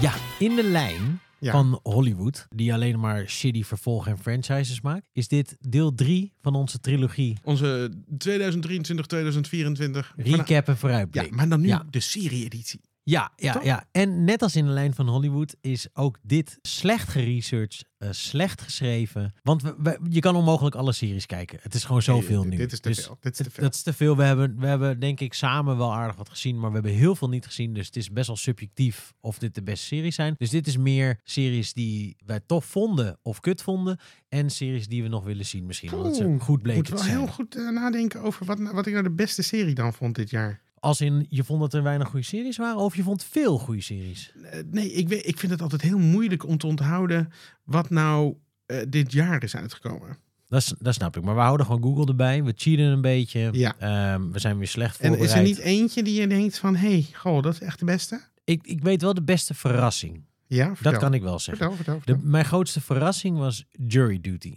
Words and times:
Ja, 0.00 0.14
in 0.38 0.54
de 0.56 0.62
lijn 0.64 1.20
Ja. 1.38 1.52
van 1.52 1.80
Hollywood, 1.82 2.46
die 2.48 2.72
alleen 2.72 3.00
maar 3.00 3.28
shitty 3.28 3.62
vervolg- 3.64 4.06
en 4.06 4.18
franchises 4.18 4.80
maakt, 4.80 5.02
is 5.12 5.28
dit 5.28 5.56
deel 5.60 5.94
3 5.94 6.32
van 6.42 6.54
onze 6.54 6.80
trilogie 6.80 7.38
Onze 7.44 7.90
2023, 8.18 9.06
2024. 9.06 10.12
Recap 10.16 10.48
en 10.66 10.72
Ja, 10.72 10.76
vooruitblik. 10.78 11.30
maar 11.30 11.48
dan 11.48 11.60
nu 11.60 11.66
Ja. 11.68 11.84
de 11.90 12.00
serie-editie. 12.00 12.80
Ja, 13.02 13.32
ja, 13.36 13.52
Toch? 13.52 13.64
ja. 13.64 13.84
En 13.92 14.24
net 14.24 14.42
als 14.42 14.56
in 14.56 14.64
de 14.64 14.70
lijn 14.70 14.94
van 14.94 15.08
Hollywood 15.08 15.56
is 15.60 15.86
ook 15.92 16.18
dit 16.22 16.58
slecht 16.62 17.08
geresearched, 17.08 17.84
eh, 17.98 18.08
slecht 18.12 18.60
geschreven. 18.60 19.34
Want 19.42 19.62
we, 19.62 19.74
we- 19.78 19.98
je 20.08 20.20
kan 20.20 20.36
onmogelijk 20.36 20.74
alle 20.74 20.92
series 20.92 21.26
kijken. 21.26 21.58
Het 21.62 21.74
is 21.74 21.84
gewoon 21.84 22.02
zoveel 22.02 22.40
Nee, 22.40 22.50
nu. 22.50 22.56
dit 22.56 22.72
is 22.72 22.80
te 22.80 22.88
Dus 22.88 23.04
veel. 23.04 23.16
Dit 23.20 23.40
is 23.40 23.46
te 23.46 23.50
veel. 23.50 23.62
Dat 23.64 23.74
is 23.74 23.82
te 23.82 23.92
veel. 23.92 24.16
We 24.16 24.22
hebben, 24.22 24.58
we 24.58 24.66
hebben 24.66 25.00
denk 25.00 25.20
ik 25.20 25.34
samen 25.34 25.76
wel 25.76 25.94
aardig 25.94 26.16
wat 26.16 26.28
gezien, 26.28 26.58
maar 26.60 26.68
we 26.68 26.74
hebben 26.74 26.92
heel 26.92 27.16
veel 27.16 27.28
niet 27.28 27.46
gezien. 27.46 27.74
Dus 27.74 27.86
het 27.86 27.96
is 27.96 28.10
best 28.10 28.26
wel 28.26 28.36
subjectief 28.36 29.12
of 29.20 29.38
dit 29.38 29.54
de 29.54 29.62
beste 29.62 29.86
series 29.86 30.14
zijn. 30.14 30.34
Dus 30.38 30.50
dit 30.50 30.66
is 30.66 30.76
meer 30.76 31.20
series 31.24 31.72
die 31.72 32.16
wij 32.26 32.40
tof 32.46 32.64
vonden 32.64 33.18
of 33.22 33.40
kut 33.40 33.62
vonden. 33.62 33.98
En 34.28 34.50
series 34.50 34.88
die 34.88 35.02
we 35.02 35.08
nog 35.08 35.24
willen 35.24 35.46
zien 35.46 35.66
misschien. 35.66 35.92
Omdat 35.94 36.16
ze 36.16 36.36
goed 36.40 36.56
Ik 36.56 36.62
bleken 36.62 36.80
moet 36.80 36.86
te 36.86 36.94
wel 36.94 37.02
zijn. 37.04 37.16
heel 37.16 37.26
goed 37.26 37.56
eh, 37.56 37.68
nadenken 37.68 38.22
over 38.22 38.46
wat, 38.46 38.58
wat 38.58 38.86
ik 38.86 38.92
nou 38.92 39.04
de 39.04 39.10
beste 39.14 39.42
serie 39.42 39.74
dan 39.74 39.92
vond 39.92 40.14
dit 40.14 40.30
jaar. 40.30 40.60
Als 40.80 41.00
in, 41.00 41.26
je 41.28 41.44
vond 41.44 41.60
dat 41.60 41.74
er 41.74 41.82
weinig 41.82 42.08
goede 42.08 42.26
series 42.26 42.56
waren 42.56 42.78
of 42.78 42.96
je 42.96 43.02
vond 43.02 43.24
veel 43.24 43.58
goede 43.58 43.80
series? 43.80 44.32
Eh, 44.42 44.60
nee, 44.70 44.92
ik, 44.92 45.08
weet, 45.08 45.26
ik 45.26 45.38
vind 45.38 45.52
het 45.52 45.62
altijd 45.62 45.82
heel 45.82 45.98
moeilijk 45.98 46.46
om 46.46 46.58
te 46.58 46.66
onthouden 46.66 47.32
wat 47.64 47.90
nou 47.90 48.34
eh, 48.66 48.78
dit 48.88 49.12
jaar 49.12 49.42
is 49.42 49.56
uitgekomen. 49.56 50.16
Dat, 50.48 50.74
dat 50.78 50.94
snap 50.94 51.16
ik. 51.16 51.22
Maar 51.22 51.34
we 51.34 51.40
houden 51.40 51.66
gewoon 51.66 51.82
Google 51.82 52.06
erbij. 52.06 52.44
We 52.44 52.52
cheaten 52.56 52.84
een 52.84 53.00
beetje. 53.00 53.48
Ja. 53.52 53.74
Ehm, 53.78 54.30
we 54.30 54.38
zijn 54.38 54.58
weer 54.58 54.68
slecht 54.68 55.00
En 55.00 55.08
voorbereid. 55.08 55.30
is 55.30 55.36
er 55.36 55.42
niet 55.42 55.58
eentje 55.58 56.02
die 56.02 56.20
je 56.20 56.26
denkt 56.26 56.58
van, 56.58 56.76
hé, 56.76 56.88
hey, 56.90 57.06
goh, 57.12 57.42
dat 57.42 57.52
is 57.52 57.60
echt 57.60 57.78
de 57.78 57.84
beste? 57.84 58.20
ik, 58.44 58.66
ik 58.66 58.82
weet 58.82 59.02
wel 59.02 59.14
de 59.14 59.22
beste 59.22 59.54
verrassing. 59.54 60.24
Ja, 60.46 60.66
vertel. 60.66 60.92
Dat 60.92 61.00
kan 61.00 61.14
ik 61.14 61.22
wel 61.22 61.38
zeggen. 61.38 61.76
Vertel, 61.76 61.94
vertel, 61.94 62.16
De, 62.16 62.28
mijn 62.28 62.44
grootste 62.44 62.80
verrassing 62.80 63.38
was 63.38 63.64
Jury 63.86 64.20
Duty. 64.20 64.54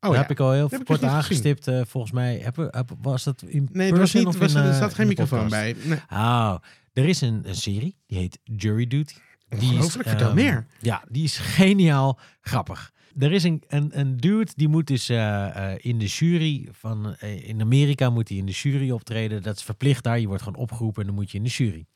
Oh, 0.00 0.10
Daar 0.10 0.20
heb 0.20 0.30
ik 0.30 0.40
al 0.40 0.52
heel 0.52 0.68
heb 0.70 0.84
kort 0.84 1.04
aangestipt. 1.04 1.66
eh, 1.68 1.80
volgens 1.86 2.12
mij 2.12 2.38
heb, 2.38 2.56
heb- 2.56 2.96
was 3.02 3.24
dat 3.24 3.42
in 3.46 3.68
Nee, 3.72 3.92
er, 3.92 3.98
was 3.98 4.12
niet, 4.12 4.36
was, 4.36 4.54
in, 4.54 4.60
er 4.60 4.70
eh, 4.70 4.78
zat 4.78 4.94
geen 4.94 5.06
microfoon 5.06 5.48
bij. 5.48 5.76
Nee, 5.84 5.98
Oh, 6.12 6.54
er 6.92 7.04
is 7.08 7.20
een, 7.20 7.48
een 7.48 7.54
serie 7.54 7.96
die 8.06 8.18
heet 8.18 8.38
Jury 8.44 8.86
Duty. 8.86 9.14
Die 9.58 9.78
is, 9.78 9.92
vertel 9.92 10.26
ehm, 10.26 10.34
meer. 10.34 10.66
Ja, 10.80 11.04
die 11.08 11.24
is 11.24 11.38
geniaal 11.38 12.18
grappig. 12.40 12.92
Er 13.18 13.32
is 13.32 13.42
een, 13.44 13.62
een, 13.68 13.98
een 13.98 14.16
dude 14.16 14.50
die 14.56 14.68
moet 14.68 14.86
dus 14.86 15.08
eh, 15.08 15.72
eh, 15.72 15.78
in 15.80 15.98
de 15.98 16.06
jury 16.06 16.68
van... 16.72 17.14
eh, 17.14 17.48
in 17.48 17.60
Amerika 17.60 18.10
moet 18.10 18.28
hij 18.28 18.38
in 18.38 18.46
de 18.46 18.52
jury 18.52 18.90
optreden. 18.90 19.42
Dat 19.42 19.56
is 19.56 19.62
verplicht 19.62 20.04
daar. 20.04 20.20
Je 20.20 20.26
wordt 20.26 20.42
gewoon 20.42 20.60
opgeroepen 20.60 21.00
en 21.00 21.06
dan 21.06 21.16
moet 21.16 21.30
je 21.30 21.38
in 21.38 21.44
de 21.44 21.50
jury. 21.50 21.86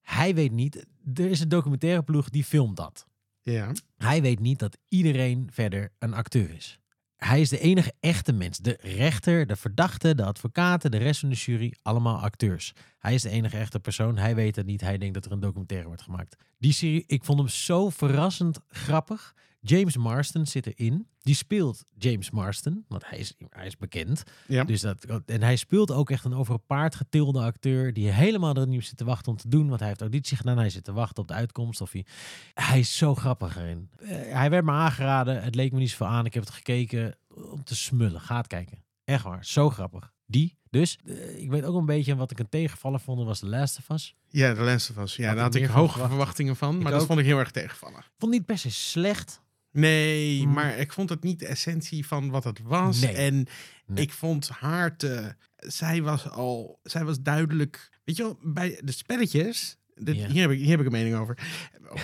Hij 0.00 0.34
weet 0.34 0.52
niet... 0.52 0.86
Er 1.14 1.30
is 1.30 1.40
een 1.40 1.48
documentaire 1.48 2.02
ploeg 2.02 2.28
die 2.28 2.44
filmt 2.44 2.76
dat. 2.76 3.06
Ja. 3.42 3.72
Hij 3.96 4.22
weet 4.22 4.40
niet 4.40 4.58
dat 4.58 4.76
iedereen 4.88 5.48
verder 5.52 5.92
een 5.98 6.14
acteur 6.14 6.50
is. 6.54 6.78
Hij 7.18 7.40
is 7.40 7.48
de 7.48 7.58
enige 7.58 7.92
echte 8.00 8.32
mens. 8.32 8.58
De 8.58 8.78
rechter, 8.80 9.46
de 9.46 9.56
verdachte, 9.56 10.14
de 10.14 10.24
advocaten, 10.24 10.90
de 10.90 10.96
rest 10.96 11.20
van 11.20 11.28
de 11.28 11.34
jury, 11.34 11.74
allemaal 11.82 12.18
acteurs. 12.20 12.72
Hij 12.98 13.14
is 13.14 13.22
de 13.22 13.30
enige 13.30 13.56
echte 13.56 13.80
persoon. 13.80 14.16
Hij 14.16 14.34
weet 14.34 14.56
het 14.56 14.66
niet. 14.66 14.80
Hij 14.80 14.98
denkt 14.98 15.14
dat 15.14 15.24
er 15.24 15.32
een 15.32 15.40
documentaire 15.40 15.86
wordt 15.86 16.02
gemaakt. 16.02 16.36
Die 16.58 16.72
serie, 16.72 17.04
ik 17.06 17.24
vond 17.24 17.38
hem 17.38 17.48
zo 17.48 17.90
verrassend 17.90 18.60
grappig. 18.68 19.34
James 19.60 19.96
Marston 19.96 20.46
zit 20.46 20.66
erin. 20.66 21.08
Die 21.18 21.34
speelt 21.34 21.84
James 21.98 22.30
Marston, 22.30 22.84
want 22.88 23.08
hij 23.08 23.18
is, 23.18 23.34
hij 23.50 23.66
is 23.66 23.76
bekend. 23.76 24.22
Ja. 24.46 24.64
Dus 24.64 24.80
dat, 24.80 25.04
en 25.26 25.42
hij 25.42 25.56
speelt 25.56 25.90
ook 25.92 26.10
echt 26.10 26.24
een 26.24 26.34
over 26.34 26.54
een 26.54 26.66
paard 26.66 26.94
getilde 26.94 27.40
acteur 27.40 27.92
die 27.92 28.08
helemaal 28.10 28.54
er 28.54 28.66
niet 28.68 28.84
zit 28.86 28.96
te 28.96 29.04
wachten 29.04 29.32
om 29.32 29.38
te 29.38 29.48
doen. 29.48 29.68
Want 29.68 29.78
hij 29.80 29.88
heeft 29.88 30.00
auditie 30.00 30.36
gedaan, 30.36 30.58
hij 30.58 30.70
zit 30.70 30.84
te 30.84 30.92
wachten 30.92 31.22
op 31.22 31.28
de 31.28 31.34
uitkomst. 31.34 31.80
Of 31.80 31.92
hij, 31.92 32.06
hij 32.54 32.78
is 32.78 32.96
zo 32.96 33.14
grappig 33.14 33.56
erin. 33.56 33.90
Eh, 33.98 34.08
hij 34.32 34.50
werd 34.50 34.64
me 34.64 34.70
aangeraden, 34.70 35.42
het 35.42 35.54
leek 35.54 35.72
me 35.72 35.78
niet 35.78 35.90
zoveel 35.90 36.06
aan. 36.06 36.26
Ik 36.26 36.34
heb 36.34 36.42
het 36.44 36.52
gekeken 36.52 37.16
om 37.50 37.64
te 37.64 37.76
smullen. 37.76 38.20
Ga 38.20 38.36
het 38.36 38.46
kijken. 38.46 38.84
Echt 39.04 39.22
waar, 39.24 39.44
zo 39.44 39.70
grappig. 39.70 40.12
Die. 40.26 40.56
Dus 40.70 40.98
eh, 41.06 41.38
ik 41.42 41.50
weet 41.50 41.64
ook 41.64 41.76
een 41.76 41.86
beetje 41.86 42.16
wat 42.16 42.30
ik 42.30 42.38
een 42.38 42.48
tegenvaller 42.48 43.00
vond, 43.00 43.24
was 43.24 43.38
The 43.38 43.46
Last 43.46 43.78
of 43.78 43.88
Us. 43.90 44.14
ja, 44.28 44.54
de 44.54 44.60
Last 44.60 44.90
of 44.90 44.96
Us. 44.96 45.16
Ja, 45.16 45.26
Had 45.26 45.34
daar 45.34 45.44
had 45.44 45.54
ik 45.54 45.64
hoge 45.66 45.90
verwacht. 45.90 46.10
verwachtingen 46.10 46.56
van. 46.56 46.76
Ik 46.76 46.82
Maar 46.82 46.92
dat 46.92 47.00
ook. 47.00 47.06
vond 47.06 47.18
ik 47.18 47.24
heel 47.24 47.38
erg 47.38 47.50
tegenvallen. 47.50 47.98
Ik 47.98 48.04
vond 48.18 48.20
het 48.20 48.30
niet 48.30 48.44
per 48.46 48.58
se 48.58 48.70
slecht. 48.70 49.40
Nee, 49.78 50.46
Mm. 50.46 50.52
maar 50.52 50.78
ik 50.78 50.92
vond 50.92 51.08
het 51.08 51.22
niet 51.22 51.38
de 51.38 51.46
essentie 51.46 52.06
van 52.06 52.30
wat 52.30 52.44
het 52.44 52.60
was. 52.62 53.00
Nee. 53.00 53.14
En 53.14 53.46
Nee. 53.86 54.04
ik 54.04 54.12
vond 54.12 54.48
haar 54.48 54.96
te... 54.96 55.34
Zij 55.56 56.02
was 56.02 56.28
al... 56.30 56.80
Zij 56.82 57.04
was 57.04 57.20
duidelijk... 57.20 57.90
Weet 58.04 58.16
je 58.16 58.22
wel, 58.22 58.38
bij 58.42 58.80
de 58.84 58.92
spelletjes... 58.92 59.76
dit- 60.00 60.16
Ja. 60.16 60.26
hier, 60.28 60.40
heb 60.42 60.50
ik, 60.50 60.58
hier 60.58 60.70
heb 60.70 60.80
ik 60.80 60.86
een 60.86 60.92
mening 60.92 61.16
over. 61.16 61.38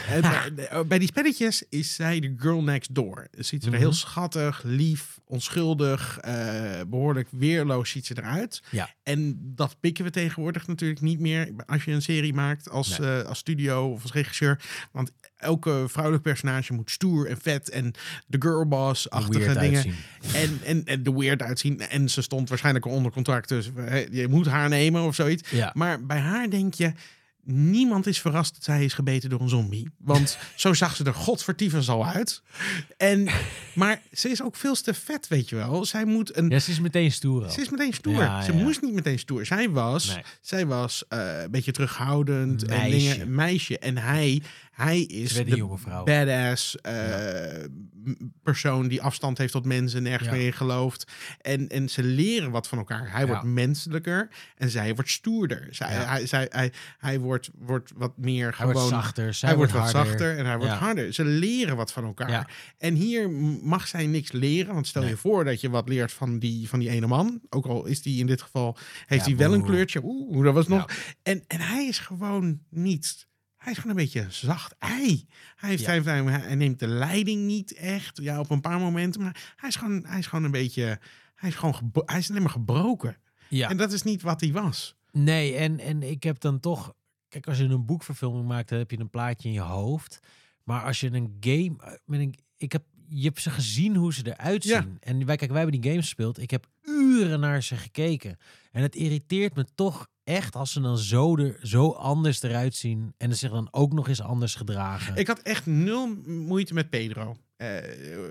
Eh, 0.09 0.21
bij, 0.55 0.69
bij 0.87 0.99
die 0.99 1.09
spelletjes 1.09 1.63
is 1.69 1.95
zij 1.95 2.21
de 2.21 2.35
girl 2.37 2.63
next 2.63 2.95
door. 2.95 3.29
Ziet 3.39 3.63
ze 3.65 3.71
er 3.71 3.77
heel 3.79 3.89
Mhm. 3.89 3.97
schattig, 3.97 4.63
lief, 4.65 5.19
onschuldig, 5.25 6.19
eh, 6.19 6.81
behoorlijk 6.89 7.29
weerloos 7.31 7.91
ziet 7.91 8.07
ze 8.07 8.15
eruit. 8.19 8.63
Ja. 8.71 8.91
En 9.03 9.39
dat 9.55 9.77
pikken 9.81 10.05
we 10.05 10.11
tegenwoordig 10.11 10.67
natuurlijk 10.67 11.01
niet 11.01 11.21
meer 11.21 11.51
als 11.67 11.85
je 11.85 11.93
een 11.93 12.03
serie 12.03 12.35
maakt 12.35 12.71
als, 12.71 12.99
Nee. 12.99 13.21
eh, 13.21 13.29
als 13.29 13.39
studio 13.39 13.89
of 13.93 14.03
als 14.03 14.13
regisseur. 14.13 14.61
Want 14.93 15.11
elke 15.37 15.85
vrouwelijk 15.89 16.23
personage 16.25 16.73
moet 16.73 16.91
stoer 16.91 17.27
en 17.27 17.39
vet 17.41 17.71
en 17.71 17.93
de 18.27 18.37
girlboss-achtige 18.41 19.59
dingen. 19.59 19.59
uitzien. 19.77 19.95
En, 20.35 20.59
en, 20.65 20.85
en 20.85 21.03
de 21.03 21.13
weird 21.13 21.43
uitzien. 21.43 21.81
En 21.81 22.09
ze 22.09 22.23
stond 22.23 22.49
waarschijnlijk 22.49 22.85
onder 22.87 23.13
contract, 23.13 23.49
dus 23.49 23.71
eh, 23.77 24.09
je 24.09 24.29
moet 24.29 24.47
haar 24.47 24.69
nemen 24.69 25.03
of 25.03 25.15
zoiets. 25.15 25.51
Ja. 25.51 25.71
Maar 25.75 26.07
bij 26.07 26.19
haar 26.19 26.51
denk 26.51 26.75
je, 26.75 26.93
niemand 27.45 28.07
is 28.07 28.21
verrast 28.21 28.55
dat 28.55 28.65
zij 28.65 28.85
is 28.85 28.95
gebeten 28.95 29.31
door 29.31 29.41
een 29.41 29.49
zombie. 29.49 29.89
Want 29.99 30.39
zo 30.55 30.75
zag 30.75 30.97
ze 30.97 31.05
er 31.05 31.15
godvertievens 31.15 31.89
al 31.89 32.07
uit. 32.07 32.43
En, 32.97 33.29
maar 33.75 34.03
ze 34.13 34.29
is 34.29 34.43
ook 34.43 34.57
veel 34.57 34.75
te 34.75 34.95
vet, 34.95 35.29
weet 35.29 35.49
je 35.49 35.57
wel. 35.57 35.85
Zij 35.85 36.05
moet 36.05 36.37
een... 36.37 36.49
Ja, 36.49 36.59
ze 36.59 36.71
is 36.71 36.81
meteen 36.81 37.13
stoer. 37.13 37.51
Ze 37.51 37.61
is 37.61 37.71
meteen 37.71 37.93
stoer. 37.93 38.15
Ja, 38.15 38.43
ze 38.43 38.53
ja. 38.53 38.63
moest 38.63 38.83
niet 38.83 38.95
meteen 38.95 39.19
stoer. 39.19 39.47
Zij 39.47 39.71
was, 39.71 40.07
Nee. 40.07 40.23
zij 40.41 40.67
was 40.67 41.05
eh, 41.09 41.43
een 41.43 41.51
beetje 41.51 41.73
terughoudend. 41.73 42.65
En 42.65 42.91
dingen, 42.91 43.21
een 43.21 43.35
meisje. 43.35 43.79
En 43.79 43.97
hij, 43.97 44.43
hij 44.75 45.01
is 45.01 45.33
de 45.33 45.45
jonge 45.57 45.79
vrouw. 45.79 46.05
badass 46.05 46.77
eh, 46.81 47.65
persoon 48.43 48.89
die 48.89 49.03
afstand 49.03 49.39
heeft 49.39 49.53
tot 49.53 49.65
mensen, 49.65 50.03
nergens 50.03 50.29
Ja. 50.29 50.35
meer 50.35 50.47
in 50.47 50.53
gelooft. 50.53 51.11
En, 51.41 51.69
en 51.69 51.89
ze 51.89 52.03
leren 52.03 52.51
wat 52.51 52.69
van 52.69 52.79
elkaar. 52.79 53.11
Hij 53.11 53.21
Ja. 53.21 53.27
wordt 53.27 53.43
menselijker 53.43 54.29
en 54.57 54.71
zij 54.71 54.95
wordt 54.95 55.11
stoerder. 55.11 55.69
Zij, 55.71 55.89
hij, 55.89 56.27
zij, 56.27 56.47
hij, 56.51 56.73
hij 56.99 57.19
wordt, 57.21 57.51
wordt 57.59 57.93
wat 57.97 58.17
meer 58.19 58.45
Hij 58.45 58.53
gewoon... 58.53 58.73
wordt 58.73 58.89
zachter, 58.89 59.35
zij 59.35 59.49
hij 59.49 59.59
wordt 59.59 59.73
wat 59.73 59.83
harder. 59.83 60.07
zachter 60.07 60.39
en 60.39 60.47
hij 60.47 60.57
wordt 60.59 60.73
harder. 60.73 61.13
Ze 61.13 61.25
leren 61.25 61.77
wat 61.77 61.93
van 61.93 62.05
elkaar. 62.05 62.55
En 62.79 62.95
hier 62.95 63.31
mag 63.63 63.89
zij 63.89 64.07
niks 64.07 64.33
leren. 64.33 64.75
Want 64.75 64.87
stel 64.87 65.03
Nee. 65.03 65.11
je 65.11 65.17
voor 65.17 65.45
dat 65.45 65.61
je 65.61 65.71
wat 65.71 65.89
leert 65.89 66.13
van 66.13 66.39
die, 66.39 66.69
van 66.69 66.79
die 66.79 66.89
ene 66.91 67.07
man. 67.07 67.41
Ook 67.49 67.67
al 67.67 67.85
is 67.87 68.03
die 68.03 68.21
in 68.21 68.27
dit 68.27 68.43
geval, 68.43 68.77
heeft 69.07 69.25
hij 69.27 69.37
wel 69.37 69.55
een 69.55 69.65
kleurtje. 69.65 70.01
Oeh, 70.05 70.45
dat 70.45 70.55
was 70.55 70.69
nog. 70.69 70.89
En, 71.23 71.45
en 71.47 71.61
hij 71.61 71.87
is 71.87 71.99
gewoon 71.99 72.61
niet. 72.71 73.27
Hij 73.65 73.73
is 73.73 73.79
gewoon 73.79 73.97
een 73.97 74.03
beetje 74.05 74.27
zacht 74.31 74.75
ei. 74.79 75.27
Hij, 75.57 75.69
heeft, 75.71 75.81
Ja. 75.83 75.87
hij, 75.87 75.95
heeft- 75.95 76.45
hij, 76.45 76.55
neemt 76.55 76.79
de 76.79 76.87
leiding 76.87 77.45
niet 77.47 77.73
echt. 77.75 78.19
Ja, 78.23 78.39
op 78.41 78.51
een 78.51 78.61
paar 78.61 78.79
momenten. 78.79 79.21
Maar 79.23 79.53
hij 79.57 79.69
is 79.69 79.77
gewoon, 79.77 80.05
hij 80.07 80.19
is 80.19 80.27
gewoon 80.27 80.45
een 80.45 80.51
beetje. 80.51 80.99
Hij 81.35 81.49
is 81.49 81.55
gewoon 81.55 81.91
hij 82.05 82.19
is 82.19 82.31
alleen 82.31 82.43
maar 82.43 82.51
gebroken. 82.51 83.17
Ja. 83.49 83.69
En 83.71 83.77
dat 83.77 83.93
is 83.93 84.03
niet 84.03 84.23
wat 84.23 84.41
hij 84.41 84.53
was. 84.53 84.95
Nee, 85.13 85.55
en, 85.55 85.79
en 85.81 86.03
ik 86.03 86.23
heb 86.23 86.41
dan 86.41 86.61
toch... 86.61 86.95
Kijk, 87.29 87.47
als 87.47 87.59
je 87.59 87.65
een 87.65 87.85
boekverfilming 87.87 88.47
maakt, 88.47 88.69
dan 88.69 88.79
heb 88.79 88.91
je 88.91 88.99
een 89.01 89.11
plaatje 89.11 89.49
in 89.49 89.55
je 89.55 89.61
hoofd. 89.61 90.21
Maar 90.65 90.85
als 90.85 91.01
je 91.01 91.13
een 91.13 91.37
game... 91.41 91.75
eh, 91.79 91.93
Met 92.05 92.21
een, 92.21 92.35
ik 92.57 92.73
heb, 92.73 92.85
je 93.09 93.25
hebt 93.25 93.41
ze 93.41 93.51
gezien 93.51 93.97
hoe 93.97 94.15
ze 94.15 94.27
eruit 94.37 94.63
zien. 94.65 94.73
Ja. 94.73 94.87
En 95.01 95.27
wij, 95.27 95.37
kijk, 95.37 95.51
wij 95.51 95.61
hebben 95.61 95.81
die 95.81 95.91
games 95.91 96.05
gespeeld. 96.05 96.39
Ik 96.39 96.51
heb 96.51 96.67
uren 96.83 97.41
naar 97.41 97.63
ze 97.63 97.77
gekeken. 97.77 98.37
En 98.73 98.83
het 98.83 98.95
irriteert 98.97 99.55
me 99.55 99.65
toch 99.75 100.09
echt 100.25 100.57
als 100.57 100.73
ze 100.73 100.81
dan 100.81 100.99
zo, 100.99 101.37
er, 101.37 101.59
zo 101.63 101.91
anders 101.91 102.43
eruit 102.43 102.75
zien. 102.75 103.15
En 103.19 103.31
ze 103.31 103.37
zich 103.37 103.51
dan 103.51 103.69
ook 103.71 103.93
nog 103.93 104.09
eens 104.09 104.21
anders 104.23 104.55
gedragen. 104.55 105.17
Ik 105.17 105.27
had 105.27 105.39
echt 105.39 105.67
nul 105.67 106.17
moeite 106.27 106.75
met 106.75 106.91
Pedro. 106.91 107.37
Eh, 107.57 107.69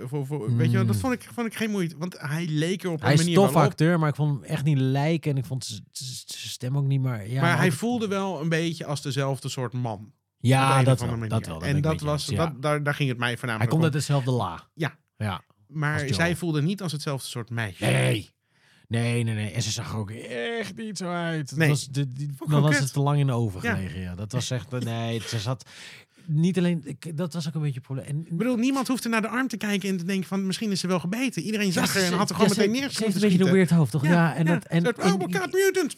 voor, 0.06 0.25
voor, 0.25 0.56
Weet 0.56 0.72
je 0.72 0.78
dat 0.78 0.86
Mm. 0.86 0.94
vond 0.94 1.13
ik, 1.13 1.30
vond 1.34 1.48
ik 1.48 1.56
geen 1.56 1.72
moeite. 1.72 1.98
Want 1.98 2.16
hij 2.19 2.45
leek 2.48 2.84
er 2.84 2.90
op 2.92 3.00
Hij 3.01 3.07
een 3.12 3.13
is 3.18 3.22
manier 3.22 3.36
tof 3.36 3.51
waarop- 3.51 3.72
acteur, 3.72 4.00
maar 4.00 4.10
ik 4.10 4.16
vond 4.16 4.34
hem 4.42 4.44
echt 4.50 4.63
niet 4.63 4.78
lijken. 4.78 5.31
En 5.31 5.38
ik 5.38 5.45
vond 5.45 5.66
zijn 5.92 6.50
stem 6.50 6.78
ook 6.78 6.86
niet 6.86 7.01
meer... 7.01 7.30
Ja, 7.31 7.42
maar 7.42 7.57
hij 7.57 7.72
voelde 7.72 8.07
wel 8.07 8.42
een 8.42 8.50
beetje 8.50 8.86
als 8.86 9.01
dezelfde 9.01 9.50
soort 9.50 9.74
man. 9.74 10.12
Ja, 10.38 10.84
dat 10.84 11.00
wel, 11.00 11.10
dat 11.28 11.46
wel. 11.46 11.60
dat 11.60 11.68
en 11.68 11.81
dat 11.81 12.01
was, 12.01 12.28
eens, 12.28 12.38
ja. 12.38 12.46
dat, 12.46 12.62
daar, 12.62 12.84
daar 12.84 12.94
ging 12.96 13.10
het 13.10 13.18
mij 13.18 13.28
Hij 13.28 13.38
voornamelijk 13.38 13.72
komt 13.72 13.84
om. 13.84 13.89
uit 13.89 13.98
dezelfde 14.00 14.31
la. 14.31 14.68
Ja. 14.74 14.98
Ja. 15.18 15.42
Maar 15.68 16.07
zij 16.13 16.36
voelde 16.36 16.62
niet 16.62 16.81
als 16.81 16.92
hetzelfde 16.92 17.28
soort 17.28 17.50
meisje. 17.50 17.86
Nee. 17.86 18.31
Nee, 18.88 19.24
nee, 19.24 19.34
nee. 19.36 19.52
En 19.52 19.62
ze 19.62 19.72
zag 19.72 19.92
er 19.92 19.98
ook 19.98 20.12
echt 20.12 20.76
niet 20.76 20.98
zo 20.98 21.10
uit. 21.12 21.50
Het 21.50 21.60
Nee. 21.60 21.70
Was 21.70 21.88
de, 21.88 22.08
die, 22.08 22.30
dan 22.48 22.62
was 22.62 22.80
het 22.80 22.94
te 22.94 23.00
lang 23.00 23.20
in 23.20 23.26
de 23.28 23.34
oven 23.34 23.60
Ja. 23.64 23.76
gelegen. 23.76 24.00
Ja. 24.02 24.16
dat 24.16 24.32
was 24.32 24.50
echt... 24.52 24.72
Nee, 24.84 25.22
ze 25.28 25.40
zat... 25.40 25.66
niet 26.26 26.58
alleen, 26.58 26.82
ik- 26.86 27.18
dat 27.18 27.34
was 27.34 27.48
ook 27.48 27.54
een 27.56 27.62
beetje 27.62 27.76
het 27.78 27.84
probleem. 27.86 28.06
En, 28.06 28.26
Ik 28.30 28.38
bedoel, 28.38 28.56
niemand 28.56 28.88
hoeft 28.88 29.04
er 29.04 29.10
naar 29.10 29.22
de 29.22 29.28
arm 29.28 29.48
te 29.48 29.58
kijken 29.58 29.90
en 29.90 29.98
te 29.98 30.04
denken 30.04 30.28
van 30.28 30.46
misschien 30.46 30.72
is 30.72 30.80
ze 30.80 30.88
wel 30.88 31.00
gebeten. 31.00 31.42
Iedereen 31.42 31.72
zag 31.72 31.94
Ja, 31.94 32.00
er 32.00 32.06
en 32.06 32.12
ze- 32.12 32.16
had 32.16 32.30
er 32.30 32.36
gewoon 32.36 32.50
ja, 32.50 32.56
ze- 32.56 32.60
meteen 32.60 32.76
Ze 32.76 32.80
neergeschoten. 32.82 33.14
heeft 33.14 33.24
een 33.24 33.30
beetje 33.30 33.46
een 33.46 33.54
weird 33.56 33.70
hoofd, 33.70 33.92
toch? 33.92 34.06
Ja, 34.06 34.36
en, 34.36 34.46
dat, 34.46 34.66
en, 34.66 34.84
Mutant. 34.84 35.98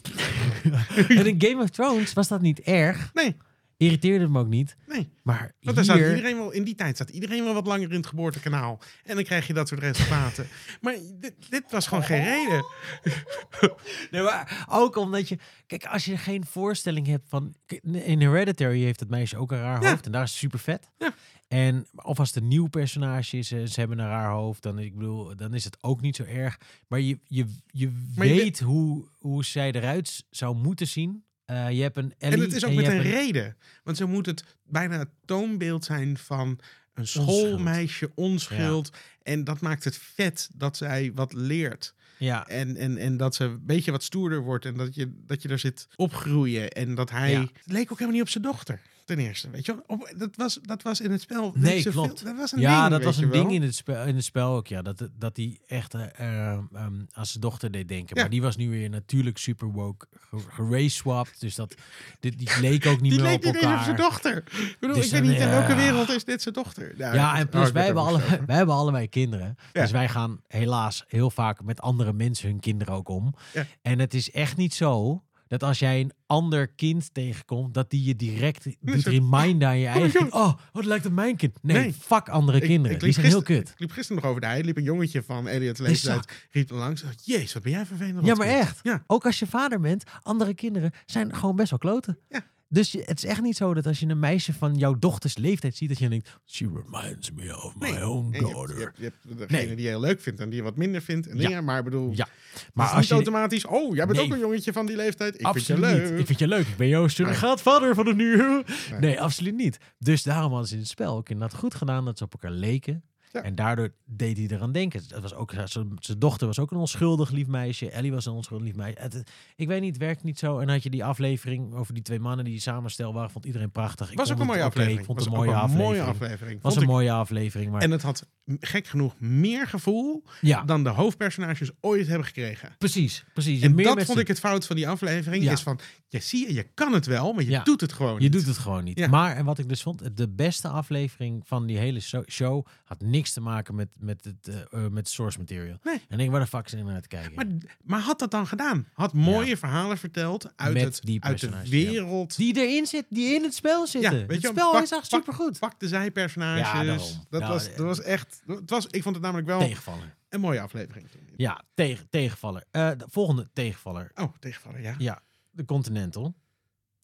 en 1.18 1.26
in 1.26 1.34
Game 1.38 1.62
of 1.62 1.70
Thrones 1.70 2.12
was 2.12 2.28
dat 2.28 2.40
niet 2.40 2.60
erg. 2.60 3.10
Nee, 3.14 3.36
Irriteerde 3.76 4.28
me 4.28 4.38
ook 4.38 4.48
niet. 4.48 4.76
nee. 4.86 5.08
Maar 5.22 5.52
Want 5.60 5.80
hier... 5.80 6.08
iedereen 6.16 6.36
wel, 6.36 6.50
in 6.50 6.64
die 6.64 6.74
tijd 6.74 6.96
zat 6.96 7.10
iedereen 7.10 7.44
wel 7.44 7.54
wat 7.54 7.66
langer 7.66 7.90
in 7.90 7.96
het 7.96 8.06
geboortekanaal. 8.06 8.78
En 9.04 9.14
dan 9.14 9.24
krijg 9.24 9.46
je 9.46 9.52
dat 9.52 9.68
soort 9.68 9.80
resultaten. 9.80 10.46
maar 10.80 10.96
dit, 11.20 11.34
dit 11.50 11.70
was 11.70 11.86
gewoon 11.86 12.04
geen 12.04 12.24
reden. 12.24 12.64
Nee, 14.10 14.22
maar 14.22 14.66
ook 14.70 14.96
omdat 14.96 15.28
je... 15.28 15.38
Kijk, 15.66 15.84
als 15.84 16.04
je 16.04 16.16
geen 16.16 16.44
voorstelling 16.46 17.06
hebt 17.06 17.28
van... 17.28 17.54
In 17.82 18.20
Hereditary 18.20 18.82
heeft 18.82 19.00
het 19.00 19.08
meisje 19.10 19.36
ook 19.36 19.52
een 19.52 19.58
raar 19.58 19.82
Ja. 19.82 19.90
hoofd. 19.90 20.06
En 20.06 20.12
daar 20.12 20.22
is 20.22 20.30
het 20.30 20.38
super 20.38 20.58
vet. 20.58 20.88
Ja. 20.98 21.14
En 21.48 21.86
of 21.94 22.18
als 22.18 22.28
het 22.34 22.42
een 22.42 22.48
nieuw 22.48 22.66
personage 22.66 23.36
is, 23.38 23.52
eh, 23.52 23.64
ze 23.64 23.80
hebben 23.80 23.98
een 23.98 24.08
raar 24.08 24.30
hoofd, 24.30 24.62
dan, 24.62 24.78
ik 24.78 24.94
bedoel, 24.94 25.36
dan 25.36 25.54
is 25.54 25.64
het 25.64 25.76
ook 25.80 26.00
niet 26.00 26.16
zo 26.16 26.22
erg. 26.22 26.58
Maar 26.88 27.00
je, 27.00 27.18
je, 27.24 27.46
je 27.66 27.92
Maar 28.16 28.26
je 28.26 28.34
weet 28.34 28.60
hoe, 28.60 29.08
hoe 29.18 29.44
zij 29.44 29.72
eruit 29.72 30.24
zou 30.30 30.56
moeten 30.56 30.86
zien. 30.86 31.24
Eh, 31.46 31.70
je 31.70 31.82
hebt 31.82 31.96
een 31.96 32.14
Ellie 32.18 32.34
En 32.34 32.40
het 32.40 32.52
is 32.52 32.64
ook 32.64 32.74
met 32.74 32.86
een 32.86 33.02
reden. 33.02 33.56
Want 33.84 33.96
zo 33.96 34.08
moet 34.08 34.26
het 34.26 34.44
bijna 34.64 34.98
het 34.98 35.08
toonbeeld 35.24 35.84
zijn 35.84 36.18
van 36.18 36.58
een 36.94 37.06
schoolmeisje, 37.06 38.10
onschuld. 38.14 38.96
En 39.22 39.44
dat 39.44 39.60
maakt 39.60 39.84
het 39.84 39.96
vet 39.96 40.48
dat 40.54 40.76
zij 40.76 41.12
wat 41.14 41.32
leert. 41.32 41.94
Ja, 42.18 42.46
En, 42.48 42.76
en, 42.76 42.96
en 42.96 43.16
dat 43.16 43.34
ze 43.34 43.44
een 43.44 43.66
beetje 43.66 43.90
wat 43.90 44.02
stoerder 44.02 44.40
wordt. 44.40 44.64
En 44.64 44.74
dat 44.74 44.94
je, 44.94 45.12
dat 45.26 45.42
je 45.42 45.48
er 45.48 45.58
zit 45.58 45.86
opgroeien. 45.96 46.70
En 46.70 46.94
dat 46.94 47.10
hij... 47.10 47.30
Ja. 47.30 47.40
Het 47.40 47.50
leek 47.64 47.92
ook 47.92 47.98
helemaal 47.98 48.12
niet 48.12 48.22
op 48.22 48.28
zijn 48.28 48.44
dochter. 48.44 48.80
Ten 49.06 49.18
eerste, 49.18 49.50
weet 49.50 49.66
je 49.66 49.82
wel. 49.86 50.06
Dat, 50.16 50.30
was, 50.36 50.58
dat 50.62 50.82
was 50.82 51.00
in 51.00 51.10
het 51.10 51.20
spel. 51.20 51.52
Nee, 51.54 51.82
klopt. 51.82 52.18
veel- 52.20 52.26
dat 52.28 52.36
was 52.36 52.52
een 52.52 52.60
ja 52.60 52.80
ding, 52.80 52.90
dat 52.90 53.02
was 53.04 53.16
een 53.16 53.30
ding 53.30 53.52
in 53.52 53.62
het, 53.62 53.74
spel, 53.74 54.04
in 54.04 54.14
het 54.14 54.24
spel 54.24 54.54
ook. 54.54 54.66
Ja, 54.66 54.82
dat, 54.82 55.08
dat 55.18 55.36
hij 55.36 55.58
echt 55.66 55.94
eh, 55.94 56.02
eh, 56.16 56.52
ehm, 56.52 56.94
aan 57.12 57.26
zijn 57.26 57.40
dochter 57.40 57.70
deed 57.70 57.88
denken. 57.88 58.16
Ja. 58.16 58.20
Maar 58.22 58.30
die 58.30 58.42
was 58.42 58.56
nu 58.56 58.70
weer 58.70 58.90
natuurlijk 58.90 59.38
super 59.38 59.68
woke 59.72 60.06
ge- 60.30 60.38
geraceswapped. 60.48 61.40
Dus 61.40 61.54
dat, 61.54 61.74
dit, 62.20 62.38
die 62.38 62.48
leek 62.60 62.86
ook 62.86 63.00
niet 63.00 63.12
Die 63.12 63.20
meer 63.20 63.30
leek 63.30 63.38
op 63.38 63.44
niet 63.44 63.54
eens 63.54 63.64
op 63.64 63.68
elkaar. 63.70 63.84
zijn 63.84 63.96
dochter. 63.96 64.36
Ik 64.36 64.76
bedoel, 64.80 64.96
Dus 64.96 65.04
ik 65.04 65.10
weet 65.12 65.20
dan, 65.20 65.30
niet 65.30 65.40
in 65.40 65.48
welke 65.48 65.70
ja. 65.70 65.76
wereld 65.76 66.08
is 66.08 66.24
dit 66.24 66.42
zijn 66.42 66.54
dochter. 66.54 66.94
Nou, 66.96 67.14
Ja, 67.14 67.36
en 67.38 67.48
plus 67.48 67.62
wij, 67.62 67.72
ben 67.72 67.84
hebben 67.84 68.02
alle, 68.02 68.18
wij 68.46 68.56
hebben 68.56 68.74
allebei 68.74 69.08
kinderen. 69.08 69.56
Ja. 69.72 69.80
Dus 69.82 69.90
wij 69.90 70.08
gaan 70.08 70.40
helaas 70.48 71.04
heel 71.08 71.30
vaak 71.30 71.62
met 71.62 71.80
andere 71.80 72.12
mensen 72.12 72.48
hun 72.48 72.60
kinderen 72.60 72.94
ook 72.94 73.08
om. 73.08 73.34
Ja. 73.52 73.66
En 73.82 73.98
het 73.98 74.14
is 74.14 74.30
echt 74.30 74.56
niet 74.56 74.74
zo 74.74 75.22
dat 75.48 75.62
als 75.62 75.78
jij 75.78 76.00
een 76.00 76.12
ander 76.26 76.68
kind 76.68 77.14
tegenkomt, 77.14 77.74
dat 77.74 77.90
die 77.90 78.04
je 78.04 78.16
direct 78.16 78.64
doet 78.80 79.04
reminden 79.06 79.68
aan 79.68 79.78
je 79.78 79.86
eigen 79.96 80.10
joh. 80.10 80.20
kind. 80.20 80.32
Oh, 80.32 80.40
oh, 80.46 80.54
het 80.72 80.84
lijkt 80.84 81.06
op 81.06 81.12
mijn 81.12 81.36
kind. 81.36 81.58
Nee, 81.62 81.76
Nee. 81.76 81.92
fuck 81.92 82.28
andere 82.28 82.58
Ik- 82.60 82.64
kinderen. 82.66 82.96
ik 82.96 83.02
die 83.02 83.12
zijn 83.12 83.26
heel 83.26 83.42
kut. 83.42 83.68
Ik 83.68 83.78
liep 83.80 83.90
gisteren 83.90 84.22
nog 84.22 84.30
over 84.30 84.40
de 84.40 84.46
hei. 84.46 84.62
liep 84.62 84.76
een 84.76 84.82
jongetje 84.82 85.22
van 85.22 85.46
Elliot 85.48 85.78
leeftijd. 85.78 86.46
Riep 86.50 86.70
langs. 86.70 87.04
Jezus, 87.24 87.52
wat 87.52 87.62
ben 87.62 87.72
jij 87.72 87.86
vervelend. 87.86 88.26
Ja, 88.26 88.34
maar 88.34 88.46
echt. 88.46 88.80
Ja. 88.82 89.04
Ook 89.06 89.26
als 89.26 89.38
je 89.38 89.46
vader 89.46 89.80
bent, 89.80 90.04
andere 90.22 90.54
kinderen 90.54 90.92
zijn 91.06 91.34
gewoon 91.34 91.56
best 91.56 91.70
wel 91.70 91.78
kloten. 91.78 92.18
Ja. 92.28 92.40
Dus 92.68 92.92
je- 92.92 93.02
het 93.04 93.18
is 93.18 93.24
echt 93.24 93.42
niet 93.42 93.56
zo 93.56 93.74
dat 93.74 93.86
als 93.86 94.00
je 94.00 94.06
een 94.06 94.18
meisje 94.18 94.52
van 94.52 94.74
jouw 94.74 94.94
dochters 94.98 95.36
leeftijd 95.36 95.76
ziet, 95.76 95.88
dat 95.88 95.98
je 95.98 96.08
denkt, 96.08 96.38
she 96.46 96.66
reminds 96.84 97.32
me 97.32 97.62
of 97.64 97.74
my 97.78 97.90
Nee. 97.90 98.08
own 98.08 98.26
En 98.34 98.40
je, 98.40 98.44
hebt, 98.46 98.52
daughter. 98.54 98.76
je, 98.78 98.82
hebt, 98.84 98.96
je 98.98 99.04
hebt 99.04 99.38
degene 99.38 99.66
Nee. 99.66 99.74
die 99.74 99.84
je 99.84 99.88
heel 99.90 100.00
leuk 100.00 100.20
vindt 100.20 100.40
en 100.40 100.48
die 100.48 100.58
je 100.58 100.64
wat 100.64 100.76
minder 100.76 101.02
vindt. 101.02 101.26
En 101.28 101.36
Ja. 101.38 101.46
dingen, 101.48 101.64
maar 101.64 101.78
ik 101.78 101.84
bedoel, 101.84 102.12
Ja. 102.14 102.28
maar 102.74 102.84
als 102.86 102.90
als 102.92 103.00
niet 103.00 103.08
je 103.08 103.14
automatisch, 103.14 103.66
oh, 103.66 103.94
jij 103.94 104.06
bent 104.06 104.18
Nee. 104.18 104.26
ook 104.26 104.32
een 104.32 104.38
jongetje 104.38 104.72
van 104.72 104.86
die 104.86 104.96
leeftijd. 104.96 105.34
Ik 105.40 105.46
absoluut 105.46 105.66
vind 105.66 105.78
je 105.78 106.00
leuk. 106.02 106.10
niet. 106.10 106.20
Ik 106.20 106.26
vind 106.26 106.38
je 106.38 106.48
leuk. 106.48 106.66
Ik 106.66 106.76
ben 106.76 106.88
jouw 106.88 107.08
surrogaatvader 107.08 107.94
van 107.94 108.06
het 108.06 108.16
nu. 108.16 108.62
Nee. 109.00 109.20
absoluut 109.20 109.54
niet. 109.56 109.78
Dus 109.98 110.22
daarom 110.22 110.50
hadden 110.50 110.68
ze 110.68 110.74
in 110.74 110.80
het 110.80 110.88
spel 110.90 111.16
ook 111.16 111.28
inderdaad 111.28 111.58
goed 111.58 111.74
gedaan 111.74 112.04
dat 112.04 112.18
ze 112.18 112.24
op 112.24 112.32
elkaar 112.32 112.50
leken. 112.50 113.02
Ja. 113.32 113.42
En 113.42 113.54
daardoor 113.54 113.92
deed 114.04 114.36
hij 114.36 114.46
eraan 114.46 114.72
denken. 114.72 115.02
Dat 115.08 115.22
was 115.22 115.34
ook, 115.34 115.52
zijn 115.64 116.18
dochter 116.18 116.46
was 116.46 116.58
ook 116.58 116.70
een 116.70 116.78
onschuldig 116.78 117.30
lief 117.30 117.46
meisje. 117.46 117.90
Ellie 117.90 118.12
was 118.12 118.26
een 118.26 118.32
onschuldig 118.32 118.66
lief 118.66 118.76
meisje. 118.76 119.00
Het, 119.00 119.22
ik 119.56 119.68
weet 119.68 119.80
niet, 119.80 119.94
het 119.94 120.02
werkt 120.02 120.22
niet 120.22 120.38
zo. 120.38 120.58
En 120.58 120.68
had 120.68 120.82
je 120.82 120.90
die 120.90 121.04
aflening 121.04 121.74
over 121.74 121.94
die 121.94 122.02
twee 122.02 122.20
mannen 122.20 122.44
die 122.44 122.60
samen 122.60 122.90
stel 122.90 123.12
waren, 123.12 123.30
vond 123.30 123.44
iedereen 123.44 123.70
prachtig. 123.70 124.10
Ik 124.10 124.18
was 124.18 124.32
ook 124.32 124.38
een 124.38 124.46
mooie 124.46 124.62
aflevering. 124.62 124.98
Ik 124.98 125.04
vond 125.04 125.18
was 125.18 125.26
het 125.26 125.34
een 125.34 125.40
mooie 125.40 125.56
aflevering. 125.56 125.88
mooie 125.88 126.02
aflevering. 126.02 126.62
was 126.62 126.76
een 126.76 126.86
mooie 126.86 127.12
aflevering. 127.12 127.70
Maar 127.70 127.82
En 127.82 127.90
het 127.90 128.02
had 128.02 128.26
gek 128.60 128.86
genoeg 128.86 129.14
meer 129.20 129.66
gevoel 129.66 130.22
ja, 130.40 130.62
dan 130.62 130.82
de 130.84 130.88
hoofdpersonages 130.90 131.70
ooit 131.80 132.06
hebben 132.06 132.26
gekregen. 132.26 132.74
precies. 132.78 133.24
precies. 133.32 133.62
En 133.62 133.74
meer 133.74 133.94
dat 133.94 134.04
vond 134.04 134.18
ik 134.18 134.28
het 134.28 134.38
fout 134.38 134.66
van 134.66 134.76
die 134.76 134.88
aflevering. 134.88 135.44
Ja. 135.44 135.52
Is 135.52 135.62
van, 135.62 135.78
je 136.08 136.20
zie 136.20 136.46
je, 136.48 136.54
je 136.54 136.62
kan 136.74 136.92
het 136.92 137.06
wel, 137.06 137.32
maar 137.32 137.44
je 137.44 137.50
Ja. 137.50 137.62
doet 137.62 137.80
het 137.80 137.92
gewoon 137.92 138.14
Je 138.14 138.20
niet. 138.20 138.32
doet 138.32 138.46
het 138.46 138.58
gewoon 138.58 138.84
niet. 138.84 138.98
Ja. 138.98 139.08
Maar, 139.08 139.36
en 139.36 139.44
wat 139.44 139.58
ik 139.58 139.68
dus 139.68 139.82
vond, 139.82 140.16
de 140.16 140.28
beste 140.28 140.68
aflevering 140.68 141.42
van 141.46 141.66
die 141.66 141.78
hele 141.78 142.00
show 142.28 142.66
had 142.84 143.00
niks 143.00 143.32
te 143.32 143.40
maken 143.40 143.74
met, 143.74 143.88
met, 143.98 144.24
het, 144.24 144.48
eh, 144.70 144.84
eh, 144.84 144.90
met 144.90 145.08
source 145.08 145.38
material. 145.38 145.78
Nee. 145.82 146.00
En 146.08 146.20
ik 146.20 146.30
waar 146.30 146.40
de 146.40 146.46
fuck 146.46 146.68
er 146.68 146.84
naar 146.84 147.00
te 147.02 147.08
kijken. 147.08 147.32
Maar, 147.34 147.46
maar 147.84 148.00
had 148.00 148.18
dat 148.18 148.30
dan 148.30 148.46
gedaan? 148.46 148.86
Had 148.92 149.12
mooie 149.12 149.56
verhalen 149.56 149.98
verteld 149.98 150.52
uit, 150.56 150.74
Met 150.74 150.82
het, 150.82 151.00
die 151.04 151.24
uit 151.24 151.40
de 151.40 151.50
wereld. 151.68 152.36
die 152.36 152.56
erin 152.56 152.86
zit, 152.86 153.04
die 153.10 153.34
in 153.34 153.42
het 153.42 153.54
spel 153.54 153.86
zitten. 153.86 154.10
weet 154.12 154.30
het 154.30 154.40
je, 154.40 154.46
spel 154.48 154.72
pak- 154.72 154.82
is 154.82 154.90
echt 154.92 155.06
supergoed. 155.06 155.58
Pak 155.58 155.80
de 155.80 155.88
zijpersonages. 155.88 157.18
Dat, 157.30 157.40
Ja, 157.40 157.48
was, 157.48 157.68
eh, 157.70 157.76
dat 157.76 157.86
was 157.86 158.00
echt... 158.02 158.35
Het 158.46 158.70
was, 158.70 158.86
ik 158.86 159.02
vond 159.02 159.14
het 159.14 159.24
namelijk 159.24 159.48
wel 159.48 159.58
Tegenvaller. 159.60 160.16
een 160.28 160.40
mooie 160.40 160.60
aflevering. 160.60 161.06
Ja, 161.36 161.62
tegen, 161.74 162.06
tegenvaller. 162.10 162.64
Eh, 162.70 162.90
de 162.96 163.06
volgende 163.08 163.48
tegenvaller. 163.52 164.10
Oh, 164.14 164.32
tegenvallen, 164.38 164.82
ja. 164.82 164.94
Ja, 164.98 165.22
de 165.50 165.64
Continental. 165.64 166.34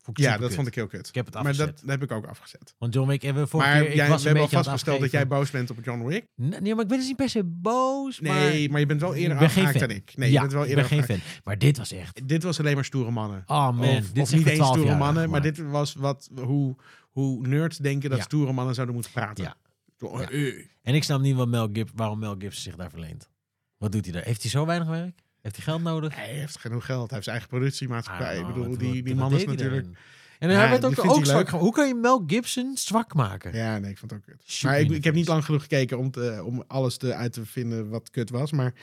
Ik 0.06 0.18
Ja, 0.18 0.38
dat 0.38 0.54
vond 0.54 0.66
ik 0.66 0.74
heel 0.74 0.86
kut. 0.86 1.08
Ik 1.08 1.14
heb 1.14 1.24
het 1.24 1.34
maar 1.34 1.42
afgezet. 1.42 1.66
dat, 1.66 1.80
dat 1.80 1.88
heb 1.88 2.02
ik 2.02 2.12
ook 2.12 2.26
afgezet. 2.26 2.74
Want 2.78 2.94
John 2.94 3.08
Wick 3.08 3.22
hebben 3.22 3.42
we 3.42 3.48
vorige 3.48 3.70
Maar 3.70 3.82
keer... 3.82 3.92
Ik 3.92 3.98
was 3.98 4.08
we 4.08 4.28
een 4.28 4.36
hebben 4.36 4.42
al 4.42 4.48
vastgesteld 4.62 5.00
dat 5.00 5.10
jij 5.10 5.26
boos 5.26 5.50
bent 5.50 5.70
op 5.70 5.84
John 5.84 6.04
Wick. 6.04 6.26
Nee, 6.34 6.60
nee, 6.60 6.74
maar 6.74 6.82
ik 6.82 6.88
ben 6.88 6.98
dus 6.98 7.06
niet 7.06 7.16
per 7.16 7.28
se 7.28 7.44
boos. 7.44 8.20
Nee, 8.20 8.70
maar, 8.70 8.80
je 8.80 8.86
bent 8.86 9.00
wel 9.00 9.14
eerder 9.14 9.42
ik 9.42 9.50
fan. 9.50 9.72
dan 9.72 9.90
ik. 9.90 10.12
Nee, 10.16 10.28
ja, 10.30 10.34
je 10.34 10.40
bent 10.40 10.52
wel 10.52 10.62
ik 10.62 10.68
eerder 10.68 10.88
ben 10.88 10.98
geen 10.98 11.16
fan. 11.16 11.26
Maar 11.44 11.58
dit 11.58 11.76
was 11.78 11.92
echt... 11.92 12.28
Dit 12.28 12.42
was 12.42 12.58
alleen 12.58 12.74
maar 12.74 12.84
stoere 12.84 13.10
mannen. 13.10 13.42
Oh 13.46 13.70
man, 13.70 13.88
of 13.88 14.10
dit 14.12 14.22
of 14.22 14.32
is 14.32 14.38
niet 14.38 14.46
eens 14.46 14.66
stoere 14.66 14.82
12 14.82 14.98
mannen, 14.98 15.30
maar 15.30 15.42
dit 15.42 15.58
was 15.58 15.94
wat, 15.94 16.30
hoe, 16.40 16.76
hoe 17.10 17.46
nerds 17.46 17.78
denken 17.78 18.08
dat 18.10 18.18
Ja. 18.18 18.24
stoere 18.24 18.52
mannen 18.52 18.74
zouden 18.74 18.94
moeten 18.94 19.12
praten. 19.12 19.44
Ja. 19.44 19.56
Ja. 20.10 20.30
eh, 20.30 20.64
En 20.82 20.94
ik 20.94 21.04
snap 21.04 21.20
niet 21.20 21.36
wat 21.36 21.48
Mel 21.48 21.68
Gib, 21.72 21.90
waarom 21.94 22.18
Mel 22.18 22.34
Gibson 22.38 22.62
zich 22.62 22.76
daar 22.76 22.90
verleent. 22.90 23.30
Wat 23.76 23.92
doet 23.92 24.04
hij 24.04 24.14
daar? 24.14 24.24
Heeft 24.24 24.42
hij 24.42 24.50
zo 24.50 24.66
weinig 24.66 24.88
werk? 24.88 25.20
Heeft 25.40 25.56
hij 25.56 25.64
geld 25.64 25.82
nodig? 25.82 26.14
Hij 26.14 26.28
heeft 26.34 26.58
genoeg 26.58 26.84
geld. 26.84 27.10
Hij 27.10 27.10
heeft 27.10 27.24
zijn 27.24 27.36
eigen 27.36 27.48
productiemaatschappij. 27.56 28.36
I 28.36 28.40
Ik 28.40 28.46
bedoel, 28.46 28.78
die, 28.78 29.02
die 29.02 29.14
man 29.14 29.34
is 29.34 29.44
natuurlijk... 29.44 29.86
En 30.38 30.50
Ja, 30.50 30.56
hij 30.56 30.68
werd 30.68 30.84
ook, 30.84 31.10
ook 31.10 31.26
zwak. 31.26 31.48
Hoe 31.48 31.72
kan 31.72 31.88
je 31.88 31.94
Mel 31.94 32.24
Gibson 32.26 32.76
zwak 32.76 33.14
maken? 33.14 33.54
Ja, 33.54 33.78
nee, 33.78 33.90
ik 33.90 33.98
vond 33.98 34.10
het 34.10 34.20
ook 34.20 34.26
kut. 34.26 34.42
Super 34.44 34.70
Maar 34.70 34.80
ik, 34.80 34.90
ik 34.90 35.04
heb 35.04 35.14
niet 35.14 35.28
lang 35.28 35.44
genoeg 35.44 35.62
gekeken 35.62 35.98
om, 35.98 36.10
te, 36.10 36.42
om 36.44 36.64
alles 36.66 36.96
te, 36.96 37.14
uit 37.14 37.32
te 37.32 37.46
vinden 37.46 37.88
wat 37.88 38.10
kut 38.10 38.30
was. 38.30 38.52
Maar 38.52 38.74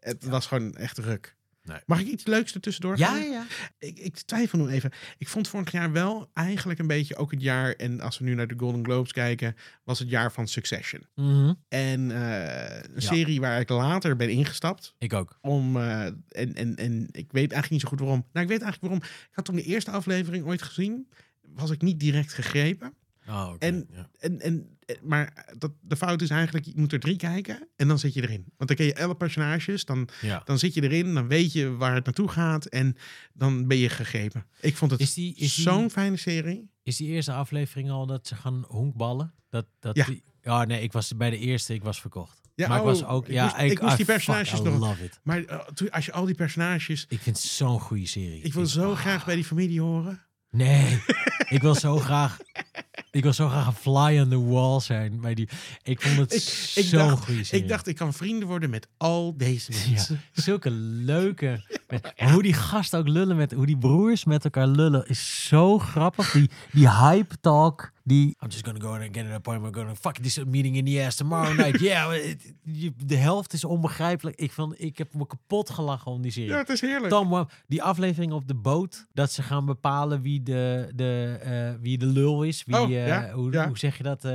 het 0.00 0.24
was 0.24 0.46
gewoon 0.46 0.74
echt 0.74 0.98
ruk. 0.98 1.36
Nee. 1.68 1.78
Mag 1.86 2.00
ik 2.00 2.06
iets 2.06 2.26
leuks 2.26 2.54
er 2.54 2.60
tussendoor 2.60 2.98
Ja, 2.98 3.16
ja, 3.16 3.24
ja. 3.24 3.46
Ik, 3.78 3.98
ik 3.98 4.16
twijfel 4.16 4.58
nog 4.58 4.68
even. 4.68 4.90
Ik 5.18 5.28
vond 5.28 5.48
vorig 5.48 5.70
jaar 5.70 5.92
wel 5.92 6.30
eigenlijk 6.34 6.78
een 6.78 6.86
beetje 6.86 7.16
ook 7.16 7.30
het 7.30 7.42
jaar... 7.42 7.72
en 7.72 8.00
als 8.00 8.18
we 8.18 8.24
nu 8.24 8.34
naar 8.34 8.46
de 8.46 8.54
Golden 8.58 8.84
Globes 8.84 9.12
kijken... 9.12 9.56
was 9.84 9.98
het 9.98 10.10
jaar 10.10 10.32
van 10.32 10.48
Succession. 10.48 11.06
Mhm. 11.14 11.52
En 11.68 12.10
eh, 12.10 12.76
een 12.82 12.90
Ja. 12.94 13.00
serie 13.00 13.40
waar 13.40 13.60
ik 13.60 13.68
later 13.68 14.16
ben 14.16 14.30
ingestapt... 14.30 14.94
Ik 14.98 15.12
ook. 15.12 15.38
om... 15.40 15.76
eh, 15.76 16.04
en, 16.06 16.54
en, 16.54 16.76
en 16.76 17.02
ik 17.12 17.32
weet 17.32 17.52
eigenlijk 17.52 17.70
niet 17.70 17.80
zo 17.80 17.88
goed 17.88 18.00
waarom. 18.00 18.26
Nou, 18.32 18.44
ik 18.46 18.52
weet 18.52 18.62
eigenlijk 18.62 18.80
waarom. 18.92 19.08
Ik 19.28 19.34
had 19.34 19.44
toen 19.44 19.56
de 19.56 19.62
eerste 19.62 19.90
aflevering 19.90 20.44
ooit 20.46 20.62
gezien... 20.62 21.08
was 21.42 21.70
ik 21.70 21.82
niet 21.82 22.00
direct 22.00 22.32
gegrepen. 22.32 22.94
Oh, 23.28 23.50
oké, 23.54 23.66
En- 23.66 23.88
ja. 23.92 24.08
En, 24.18 24.40
en, 24.40 24.77
maar 25.02 25.46
dat, 25.58 25.72
de 25.80 25.96
fout 25.96 26.22
is 26.22 26.30
eigenlijk, 26.30 26.64
je 26.64 26.72
moet 26.76 26.92
er 26.92 27.00
drie 27.00 27.16
kijken 27.16 27.68
en 27.76 27.88
dan 27.88 27.98
zit 27.98 28.14
je 28.14 28.22
erin. 28.22 28.44
Want 28.56 28.68
dan 28.68 28.76
ken 28.76 28.86
je 28.86 29.02
alle 29.02 29.16
personages, 29.16 29.84
dan, 29.84 30.08
ja. 30.20 30.42
dan 30.44 30.58
zit 30.58 30.74
je 30.74 30.82
erin, 30.82 31.14
dan 31.14 31.28
weet 31.28 31.52
je 31.52 31.76
waar 31.76 31.94
het 31.94 32.04
naartoe 32.04 32.28
gaat 32.28 32.66
en 32.66 32.96
dan 33.32 33.66
ben 33.66 33.76
je 33.76 33.88
gegrepen. 33.88 34.46
Ik 34.60 34.76
vond 34.76 34.90
het 34.90 35.00
Is 35.00 35.14
die, 35.14 35.34
is, 35.34 35.54
die, 35.54 35.64
zo'n 35.64 35.90
fijne 35.90 36.16
serie. 36.16 36.70
is 36.82 36.96
die 36.96 37.08
eerste 37.08 37.32
aflevering 37.32 37.90
al 37.90 38.06
dat 38.06 38.26
ze 38.26 38.34
gaan 38.34 38.64
honkballen? 38.68 39.34
Dat, 39.50 39.66
dat 39.78 39.96
Ja. 39.96 40.04
Die, 40.04 40.22
ja, 40.42 40.64
nee, 40.64 40.82
ik 40.82 40.92
was 40.92 41.16
bij 41.16 41.30
de 41.30 41.38
eerste, 41.38 41.74
ik 41.74 41.82
was 41.82 42.00
verkocht. 42.00 42.40
Ja, 42.54 42.68
maar 42.68 42.76
ik 42.76 42.82
oh, 42.82 42.88
was 42.88 43.04
ook, 43.04 43.26
ik 43.26 43.32
ja, 43.32 43.44
moest- 43.44 43.56
ik 43.58 43.80
moest 43.80 43.92
ah, 43.92 43.96
die 43.96 44.06
personages 44.06 44.60
nog-. 44.60 44.96
Maar 45.22 45.44
eh, 45.44 45.58
toen- 45.66 45.90
als 45.90 46.06
je 46.06 46.12
al 46.12 46.24
die 46.24 46.34
personages... 46.34 47.06
Ik 47.08 47.20
vind 47.20 47.36
het 47.36 47.44
zo'n 47.46 47.80
goede 47.80 48.06
serie. 48.06 48.42
Ik 48.42 48.52
wil 48.52 48.66
zo 48.66 48.90
ah. 48.90 48.98
graag 48.98 49.24
bij 49.24 49.34
die 49.34 49.44
familie 49.44 49.80
horen. 49.80 50.26
Nee, 50.50 51.02
ik 51.48 51.62
wil 51.62 51.74
zo 51.74 51.98
graag. 51.98 52.38
Ik 53.18 53.24
wil 53.24 53.32
zo 53.32 53.48
graag 53.48 53.66
een 53.66 53.72
fly 53.72 54.20
on 54.20 54.28
the 54.28 54.44
wall 54.44 54.80
zijn. 54.80 55.20
Bij 55.20 55.34
die, 55.34 55.48
ik 55.82 56.00
vond 56.00 56.16
het 56.16 56.32
Ik- 56.32 56.98
goede 56.98 57.44
serie. 57.44 57.62
Ik 57.62 57.68
dacht, 57.68 57.86
ik 57.86 57.96
kan 57.96 58.12
vrienden 58.12 58.48
worden 58.48 58.70
met 58.70 58.88
al 58.96 59.34
deze 59.36 59.72
mensen. 59.88 60.20
Zulke 60.32 60.70
leuke. 60.70 61.64
met- 61.88 62.12
Hoe 62.16 62.42
die 62.42 62.52
gasten 62.52 62.98
ook 62.98 63.08
lullen 63.08 63.36
met. 63.36 63.52
Hoe 63.52 63.66
die 63.66 63.78
broers 63.78 64.24
met 64.24 64.44
elkaar 64.44 64.66
lullen. 64.66 65.06
Is 65.08 65.46
zo 65.46 65.78
grappig. 65.78 66.30
Die, 66.32 66.50
die 66.72 66.90
hype 66.90 67.34
talk 67.40 67.90
Die, 68.08 68.36
I'm 68.42 68.48
just 68.48 68.64
gonna 68.64 68.80
go 68.80 68.92
and 68.92 69.02
get 69.16 69.24
an 69.26 69.32
appointment. 69.32 69.74
Gonna 69.76 69.94
fuck 69.94 70.14
this 70.16 70.44
meeting 70.44 70.76
in 70.76 70.84
the 70.84 71.02
ass 71.04 71.16
tomorrow 71.16 71.56
night. 71.56 71.80
Yeah, 71.88 72.14
je- 72.62 72.92
de 73.06 73.16
helft 73.16 73.52
is 73.52 73.64
onbegrijpelijk. 73.64 74.36
Ik, 74.40 74.52
vond, 74.52 74.80
ik 74.82 74.98
heb 74.98 75.14
me 75.14 75.26
kapot 75.26 75.70
gelachen 75.70 76.12
om 76.12 76.22
die 76.22 76.30
serie. 76.30 76.50
Ja, 76.50 76.56
het 76.56 76.68
is 76.68 76.80
heerlijk. 76.80 77.08
Tom, 77.12 77.48
die 77.66 77.82
aflevering 77.82 78.32
op 78.32 78.48
de 78.48 78.54
boot, 78.54 79.06
dat 79.12 79.32
ze 79.32 79.42
gaan 79.42 79.64
bepalen 79.66 80.22
wie 80.22 80.42
de, 80.42 80.90
de, 80.94 81.38
eh, 81.42 81.82
wie 81.82 81.98
de 81.98 82.06
lul 82.06 82.42
is. 82.42 82.64
Wie, 82.64 82.76
Oh, 82.80 82.82
eh, 82.90 83.06
ja, 83.06 83.30
hoe, 83.32 83.52
ja. 83.52 83.66
hoe 83.66 83.78
zeg 83.78 83.96
je 83.96 84.02
dat? 84.02 84.24
eh 84.24 84.32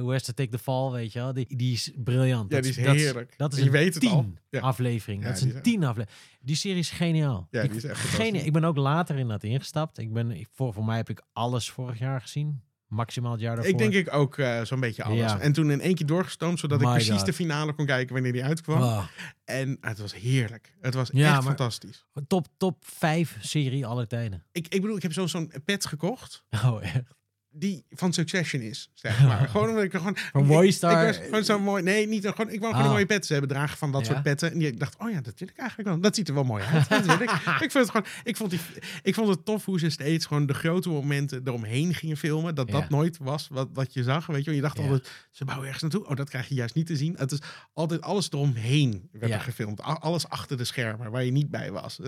hoe 0.00 0.12
has 0.12 0.22
to 0.22 0.32
take 0.32 0.50
the 0.50 0.58
fall, 0.58 0.90
weet 0.90 1.12
je 1.12 1.18
wel? 1.18 1.32
Die, 1.32 1.56
die 1.56 1.72
is 1.72 1.90
briljant. 1.96 2.52
Ja, 2.52 2.60
die 2.60 2.70
is 2.70 2.76
dat 2.84 2.94
heerlijk. 2.94 3.34
Dat 3.36 3.52
is 3.52 3.58
Je 3.58 3.64
een 3.64 3.70
weet 3.70 3.94
het 3.94 4.02
tien 4.02 4.10
al. 4.10 4.32
Ja. 4.50 4.60
aflevering. 4.60 5.22
Ja, 5.22 5.28
dat 5.28 5.36
is 5.36 5.42
een 5.42 5.62
tien 5.62 5.84
aflevering. 5.84 6.18
Die 6.40 6.56
serie 6.56 6.78
is 6.78 6.90
geniaal. 6.90 7.48
Ja, 7.50 7.62
die 7.62 7.70
is 7.76 7.84
echt 7.84 8.00
geniaal. 8.00 8.44
Ik 8.44 8.52
ben 8.52 8.64
ook 8.64 8.76
later 8.76 9.18
in 9.18 9.28
dat 9.28 9.42
ingestapt. 9.42 9.98
Ik 9.98 10.12
ben, 10.12 10.46
voor, 10.52 10.72
voor 10.72 10.84
mij 10.84 10.96
heb 10.96 11.08
ik 11.10 11.22
alles 11.32 11.70
vorig 11.70 11.98
jaar 11.98 12.20
gezien. 12.20 12.60
Maximaal 12.88 13.32
het 13.32 13.40
jaar 13.40 13.54
daarvoor. 13.54 13.72
Ik 13.72 13.78
denk 13.78 13.94
ik 14.06 14.14
ook 14.14 14.38
eh, 14.38 14.62
zo'n 14.62 14.80
beetje 14.80 15.02
alles. 15.02 15.18
Ja. 15.18 15.40
En 15.40 15.52
toen 15.52 15.70
in 15.70 15.80
één 15.80 15.94
keer 15.94 16.06
doorgestoomd, 16.06 16.58
zodat 16.58 16.80
ik 16.80 16.86
precies 16.88 17.16
God. 17.16 17.26
de 17.26 17.32
finale 17.32 17.72
kon 17.74 17.86
kijken 17.86 18.12
wanneer 18.14 18.32
die 18.32 18.44
uitkwam. 18.44 19.06
En 19.44 19.76
het 19.80 19.98
was 19.98 20.14
heerlijk. 20.14 20.74
Het 20.80 20.94
was 20.94 21.10
Ja, 21.12 21.34
echt 21.36 21.44
fantastisch. 21.44 22.04
top, 22.26 22.46
top 22.56 22.76
5 22.86 23.36
serie 23.40 23.86
aller 23.86 24.06
tijden. 24.06 24.44
Ik, 24.52 24.68
ik 24.68 24.80
bedoel, 24.80 24.96
ik 24.96 25.02
heb 25.02 25.12
zo- 25.12 25.26
zo'n 25.26 25.52
pet 25.64 25.86
gekocht. 25.86 26.42
Oh, 26.64 26.82
echt? 26.82 27.14
Die 27.58 27.84
van 27.90 28.12
Succession 28.12 28.62
is, 28.62 28.90
zeg 28.94 29.22
maar. 29.22 29.48
gewoon 29.50 29.68
omdat 29.68 29.84
ik 29.84 29.92
er 29.92 29.98
gewoon... 29.98 30.16
Van 30.16 30.40
ik- 30.40 30.46
Movistar? 30.46 31.00
Ik, 31.08 31.14
was 31.16 31.24
gewoon 31.24 31.44
zo 31.44 31.58
mooi... 31.58 31.82
Nee, 31.82 32.06
niet, 32.08 32.26
gewoon, 32.26 32.50
ik 32.50 32.60
wou 32.60 32.72
gewoon 32.72 32.74
Ah. 32.74 32.84
een 32.84 32.90
mooie 32.90 33.06
pet. 33.06 33.26
Ze 33.26 33.32
hebben 33.32 33.50
dragen 33.50 33.78
van 33.78 33.92
dat 33.92 34.00
Ja? 34.06 34.12
soort 34.12 34.22
petten. 34.22 34.52
En 34.52 34.62
ik 34.62 34.78
dacht, 34.78 34.96
oh 34.98 35.10
ja, 35.10 35.20
dat 35.20 35.38
wil 35.38 35.48
ik 35.48 35.56
eigenlijk 35.58 35.88
wel. 35.88 36.00
Dat 36.00 36.14
ziet 36.14 36.28
er 36.28 36.34
wel 36.34 36.44
mooi 36.44 36.64
uit. 36.64 36.88
Dat 36.88 37.04
wil 37.06 37.20
ik. 37.20 37.30
ik, 37.66 37.70
vond 37.70 37.72
het 37.72 37.90
gewoon, 37.90 38.06
ik, 38.24 38.36
vond 38.36 38.50
die, 38.50 38.60
ik 39.02 39.14
vond 39.14 39.28
het 39.28 39.44
tof 39.44 39.64
hoe 39.64 39.78
ze 39.78 39.90
steeds 39.90 40.26
gewoon 40.26 40.46
de 40.46 40.54
grote 40.54 40.88
momenten 40.88 41.40
eromheen 41.44 41.94
gingen 41.94 42.16
filmen. 42.16 42.54
Dat 42.54 42.70
dat 42.70 42.80
Ja. 42.82 42.86
nooit 42.88 43.18
was 43.18 43.48
wat, 43.50 43.68
wat 43.72 43.92
je 43.94 44.02
zag. 44.02 44.26
Weet 44.26 44.44
je, 44.44 44.54
je 44.54 44.60
dacht 44.60 44.76
Ja. 44.76 44.82
altijd, 44.82 45.08
ze 45.30 45.44
bouwen 45.44 45.66
ergens 45.66 45.82
naartoe. 45.82 46.06
Oh, 46.08 46.16
dat 46.16 46.28
krijg 46.28 46.48
je 46.48 46.54
juist 46.54 46.74
niet 46.74 46.86
te 46.86 46.96
zien. 46.96 47.14
Het 47.18 47.32
is 47.32 47.38
altijd 47.72 48.00
alles 48.02 48.30
eromheen 48.30 49.08
werd 49.12 49.32
er 49.32 49.40
gefilmd. 49.40 49.80
Alles 49.82 50.28
achter 50.28 50.56
de 50.56 50.64
schermen 50.64 51.10
waar 51.10 51.24
je 51.24 51.30
niet 51.32 51.50
bij 51.50 51.70
was. 51.72 52.00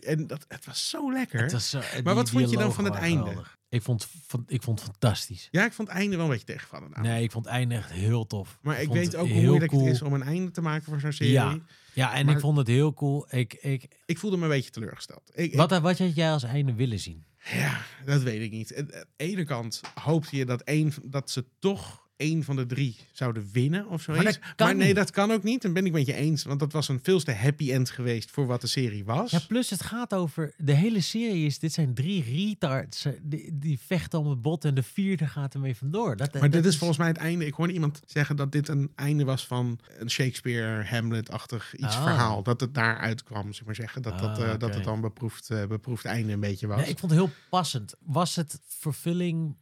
En, 0.00 0.26
dat, 0.26 0.44
het 0.48 0.64
was 0.66 0.88
zo 0.88 1.12
lekker. 1.12 1.40
Het 1.42 1.52
was 1.52 1.70
zo- 1.70 1.80
die 1.94 2.02
wat 2.02 2.30
vond 2.30 2.50
je 2.50 2.56
dan 2.56 2.72
van 2.74 2.84
het 2.84 2.94
einde? 2.94 3.32
Ik 3.72 3.82
vond, 3.82 4.08
ik 4.46 4.62
vond 4.62 4.80
het 4.80 4.88
fantastisch. 4.88 5.48
Ja, 5.50 5.64
ik 5.64 5.72
vond 5.72 5.88
het 5.88 5.96
einde 5.96 6.16
wel 6.16 6.24
een 6.24 6.30
beetje 6.30 6.46
tegenvallen. 6.46 6.90
nou. 6.90 7.02
Nee, 7.02 7.22
ik 7.22 7.30
vond 7.30 7.44
het 7.44 7.54
einde 7.54 7.74
echt 7.74 7.90
heel 7.92 8.26
tof. 8.26 8.58
Maar 8.62 8.80
ik 8.80 8.88
weet 8.88 9.16
ook 9.16 9.28
hoe 9.28 9.42
moeilijk 9.42 9.70
cool. 9.70 9.84
het 9.84 9.94
is 9.94 10.02
om 10.02 10.12
een 10.12 10.22
einde 10.22 10.50
te 10.50 10.60
maken 10.60 10.84
voor 10.84 11.00
zo'n 11.00 11.12
serie. 11.12 11.32
Ja. 11.32 11.58
Ja, 11.94 12.14
en 12.14 12.26
Maar- 12.26 12.34
ik 12.34 12.40
vond 12.40 12.56
het 12.56 12.66
heel 12.66 12.94
cool. 12.94 13.26
Ik, 13.30 13.54
ik, 13.54 13.88
Ik 14.06 14.18
voelde 14.18 14.36
me 14.36 14.42
een 14.42 14.48
beetje 14.48 14.70
teleurgesteld. 14.70 15.30
Ik- 15.34 15.54
wat, 15.56 15.70
wat 15.80 15.98
had 15.98 16.14
jij 16.14 16.32
als 16.32 16.42
einde 16.42 16.74
willen 16.74 16.98
zien? 17.00 17.24
ja, 17.52 17.80
dat 18.04 18.22
weet 18.22 18.40
ik 18.42 18.50
niet. 18.50 18.76
Aan 18.76 18.86
de 18.86 19.06
ene 19.16 19.44
kant 19.44 19.80
hoopte 20.00 20.36
je 20.36 20.44
dat, 20.44 20.60
één, 20.62 20.92
dat 21.04 21.30
ze 21.30 21.44
toch 21.58 22.01
één 22.16 22.44
van 22.44 22.56
de 22.56 22.66
drie 22.66 22.96
zouden 23.12 23.48
winnen 23.52 23.88
of 23.88 24.02
zoiets. 24.02 24.24
Maar 24.38 24.52
kan 24.56 24.76
nee, 24.76 24.86
niet. 24.86 24.96
dat 24.96 25.10
kan 25.10 25.30
ook 25.30 25.42
niet. 25.42 25.62
Dan 25.62 25.72
ben 25.72 25.86
ik 25.86 25.92
met 25.92 26.06
je 26.06 26.14
eens. 26.14 26.42
Want 26.44 26.60
dat 26.60 26.72
was 26.72 26.88
een 26.88 27.00
veel 27.02 27.20
te 27.20 27.32
happy 27.32 27.72
end 27.72 27.90
geweest 27.90 28.30
voor 28.30 28.46
wat 28.46 28.60
de 28.60 28.66
serie 28.66 29.04
was. 29.04 29.30
Ja, 29.30 29.40
plus 29.48 29.70
het 29.70 29.82
gaat 29.82 30.14
over... 30.14 30.54
De 30.58 30.72
hele 30.72 31.00
serie 31.00 31.46
is... 31.46 31.58
Dit 31.58 31.72
zijn 31.72 31.94
drie 31.94 32.22
retards. 32.22 33.04
eh, 33.04 33.12
Die, 33.22 33.58
die 33.58 33.78
vechten 33.86 34.18
om 34.18 34.26
het 34.30 34.42
bot 34.42 34.64
en 34.64 34.74
de 34.74 34.82
vierde 34.82 35.26
gaat 35.26 35.54
ermee 35.54 35.76
vandoor. 35.76 36.16
Dat, 36.16 36.34
maar 36.40 36.50
dit 36.50 36.64
is 36.64 36.76
volgens 36.78 36.98
mij 36.98 37.08
het 37.08 37.16
einde. 37.16 37.46
Ik 37.46 37.54
hoorde 37.54 37.72
iemand 37.72 38.00
zeggen 38.06 38.36
dat 38.36 38.52
dit 38.52 38.68
een 38.68 38.92
einde 38.94 39.24
was 39.24 39.46
van 39.46 39.78
een 39.98 40.10
Shakespeare, 40.10 40.84
Hamlet-achtig 40.84 41.74
iets 41.76 41.96
Oh. 41.96 42.02
verhaal. 42.02 42.42
Dat 42.42 42.60
het 42.60 42.74
daaruit 42.74 43.22
kwam, 43.22 43.52
zeg 43.52 43.64
maar 43.66 43.74
zeggen. 43.74 44.02
Dat, 44.02 44.18
dat, 44.18 44.38
Ah, 44.38 44.52
eh, 44.52 44.58
dat 44.58 44.74
het 44.74 44.84
dan 44.84 45.00
beproefd, 45.00 45.50
eh, 45.50 45.66
beproefd 45.66 46.04
einde 46.04 46.32
een 46.32 46.40
beetje 46.40 46.66
was. 46.66 46.80
Nee, 46.80 46.88
ik 46.88 46.98
vond 46.98 47.12
het 47.12 47.20
heel 47.20 47.30
passend. 47.50 47.94
Was 48.04 48.36
het 48.36 48.60
vervulling? 48.66 49.56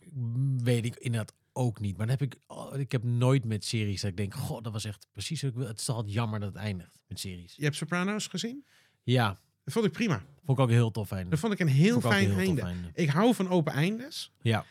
Weet 0.62 0.84
ik 0.84 0.96
inderdaad 0.96 1.32
ook 1.52 1.80
niet. 1.80 1.96
Maar 1.96 2.06
dan 2.06 2.16
heb 2.18 2.32
ik, 2.32 2.40
oh, 2.46 2.78
ik 2.78 2.92
heb 2.92 3.02
nooit 3.02 3.44
met 3.44 3.64
series 3.64 4.00
dat 4.00 4.10
ik 4.10 4.16
denk, 4.16 4.34
god, 4.34 4.64
dat 4.64 4.72
was 4.72 4.84
echt 4.84 5.06
precies 5.12 5.42
wat 5.42 5.50
ik 5.50 5.56
wil. 5.56 5.66
Het 5.66 5.80
is 5.80 5.88
altijd 5.88 6.14
jammer 6.14 6.40
dat 6.40 6.48
het 6.48 6.62
eindigt 6.62 6.98
met 7.06 7.20
series. 7.20 7.54
Je 7.56 7.64
hebt 7.64 7.76
Sopranos 7.76 8.26
gezien? 8.26 8.66
Ja, 9.02 9.40
Dat 9.64 9.72
vond 9.74 9.84
ik 9.86 9.92
prima. 9.92 10.24
vond 10.44 10.58
ik 10.58 10.64
ook 10.64 10.70
heel 10.70 10.90
tof 10.90 11.10
einde. 11.12 11.30
Dat 11.30 11.38
vond 11.38 11.52
ik 11.52 11.58
een 11.58 11.68
heel 11.68 12.00
fijn 12.00 12.28
heel 12.30 12.38
einde. 12.38 12.62
einde. 12.62 12.90
Ik 12.94 13.08
hou 13.08 13.34
van 13.34 13.48
open 13.48 13.72
eindes, 13.72 14.32
Ja, 14.40 14.64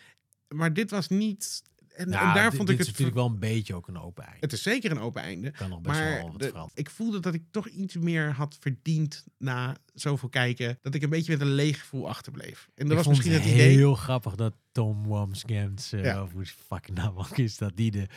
maar 0.47 0.73
dit 0.73 0.91
was 0.91 1.07
niet. 1.07 1.61
En, 1.89 2.09
Ja, 2.09 2.27
en 2.27 2.33
daar 2.33 2.53
vond 2.53 2.67
dit 2.67 2.75
ik 2.75 2.81
is 2.81 2.87
het. 2.87 2.87
natuurlijk 2.87 3.15
wel 3.17 3.25
een 3.27 3.39
beetje 3.39 3.75
ook 3.75 3.87
een 3.87 3.97
open 3.97 4.23
einde. 4.23 4.39
Het 4.39 4.53
is 4.53 4.61
zeker 4.61 4.91
een 4.91 4.99
open 4.99 5.21
einde. 5.21 5.51
kan 5.51 5.69
nog 5.69 5.81
best 5.81 5.99
Maar 5.99 6.13
wel 6.17 6.31
wat 6.31 6.39
de- 6.39 6.47
verhaal. 6.47 6.71
ik 6.73 6.89
voelde 6.89 7.19
dat 7.19 7.33
ik 7.33 7.43
toch 7.51 7.67
iets 7.67 7.95
meer 7.95 8.31
had 8.31 8.57
verdiend 8.59 9.25
na 9.37 9.75
zoveel 10.01 10.29
kijken. 10.29 10.77
Dat 10.81 10.93
ik 10.95 11.01
een 11.01 11.09
beetje 11.09 11.31
met 11.31 11.41
een 11.41 11.53
leeg 11.53 11.79
gevoel 11.79 12.09
achterbleef. 12.09 12.69
En 12.75 12.87
dat 12.87 12.89
ik 12.89 12.93
was 12.93 13.03
vond 13.03 13.15
misschien 13.15 13.35
het 13.35 13.43
het 13.43 13.53
idee. 13.53 13.67
heel 13.77 13.95
grappig 13.95 14.35
dat 14.35 14.53
Tom 14.71 15.07
Wamsgans, 15.07 15.93
uh, 15.93 16.03
Ja. 16.03 16.23
of 16.23 16.31
hoe 16.31 16.45
fucking 16.45 16.97
naam 16.97 17.17
ook 17.17 17.37
is, 17.37 17.57
dat 17.57 17.71
die 17.75 17.91
de... 17.91 18.07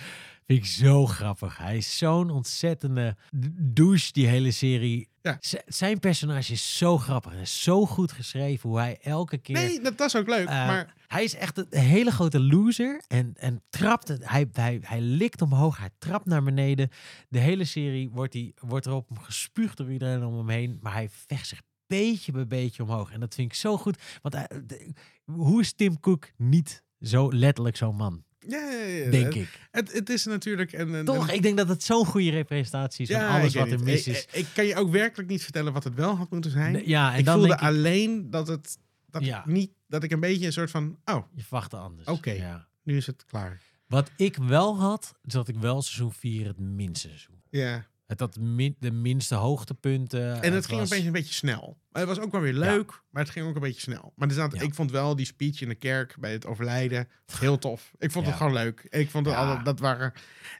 Vind 0.47 0.59
ik 0.59 0.67
zo 0.67 1.07
grappig. 1.07 1.57
Hij 1.59 1.77
is 1.77 1.99
zo'n 1.99 2.31
ontzettende 2.31 3.17
douche, 3.61 4.13
die 4.13 4.27
hele 4.27 4.51
serie. 4.51 5.09
Ja. 5.23 5.39
Zijn 5.67 5.99
personage 5.99 6.53
is 6.53 6.77
zo 6.79 6.99
grappig. 6.99 7.33
Is 7.35 7.63
zo 7.63 7.87
goed 7.87 8.13
geschreven, 8.13 8.69
hoe 8.69 8.79
hij 8.79 8.99
elke 9.03 9.39
keer... 9.39 9.55
Nee, 9.57 9.81
dat 9.81 9.95
was 9.99 10.17
ook 10.17 10.29
leuk. 10.29 10.49
Eh, 10.49 10.67
maar 10.67 10.95
Hij 11.07 11.25
is 11.25 11.35
echt 11.35 11.59
een 11.59 11.81
hele 11.81 12.11
grote 12.11 12.41
loser. 12.41 13.03
En, 13.09 13.33
en 13.37 13.63
trapt 13.71 14.09
het. 14.09 14.29
Hij, 14.29 14.49
hij, 14.53 14.79
hij 14.83 15.01
likt 15.01 15.43
omhoog. 15.43 15.79
Hij 15.79 15.91
trapt 15.99 16.27
naar 16.27 16.43
beneden. 16.43 16.91
De 17.29 17.39
hele 17.39 17.65
serie 17.65 18.11
wordt, 18.11 18.33
hij, 18.35 18.53
wordt 18.61 18.87
er 18.87 18.93
op 18.93 19.09
hem 19.09 19.19
gespuugd 19.19 19.77
door 19.77 19.93
iedereen 19.93 20.25
om 20.25 20.37
hem 20.37 20.49
heen. 20.49 20.79
Maar 20.83 20.93
hij 20.93 21.09
vecht 21.27 21.47
zich 21.47 21.61
beetje 21.87 22.33
bij 22.33 22.47
beetje 22.47 22.83
omhoog. 22.83 23.11
En 23.13 23.21
dat 23.21 23.35
vind 23.35 23.49
ik 23.51 23.57
zo 23.59 23.77
goed. 23.79 23.99
Want 24.23 24.35
de- 24.69 24.93
hoe 25.25 25.61
is 25.61 25.73
Tim 25.73 26.01
Cook 26.01 26.31
niet 26.37 26.83
zo 27.01 27.33
letterlijk 27.33 27.77
zo'n 27.77 27.97
man? 27.97 28.25
ja, 28.49 28.71
ja, 28.71 28.83
ja, 28.85 29.11
Denk 29.11 29.25
het, 29.25 29.35
ik. 29.35 29.69
Het, 29.71 29.93
het 29.93 30.09
is 30.11 30.25
natuurlijk 30.25 30.73
een 30.73 31.05
Toch? 31.05 31.31
Ik 31.31 31.43
denk 31.43 31.57
dat 31.57 31.69
het 31.69 31.83
zo'n 31.83 32.07
goede 32.07 32.31
representatie 32.31 33.07
is 33.07 33.15
van 33.17 33.27
alles 33.29 33.55
wat 33.55 33.71
er 33.71 33.83
mis 33.83 34.07
is. 34.07 34.25
Ik, 34.25 34.33
ik 34.33 34.47
kan 34.55 34.65
je 34.67 34.77
ook 34.77 34.91
werkelijk 34.91 35.29
niet 35.29 35.43
vertellen 35.43 35.73
wat 35.73 35.85
het 35.85 35.95
wel 35.95 36.17
had 36.17 36.31
moeten 36.31 36.51
zijn. 36.51 36.73
Nee, 36.73 36.89
Ja, 36.89 37.13
en 37.13 37.19
ik 37.19 37.25
dan 37.25 37.35
voelde 37.35 37.49
denk 37.49 37.61
ik, 37.61 37.67
alleen 37.67 38.31
dat 38.31 38.49
het. 38.49 38.79
Dat 39.11 39.25
Ja. 39.25 39.39
ik 39.39 39.47
niet. 39.47 39.71
Dat 39.89 40.03
ik 40.03 40.11
een 40.11 40.21
beetje 40.21 40.47
een 40.47 40.53
soort 40.53 40.71
van. 40.71 40.99
Oh, 41.05 41.27
je 41.35 41.43
verwachtte 41.43 41.77
anders. 41.77 42.09
Oké. 42.09 42.31
Ja. 42.31 42.69
nu 42.83 42.97
is 42.97 43.07
het 43.07 43.25
klaar. 43.25 43.61
Wat 43.87 44.11
ik 44.17 44.37
wel 44.37 44.79
had, 44.79 45.15
is 45.25 45.33
dat 45.33 45.49
ik 45.49 45.57
wel 45.57 45.83
seizoen 45.83 46.13
4 46.13 46.47
het 46.47 46.59
minste 46.59 47.09
seizoen. 47.09 47.43
Ja. 47.51 47.87
Het 48.13 48.21
had 48.21 48.37
min, 48.41 48.77
de 48.79 48.91
minste 48.91 49.35
hoogtepunten. 49.35 50.43
En 50.43 50.53
het 50.53 50.67
ging 50.67 50.79
was- 50.81 50.91
opeens 50.93 51.07
een 51.07 51.13
beetje 51.13 51.35
snel. 51.35 51.79
Maar 51.91 52.07
het 52.07 52.17
was 52.17 52.25
ook 52.25 52.33
wel 52.33 52.41
weer 52.41 52.53
leuk, 52.53 53.03
maar 53.11 53.23
het 53.23 53.33
ging 53.33 53.47
ook 53.47 53.55
een 53.55 53.61
beetje 53.61 53.81
snel. 53.81 54.13
Maar 54.17 54.29
er 54.29 54.35
Ja. 54.55 54.61
ik 54.61 54.75
vond 54.75 54.91
wel 54.91 55.17
die 55.17 55.27
speech 55.27 55.61
in 55.61 55.69
de 55.69 55.75
kerk 55.75 56.17
bij 56.19 56.33
het 56.33 56.47
overlijden 56.47 57.09
heel 57.39 57.59
tof. 57.59 57.93
Ik 57.99 58.11
vond 58.11 58.25
Ja. 58.25 58.31
het 58.31 58.41
gewoon 58.41 58.53
leuk. 58.57 58.87
Ik 58.89 59.11
vond 59.11 59.27
het 59.27 59.35
alle, 59.35 59.63
dat 59.63 59.79
waren, 59.79 60.13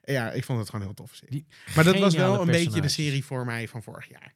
ja, 0.05 0.31
ik 0.31 0.45
vond 0.45 0.59
het 0.59 0.71
gewoon 0.71 0.85
heel 0.85 0.95
tof. 0.95 1.21
Die 1.29 1.47
Maar 1.75 1.85
dat 1.85 1.99
was 1.99 2.15
wel 2.15 2.41
een 2.41 2.47
beetje 2.47 2.81
de 2.81 2.89
serie 2.89 3.25
voor 3.25 3.45
mij 3.45 3.69
van 3.69 3.83
vorig 3.83 4.09
jaar. 4.09 4.35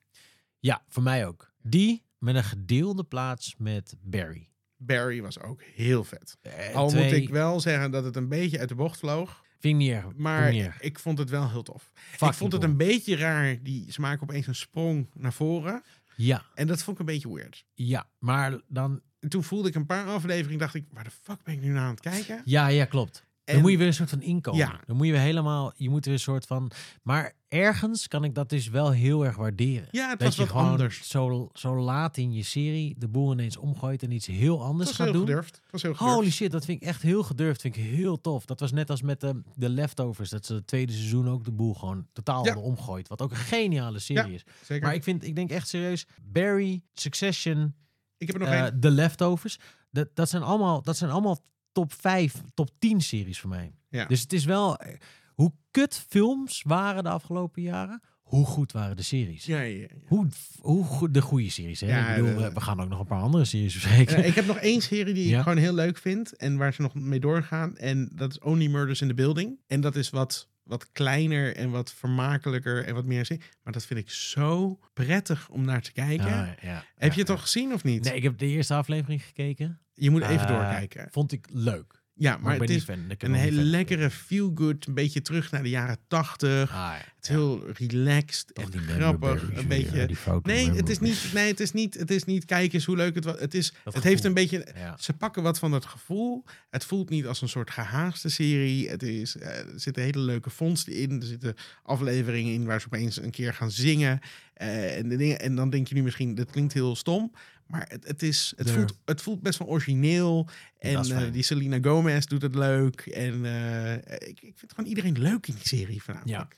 Ja, 0.58 0.82
voor 0.88 1.02
mij 1.02 1.26
ook. 1.26 1.52
Die 1.62 2.04
met 2.18 2.34
een 2.34 2.44
gedeelde 2.44 3.04
plaats 3.04 3.54
met 3.58 3.94
Barry. 4.00 4.48
Barry 4.76 5.22
was 5.22 5.40
ook 5.40 5.62
heel 5.62 6.04
vet. 6.04 6.36
Eh, 6.42 6.74
Al 6.74 6.88
twee- 6.88 7.04
moet 7.04 7.12
ik 7.12 7.28
wel 7.28 7.60
zeggen 7.60 7.90
dat 7.90 8.04
het 8.04 8.16
een 8.16 8.28
beetje 8.28 8.58
uit 8.58 8.68
de 8.68 8.74
bocht 8.74 8.98
vloog. 8.98 9.44
Erg. 9.74 10.04
Maar 10.16 10.76
ik 10.80 10.98
vond 10.98 11.18
het 11.18 11.30
wel 11.30 11.50
heel 11.50 11.62
tof. 11.62 11.90
Fucking 11.94 12.30
ik 12.30 12.36
vond 12.36 12.52
het 12.52 12.62
een 12.62 12.76
beetje 12.76 13.16
raar. 13.16 13.62
Die, 13.62 13.92
ze 13.92 14.00
maken 14.00 14.22
opeens 14.22 14.46
een 14.46 14.54
sprong 14.54 15.06
naar 15.14 15.32
voren. 15.32 15.82
Ja, 16.16 16.44
En 16.54 16.66
dat 16.66 16.82
vond 16.82 17.00
ik 17.00 17.06
een 17.06 17.12
beetje 17.14 17.34
weird. 17.34 17.64
ja. 17.74 18.06
Maar 18.18 18.60
dan... 18.68 19.00
En 19.20 19.28
toen 19.28 19.44
voelde 19.44 19.68
ik 19.68 19.74
een 19.74 19.86
paar 19.86 20.06
afleveringen, 20.06 20.58
dacht 20.58 20.74
ik, 20.74 20.84
waar 20.90 21.04
de 21.04 21.10
fuck 21.22 21.42
ben 21.42 21.54
ik 21.54 21.60
nu 21.60 21.68
naar 21.72 21.82
aan 21.82 21.90
het 21.90 22.00
kijken? 22.00 22.42
Ja, 22.44 22.66
ja, 22.68 22.84
klopt. 22.84 23.25
En- 23.46 23.52
Dan 23.54 23.62
moet 23.62 23.70
je 23.70 23.78
weer 23.78 23.86
een 23.86 23.94
soort 23.94 24.10
van 24.10 24.22
inkomen. 24.22 24.60
Ja. 24.60 24.80
Dan 24.86 24.96
moet 24.96 25.06
je 25.06 25.12
weer 25.12 25.20
helemaal... 25.20 25.72
Je 25.76 25.90
moet 25.90 26.04
weer 26.04 26.14
een 26.14 26.20
soort 26.20 26.46
van... 26.46 26.70
Maar 27.02 27.32
ergens 27.48 28.08
kan 28.08 28.24
ik 28.24 28.34
dat 28.34 28.48
dus 28.48 28.68
wel 28.68 28.90
heel 28.90 29.24
erg 29.24 29.36
waarderen. 29.36 29.88
Ja, 29.90 30.08
het 30.08 30.18
dat 30.18 30.28
was 30.28 30.36
je 30.36 30.42
wat 30.42 30.50
gewoon 30.50 30.70
anders. 30.70 31.08
Zo, 31.08 31.48
zo 31.52 31.80
laat 31.80 32.16
in 32.16 32.32
je 32.32 32.42
serie 32.42 32.94
de 32.98 33.08
boel 33.08 33.32
ineens 33.32 33.56
omgooit 33.56 34.02
en 34.02 34.10
iets 34.10 34.26
heel 34.26 34.62
anders 34.64 34.90
gaat 34.90 35.06
heel 35.06 35.12
doen. 35.12 35.26
gedurfd. 35.26 35.54
Het 35.62 35.72
was 35.72 35.82
heel 35.82 35.94
gedurfd. 35.94 36.14
Holy 36.14 36.30
shit, 36.30 36.50
dat 36.50 36.64
vind 36.64 36.82
ik 36.82 36.88
echt 36.88 37.02
heel 37.02 37.22
gedurfd. 37.22 37.60
Vind 37.60 37.76
ik 37.76 37.82
heel 37.84 38.20
tof. 38.20 38.44
Dat 38.44 38.60
was 38.60 38.72
net 38.72 38.90
als 38.90 39.02
met 39.02 39.20
de, 39.20 39.42
de 39.54 39.68
Leftovers. 39.68 40.30
Dat 40.30 40.46
ze 40.46 40.54
het 40.54 40.66
tweede 40.66 40.92
seizoen 40.92 41.28
ook 41.28 41.44
de 41.44 41.52
boel 41.52 41.74
gewoon 41.74 42.06
totaal 42.12 42.44
Ja. 42.44 42.56
omgooid. 42.56 43.08
Wat 43.08 43.22
ook 43.22 43.30
een 43.30 43.36
geniale 43.36 43.98
serie 43.98 44.34
is. 44.34 44.44
Zeker. 44.64 44.86
Maar 44.86 44.94
ik, 44.94 45.02
vind, 45.02 45.24
ik 45.24 45.34
denk 45.34 45.50
echt 45.50 45.68
serieus, 45.68 46.06
Barry, 46.22 46.82
Succession, 46.94 47.74
ik 48.18 48.26
heb 48.26 48.36
er 48.36 48.42
nog 48.42 48.50
één. 48.50 48.80
The 48.80 48.90
Leftovers. 48.90 49.58
Dat, 49.90 50.08
dat, 50.14 50.28
zijn 50.28 50.42
allemaal, 50.42 50.82
dat 50.82 50.96
zijn 50.96 51.10
allemaal 51.10 51.38
top 51.76 51.92
5, 51.92 52.34
top 52.54 52.70
10 52.78 53.00
series 53.00 53.40
voor 53.40 53.50
mij. 53.50 53.74
Ja. 53.88 54.04
Dus 54.04 54.20
het 54.20 54.32
is 54.32 54.44
wel... 54.44 54.76
eh, 54.76 54.96
Hoe 55.34 55.52
kut 55.70 56.04
films 56.08 56.62
waren 56.66 57.02
de 57.02 57.08
afgelopen 57.08 57.62
jaren, 57.62 58.02
hoe 58.22 58.46
goed 58.46 58.72
waren 58.72 58.96
de 58.96 59.02
series. 59.02 59.44
Ja, 59.44 59.60
ja, 59.60 59.78
ja. 59.80 59.86
Hoe, 60.06 60.26
hoe 60.60 60.84
goed 60.84 61.14
de 61.14 61.22
goede 61.22 61.50
series. 61.50 61.80
Hè? 61.80 61.86
Ja, 61.86 62.08
ik 62.14 62.22
bedoel, 62.24 62.38
de- 62.42 62.52
we- 62.52 62.60
gaan 62.60 62.80
ook 62.80 62.88
nog 62.88 63.00
een 63.00 63.06
paar 63.06 63.20
andere 63.22 63.44
series 63.44 63.74
bespreken. 63.74 64.16
Eh, 64.16 64.26
ik 64.26 64.34
heb 64.34 64.46
nog 64.46 64.56
één 64.56 64.80
serie 64.82 65.14
die 65.14 65.34
ik 65.34 65.42
gewoon 65.42 65.58
heel 65.58 65.74
leuk 65.74 65.98
vind. 65.98 66.36
En 66.36 66.56
waar 66.56 66.72
ze 66.74 66.82
nog 66.82 66.94
mee 66.94 67.20
doorgaan. 67.20 67.76
En 67.76 68.10
dat 68.14 68.30
is 68.30 68.38
Only 68.38 68.66
Murders 68.66 69.00
in 69.00 69.08
the 69.08 69.14
Building. 69.14 69.58
En 69.66 69.80
dat 69.80 69.96
is 69.96 70.10
wat, 70.10 70.48
wat 70.66 70.92
kleiner 70.92 71.56
en 71.56 71.70
wat 71.70 71.92
vermakelijker 71.92 72.84
en 72.84 72.94
wat 72.94 73.04
meer 73.04 73.26
zin. 73.26 73.40
Maar 73.62 73.72
dat 73.72 73.86
vind 73.86 74.00
ik 74.00 74.10
zo 74.10 74.78
prettig 74.92 75.48
om 75.48 75.64
naar 75.64 75.82
te 75.82 75.92
kijken. 75.92 76.26
Ah, 76.26 76.32
ja, 76.62 76.84
heb 76.94 77.08
ja, 77.08 77.10
je 77.10 77.18
het 77.18 77.26
toch 77.26 77.40
gezien 77.40 77.72
of 77.72 77.84
niet? 77.84 78.04
Nee, 78.04 78.14
ik 78.14 78.22
heb 78.22 78.38
de 78.38 78.46
eerste 78.46 78.74
aflevering 78.74 79.22
gekeken. 79.24 79.80
Je 79.94 80.10
moet 80.10 80.22
even 80.22 80.40
Eh, 80.40 80.48
doorkijken. 80.48 81.08
Vond 81.10 81.32
ik 81.32 81.46
leuk. 81.52 82.04
Ja, 82.18 82.36
Maar, 82.36 82.58
het 82.58 82.70
is 82.70 82.86
een 83.18 83.34
hele 83.34 83.62
lekkere 83.62 84.10
feel-good, 84.10 84.86
een 84.86 84.94
beetje 84.94 85.22
terug 85.22 85.50
naar 85.50 85.62
de 85.62 85.68
jaren 85.68 85.98
tachtig. 86.08 86.70
Ah, 86.70 86.76
ja. 86.76 86.94
Het 86.96 87.04
is 87.22 87.28
heel 87.28 87.64
relaxed 87.72 88.54
Toch 88.54 88.70
en 88.70 88.80
grappig. 88.80 89.50
Een 89.54 89.68
beetje... 89.68 90.08
Nee, 90.42 90.70
het 90.70 90.88
is 90.88 90.98
niet, 90.98 91.30
nee, 91.34 91.48
het 91.48 91.60
is 91.60 91.72
niet, 91.72 91.94
het 91.94 92.10
is 92.10 92.24
niet, 92.24 92.44
kijk 92.44 92.72
eens 92.72 92.84
hoe 92.84 92.96
leuk 92.96 93.14
het 93.14 93.24
was. 93.24 93.38
Het, 93.38 93.54
is, 93.54 93.66
het 93.66 93.76
gevoel. 93.84 94.02
heeft 94.02 94.24
een 94.24 94.34
beetje, 94.34 94.66
Ja. 94.74 94.96
ze 94.98 95.12
pakken 95.12 95.42
wat 95.42 95.58
van 95.58 95.70
dat 95.70 95.84
gevoel. 95.84 96.44
Het 96.70 96.84
voelt 96.84 97.10
niet 97.10 97.26
als 97.26 97.42
een 97.42 97.48
soort 97.48 97.70
gehaaste 97.70 98.28
serie. 98.28 98.88
Het 98.88 99.02
is, 99.02 99.36
eh, 99.36 99.58
er 99.58 99.66
zitten 99.80 100.02
hele 100.02 100.20
leuke 100.20 100.50
vondsten 100.50 100.92
in. 100.92 101.10
Er 101.20 101.26
zitten 101.26 101.54
afleveringen 101.82 102.52
in 102.52 102.64
waar 102.64 102.80
ze 102.80 102.86
opeens 102.86 103.22
een 103.22 103.30
keer 103.30 103.54
gaan 103.54 103.70
zingen. 103.70 104.20
Eh, 104.54 104.96
en, 104.96 105.08
de 105.08 105.16
dingen, 105.16 105.40
en 105.40 105.54
dan 105.56 105.70
denk 105.70 105.86
je 105.88 105.94
nu 105.94 106.02
misschien, 106.02 106.34
dat 106.34 106.50
klinkt 106.50 106.72
heel 106.72 106.96
stom. 106.96 107.32
Maar 107.66 107.86
het, 107.88 108.06
het, 108.06 108.22
is, 108.22 108.52
het, 108.56 108.70
voelt, 108.70 108.98
het 109.04 109.22
voelt 109.22 109.42
best 109.42 109.58
wel 109.58 109.68
origineel. 109.68 110.48
En 110.78 111.04
eh, 111.04 111.32
die 111.32 111.42
Selena 111.42 111.78
Gomez 111.80 112.24
doet 112.24 112.42
het 112.42 112.54
leuk. 112.54 113.00
En 113.00 113.44
eh, 113.44 113.94
ik, 114.28 114.40
ik 114.40 114.52
vind 114.58 114.72
gewoon 114.74 114.88
iedereen 114.90 115.18
leuk 115.18 115.46
in 115.46 115.54
die 115.54 115.66
serie 115.68 116.02
vanavond. 116.02 116.30
Ja. 116.30 116.48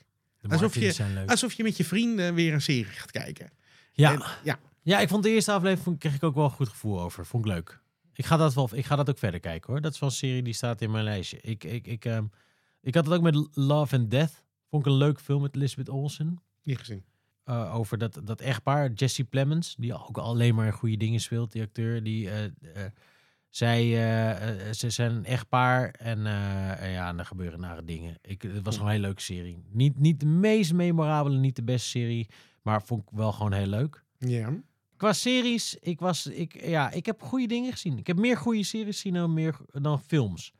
De 0.41 0.49
Alsof 0.49 0.75
je- 0.75 0.91
zijn 0.91 1.13
leuk. 1.13 1.29
Alsof 1.29 1.53
je 1.53 1.63
met 1.63 1.77
je 1.77 1.85
vrienden 1.85 2.33
weer 2.33 2.53
een 2.53 2.61
serie 2.61 2.83
gaat 2.85 3.11
kijken. 3.11 3.49
Ja. 3.93 4.13
En- 4.13 4.23
ja. 4.43 4.59
ja, 4.81 4.99
ik 4.99 5.07
vond 5.09 5.23
de 5.23 5.29
eerste 5.29 5.51
aflevering 5.51 5.99
kreeg 5.99 6.15
ik 6.15 6.23
ook 6.23 6.35
wel 6.35 6.43
een 6.43 6.49
goed 6.51 6.69
gevoel 6.69 7.01
over. 7.01 7.25
Vond 7.25 7.45
ik 7.45 7.51
leuk. 7.51 7.79
Ik 8.13 8.25
ga 8.25 8.37
dat, 8.37 8.53
wel, 8.53 8.69
ik 8.73 8.85
ga 8.85 8.95
dat 8.95 9.09
ook 9.09 9.17
verder 9.17 9.39
kijken 9.39 9.71
hoor. 9.71 9.81
Dat 9.81 9.93
is 9.93 9.99
wel 9.99 10.09
een 10.09 10.15
serie 10.15 10.41
die 10.43 10.53
staat 10.53 10.81
in 10.81 10.91
mijn 10.91 11.03
lijstje. 11.03 11.37
Ik, 11.41 11.63
ik, 11.63 11.87
ik, 11.87 12.05
ehm, 12.05 12.25
ik 12.81 12.95
had 12.95 13.05
het 13.05 13.13
ook 13.15 13.21
met 13.21 13.47
Love 13.53 13.95
and 13.95 14.11
Death. 14.11 14.43
Vond 14.69 14.85
ik 14.85 14.91
een 14.91 14.97
leuk 14.97 15.19
film 15.19 15.41
met 15.41 15.55
Elizabeth 15.55 15.89
Olsen. 15.89 16.39
Niet 16.63 16.77
gezien. 16.77 17.03
Eh, 17.49 17.75
over 17.75 17.97
dat, 17.97 18.21
dat 18.23 18.41
echtpaar, 18.41 18.91
Jesse 18.91 19.23
Plemons, 19.23 19.75
die 19.75 20.07
ook 20.07 20.17
alleen 20.17 20.55
maar 20.55 20.73
goede 20.73 20.97
dingen 20.97 21.19
speelt, 21.19 21.51
die 21.51 21.61
acteur. 21.61 22.03
Die, 22.03 22.29
eh, 22.29 22.43
zij, 23.49 23.83
ze 24.73 24.89
zijn 24.89 25.11
een 25.11 25.25
echtpaar 25.25 25.89
en 25.89 26.25
en 26.77 26.91
ja, 26.91 27.09
en 27.09 27.19
er 27.19 27.25
gebeuren 27.25 27.59
nare 27.59 27.85
dingen. 27.85 28.17
Ik, 28.21 28.41
het 28.41 28.65
was 28.65 28.77
een 28.77 28.87
hele 28.87 29.01
leuke 29.01 29.21
serie. 29.21 29.63
Niet, 29.69 29.99
niet 29.99 30.19
de 30.19 30.25
meest 30.25 30.73
memorabele, 30.73 31.37
niet 31.37 31.55
de 31.55 31.63
beste 31.63 31.89
serie, 31.89 32.29
maar 32.61 32.83
vond 32.83 33.01
ik 33.01 33.09
wel 33.17 33.31
gewoon 33.31 33.53
heel 33.53 33.67
leuk. 33.67 34.03
Ja. 34.17 34.53
Qua 34.97 35.13
series, 35.13 35.75
ik, 35.75 35.99
was, 35.99 36.27
ik, 36.27 36.65
ja, 36.65 36.91
ik 36.91 37.05
heb 37.05 37.21
goede 37.21 37.47
dingen 37.47 37.71
gezien. 37.71 37.97
Ik 37.97 38.07
heb 38.07 38.17
meer 38.17 38.37
goede 38.37 38.63
series 38.63 38.95
gezien 38.95 39.13
dan, 39.13 39.33
meer, 39.33 39.57
dan 39.71 39.99
films. 39.99 40.53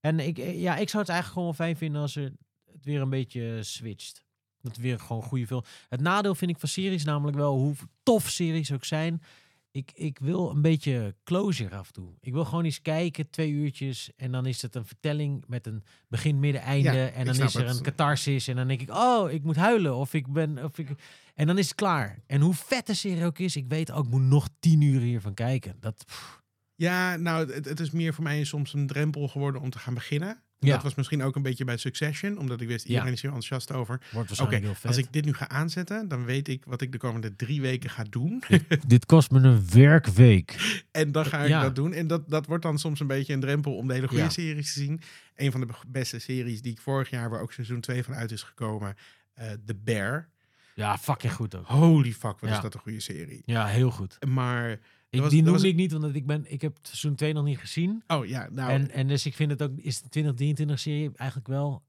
En 0.00 0.20
ik, 0.20 0.36
ja, 0.36 0.76
ik 0.76 0.88
zou 0.88 1.02
het 1.02 1.12
eigenlijk 1.12 1.32
gewoon 1.32 1.54
fijn 1.54 1.76
vinden 1.76 2.00
als 2.00 2.16
er 2.16 2.32
het 2.72 2.84
weer 2.84 3.00
een 3.00 3.10
beetje 3.10 3.62
switcht. 3.62 4.24
Dat 4.62 4.76
weer 4.76 4.98
gewoon 4.98 5.22
goede 5.22 5.46
film. 5.46 5.62
Het 5.88 6.00
nadeel 6.00 6.34
vind 6.34 6.50
ik 6.50 6.58
van 6.58 6.68
series 6.68 7.04
namelijk 7.04 7.36
wel, 7.36 7.56
hoe 7.56 7.74
tof 8.02 8.28
series 8.30 8.72
ook 8.72 8.84
zijn. 8.84 9.22
Ik, 9.70 9.92
ik 9.94 10.18
wil 10.18 10.50
een 10.50 10.62
beetje 10.62 11.14
closure 11.24 11.76
af 11.76 11.86
en 11.86 11.92
toe. 11.92 12.14
Ik 12.20 12.32
wil 12.32 12.44
gewoon 12.44 12.64
eens 12.64 12.82
kijken, 12.82 13.30
twee 13.30 13.50
uurtjes. 13.50 14.10
En 14.16 14.32
dan 14.32 14.46
is 14.46 14.62
het 14.62 14.74
een 14.74 14.86
vertelling 14.86 15.44
met 15.46 15.66
een 15.66 15.84
begin, 16.08 16.40
midden, 16.40 16.62
einde. 16.62 16.92
Ja, 16.92 17.08
en 17.08 17.24
dan 17.24 17.34
is 17.34 17.54
er 17.54 17.66
het. 17.66 17.76
een 17.76 17.82
catharsis. 17.82 18.48
En 18.48 18.56
dan 18.56 18.68
denk 18.68 18.80
ik, 18.80 18.90
oh, 18.90 19.30
ik 19.30 19.42
moet 19.42 19.56
huilen. 19.56 19.94
Of 19.96 20.14
ik 20.14 20.32
ben... 20.32 20.64
Of 20.64 20.78
ik, 20.78 20.88
en 21.34 21.46
dan 21.46 21.58
is 21.58 21.66
het 21.66 21.74
klaar. 21.74 22.18
En 22.26 22.40
hoe 22.40 22.54
vet 22.54 22.86
de 22.86 22.94
serie 22.94 23.24
ook 23.24 23.38
is, 23.38 23.56
ik 23.56 23.66
weet 23.68 23.90
ook, 23.92 24.04
ik 24.04 24.10
moet 24.10 24.22
nog 24.22 24.48
tien 24.60 24.80
uur 24.80 25.00
hiervan 25.00 25.34
kijken. 25.34 25.76
Dat, 25.80 26.04
pff, 26.06 26.42
Ja, 26.74 27.16
nou, 27.16 27.52
het, 27.52 27.64
het 27.64 27.80
is 27.80 27.90
meer 27.90 28.14
voor 28.14 28.24
mij 28.24 28.44
soms 28.44 28.74
een 28.74 28.86
drempel 28.86 29.28
geworden 29.28 29.60
om 29.60 29.70
te 29.70 29.78
gaan 29.78 29.94
beginnen. 29.94 30.42
Ja. 30.66 30.72
Dat 30.74 30.82
was 30.82 30.94
misschien 30.94 31.22
ook 31.22 31.36
een 31.36 31.42
beetje 31.42 31.64
bij 31.64 31.76
Succession, 31.76 32.38
omdat 32.38 32.60
ik 32.60 32.68
wist, 32.68 32.84
iedereen 32.84 33.06
Ja. 33.06 33.12
is 33.12 33.22
hier 33.22 33.30
enthousiast 33.32 33.72
over. 33.72 33.96
wordt 33.98 34.10
Oké, 34.12 34.26
waarschijnlijk 34.26 34.62
heel 34.62 34.74
vet. 34.74 34.84
als 34.84 34.96
ik 34.96 35.06
dit 35.12 35.24
nu 35.24 35.32
ga 35.34 35.48
aanzetten, 35.48 36.08
dan 36.08 36.24
weet 36.24 36.48
ik 36.48 36.64
wat 36.64 36.80
ik 36.80 36.92
de 36.92 36.98
komende 36.98 37.36
drie 37.36 37.60
weken 37.60 37.90
ga 37.90 38.04
doen. 38.10 38.42
Dit 38.86 39.06
kost 39.06 39.30
me 39.30 39.40
een 39.40 39.70
werkweek. 39.70 40.56
en 40.90 41.12
dan 41.12 41.24
ga 41.26 41.42
ik 41.42 41.48
Ja. 41.48 41.62
dat 41.62 41.74
doen. 41.74 41.92
En 41.92 42.06
dat, 42.06 42.28
dat 42.28 42.46
wordt 42.46 42.62
dan 42.62 42.78
soms 42.78 43.00
een 43.00 43.06
beetje 43.06 43.32
een 43.32 43.40
drempel 43.40 43.76
om 43.76 43.86
de 43.86 43.94
hele 43.94 44.08
goede 44.08 44.22
Ja. 44.22 44.28
series 44.28 44.72
te 44.72 44.78
zien. 44.80 45.00
Een 45.36 45.50
van 45.50 45.60
de 45.60 45.66
be- 45.66 45.74
beste 45.86 46.18
series 46.18 46.62
die 46.62 46.72
ik 46.72 46.80
vorig 46.80 47.10
jaar, 47.10 47.30
waar 47.30 47.40
ook 47.40 47.52
seizoen 47.52 47.80
2 47.80 48.02
van 48.02 48.14
uit 48.14 48.30
is 48.30 48.42
gekomen, 48.42 48.94
eh 49.34 49.50
The 49.66 49.74
Bear. 49.84 50.28
Ja, 50.74 50.98
fucking 50.98 51.32
goed 51.32 51.54
ook. 51.54 51.66
Holy 51.66 52.12
fuck, 52.12 52.38
wat 52.40 52.50
Ja. 52.50 52.56
is 52.56 52.62
dat 52.62 52.74
een 52.74 52.80
goede 52.80 53.00
serie. 53.00 53.42
Ja, 53.44 53.66
heel 53.66 53.90
goed. 53.90 54.18
Maar, 54.28 54.78
Ik, 55.12 55.20
was- 55.20 55.30
die 55.30 55.42
noemde 55.42 55.58
was- 55.58 55.68
ik 55.68 55.74
niet, 55.76 55.92
want 55.92 56.14
ik, 56.14 56.26
ben, 56.26 56.52
ik 56.52 56.60
heb 56.60 56.78
seizoen 56.82 57.14
2 57.14 57.32
nog 57.32 57.44
niet 57.44 57.58
gezien. 57.58 58.02
oh 58.06 58.26
ja, 58.26 58.48
nou, 58.52 58.70
en, 58.70 58.90
en 58.90 59.08
dus 59.08 59.26
ik 59.26 59.34
vind 59.34 59.50
het 59.50 59.62
ook, 59.62 59.70
is 59.76 60.02
de 60.02 60.08
2023 60.08 60.78
serie 60.78 61.10
eigenlijk 61.14 61.48
wel 61.48 61.82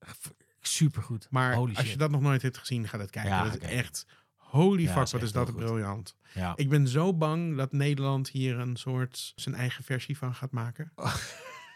supergoed. 0.61 1.27
maar 1.29 1.53
Holy 1.55 1.69
als 1.75 1.79
shit. 1.83 1.91
je 1.91 1.97
dat 1.97 2.11
nog 2.11 2.21
nooit 2.21 2.41
hebt 2.41 2.57
gezien, 2.57 2.87
ga 2.87 2.97
dat 2.97 3.09
kijken. 3.09 3.31
Ja, 3.31 3.43
dat 3.43 3.61
is 3.61 3.69
echt, 3.69 4.05
holy 4.35 4.81
Ja, 4.83 4.93
fuck, 4.93 5.03
is 5.03 5.11
wat 5.11 5.21
is 5.21 5.31
dat 5.31 5.55
briljant. 5.55 6.15
Ja. 6.33 6.53
Ik 6.55 6.69
ben 6.69 6.87
zo 6.87 7.13
bang 7.13 7.57
dat 7.57 7.71
Nederland 7.71 8.29
hier 8.29 8.59
een 8.59 8.75
soort 8.75 9.31
zijn 9.35 9.55
eigen 9.55 9.83
versie 9.83 10.17
van 10.17 10.35
gaat 10.35 10.51
maken. 10.51 10.91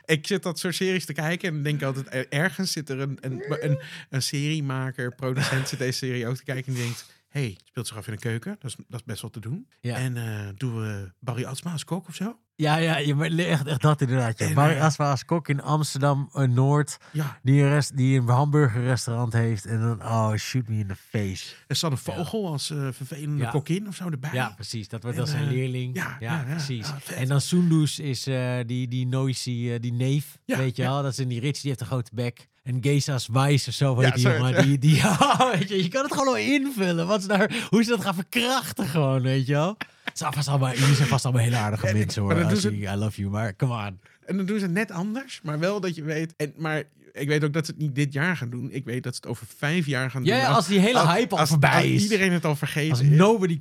Ik 0.06 0.28
zit 0.28 0.44
dat 0.44 0.60
soort 0.60 0.76
series 0.76 1.06
te 1.06 1.14
kijken 1.14 1.50
en 1.56 1.64
denk 1.64 1.84
altijd, 1.84 2.14
er- 2.14 2.30
ergens 2.30 2.72
zit 2.72 2.90
er 2.90 3.00
een, 3.00 3.18
een, 3.22 3.44
een, 3.64 3.80
een 4.10 4.22
seriemaker, 4.22 5.16
producent 5.16 5.68
zit 5.68 5.80
deze 5.80 5.98
serie 5.98 6.28
ook 6.28 6.36
te 6.36 6.44
kijken 6.44 6.68
en 6.68 6.74
die 6.74 6.84
denkt, 6.84 7.17
hey, 7.30 7.58
speelt 7.64 7.88
zich 7.88 7.98
af 7.98 8.08
in 8.08 8.14
een 8.14 8.20
keuken, 8.20 8.56
dat 8.60 8.70
is, 8.72 8.76
dat 8.88 9.00
is 9.00 9.06
best 9.06 9.22
wel 9.22 9.32
te 9.32 9.40
doen. 9.40 9.68
Ja. 9.80 9.96
En 9.96 10.18
eh, 10.18 10.48
doen 10.56 10.80
we 10.82 11.12
Barry 11.20 11.44
Atsma 11.46 11.72
als 11.72 11.84
kok 11.84 12.08
of 12.08 12.16
zo? 12.16 12.38
Ja, 12.56 12.76
ja, 12.78 12.98
je 12.98 13.46
echt, 13.46 13.68
echt 13.68 13.82
dat 13.82 14.02
inderdaad. 14.02 14.40
Ja. 14.40 14.46
En, 14.46 14.54
Maar 14.54 14.72
eh, 14.76 14.84
als 14.84 14.96
we 14.96 15.04
als 15.04 15.26
kok 15.26 15.48
in 15.48 15.62
Amsterdam 15.62 16.30
eh, 16.34 16.44
Noord, 16.48 16.98
Ja, 17.12 17.40
die 17.44 17.62
een, 17.62 17.70
rest, 17.70 17.98
die 17.98 18.20
een 18.20 18.28
hamburgerrestaurant 18.28 19.34
heeft 19.34 19.66
en 19.66 19.80
dan, 19.80 20.02
oh, 20.02 20.34
shoot 20.36 20.68
me 20.68 20.78
in 20.78 20.88
the 20.88 20.96
face. 20.96 21.56
er 21.68 21.76
zat 21.76 21.92
een 21.92 21.98
vogel 21.98 22.48
als 22.48 22.70
eh, 22.70 22.88
vervelende 22.92 23.44
Ja. 23.44 23.50
kokin 23.50 23.88
of 23.88 23.96
zo 23.96 24.10
erbij. 24.10 24.30
Ja, 24.34 24.50
precies. 24.56 24.88
Dat 24.88 25.04
wordt 25.04 25.18
En, 25.18 25.24
dan 25.24 25.34
zijn 25.34 25.48
leerling. 25.50 25.96
ja, 26.20 26.44
precies. 26.48 26.88
Vet. 27.00 27.16
en 27.18 27.28
dan 27.28 27.42
Sundus 27.42 28.00
is 28.00 28.24
die, 28.66 28.88
die 28.88 29.08
noisy, 29.08 29.78
die 29.80 29.94
neef, 29.94 30.38
weet 30.46 30.76
je 30.76 30.84
wel. 30.84 31.02
Dat 31.02 31.12
is 31.12 31.20
in 31.20 31.28
die 31.28 31.40
Rich, 31.40 31.60
die 31.60 31.70
heeft 31.70 31.82
een 31.82 31.88
grote 31.88 32.12
bek. 32.14 32.48
En 32.68 32.78
Geza's 32.82 33.28
Weiss 33.28 33.68
of 33.68 33.74
zo, 33.74 33.96
weet 33.96 34.08
Ja, 34.08 34.14
die 34.14 34.24
jongen. 34.38 34.62
Die, 34.64 34.78
die, 34.78 34.96
ja, 35.04 35.50
weet 35.58 35.70
je, 35.70 35.84
je 35.84 35.88
kan 35.90 36.04
het 36.04 36.12
gewoon 36.12 36.26
wel 36.34 36.38
invullen. 36.38 37.08
Wat 37.08 37.22
ze 37.22 37.28
daar, 37.28 37.68
hoe 37.70 37.84
ze 37.84 37.90
dat 37.90 38.02
gaan 38.02 38.14
verkrachten 38.16 38.86
gewoon, 38.86 39.22
weet 39.22 39.48
je 39.48 39.54
wel. 39.54 39.78
Het 40.04 40.18
zijn 40.18 40.34
vast 40.34 40.48
allemaal, 40.48 40.74
jullie 40.74 40.96
zijn 40.96 41.08
vast 41.08 41.26
allemaal 41.26 41.44
hele 41.44 41.56
aardige 41.56 41.88
En- 41.88 41.98
mensen 41.98 42.22
hoor. 42.22 42.32
I 42.72 42.96
love 42.96 43.22
you, 43.22 43.30
maar 43.32 43.56
come 43.56 43.74
on. 43.74 44.00
En 44.26 44.38
dan 44.38 44.46
doen 44.46 44.60
ze 44.60 44.64
het 44.66 44.74
net 44.74 44.92
anders, 44.92 45.40
maar 45.44 45.60
wel 45.60 45.80
dat 45.80 45.96
je 45.96 46.04
weet. 46.04 46.34
En, 46.38 46.54
maar 46.58 46.84
ik 47.20 47.28
weet 47.28 47.44
ook 47.44 47.54
dat 47.54 47.66
ze 47.66 47.72
het 47.72 47.80
niet 47.82 47.96
dit 47.96 48.14
jaar 48.14 48.38
gaan 48.38 48.50
doen. 48.50 48.72
Ik 48.72 48.86
weet 48.86 49.04
dat 49.04 49.16
ze 49.16 49.20
het 49.22 49.30
over 49.30 49.48
vijf 49.58 49.86
jaar 49.86 50.12
gaan 50.12 50.24
doen. 50.24 50.34
Ja, 50.36 50.48
als 50.48 50.68
die 50.68 50.80
hele 50.80 51.08
hype 51.08 51.36
al 51.36 51.48
voorbij 51.48 51.72
als 51.74 51.84
is. 51.86 52.04
iedereen 52.04 52.32
het 52.32 52.46
al 52.46 52.56
vergeten 52.56 53.06
is. 53.12 53.18
nobody... 53.18 53.60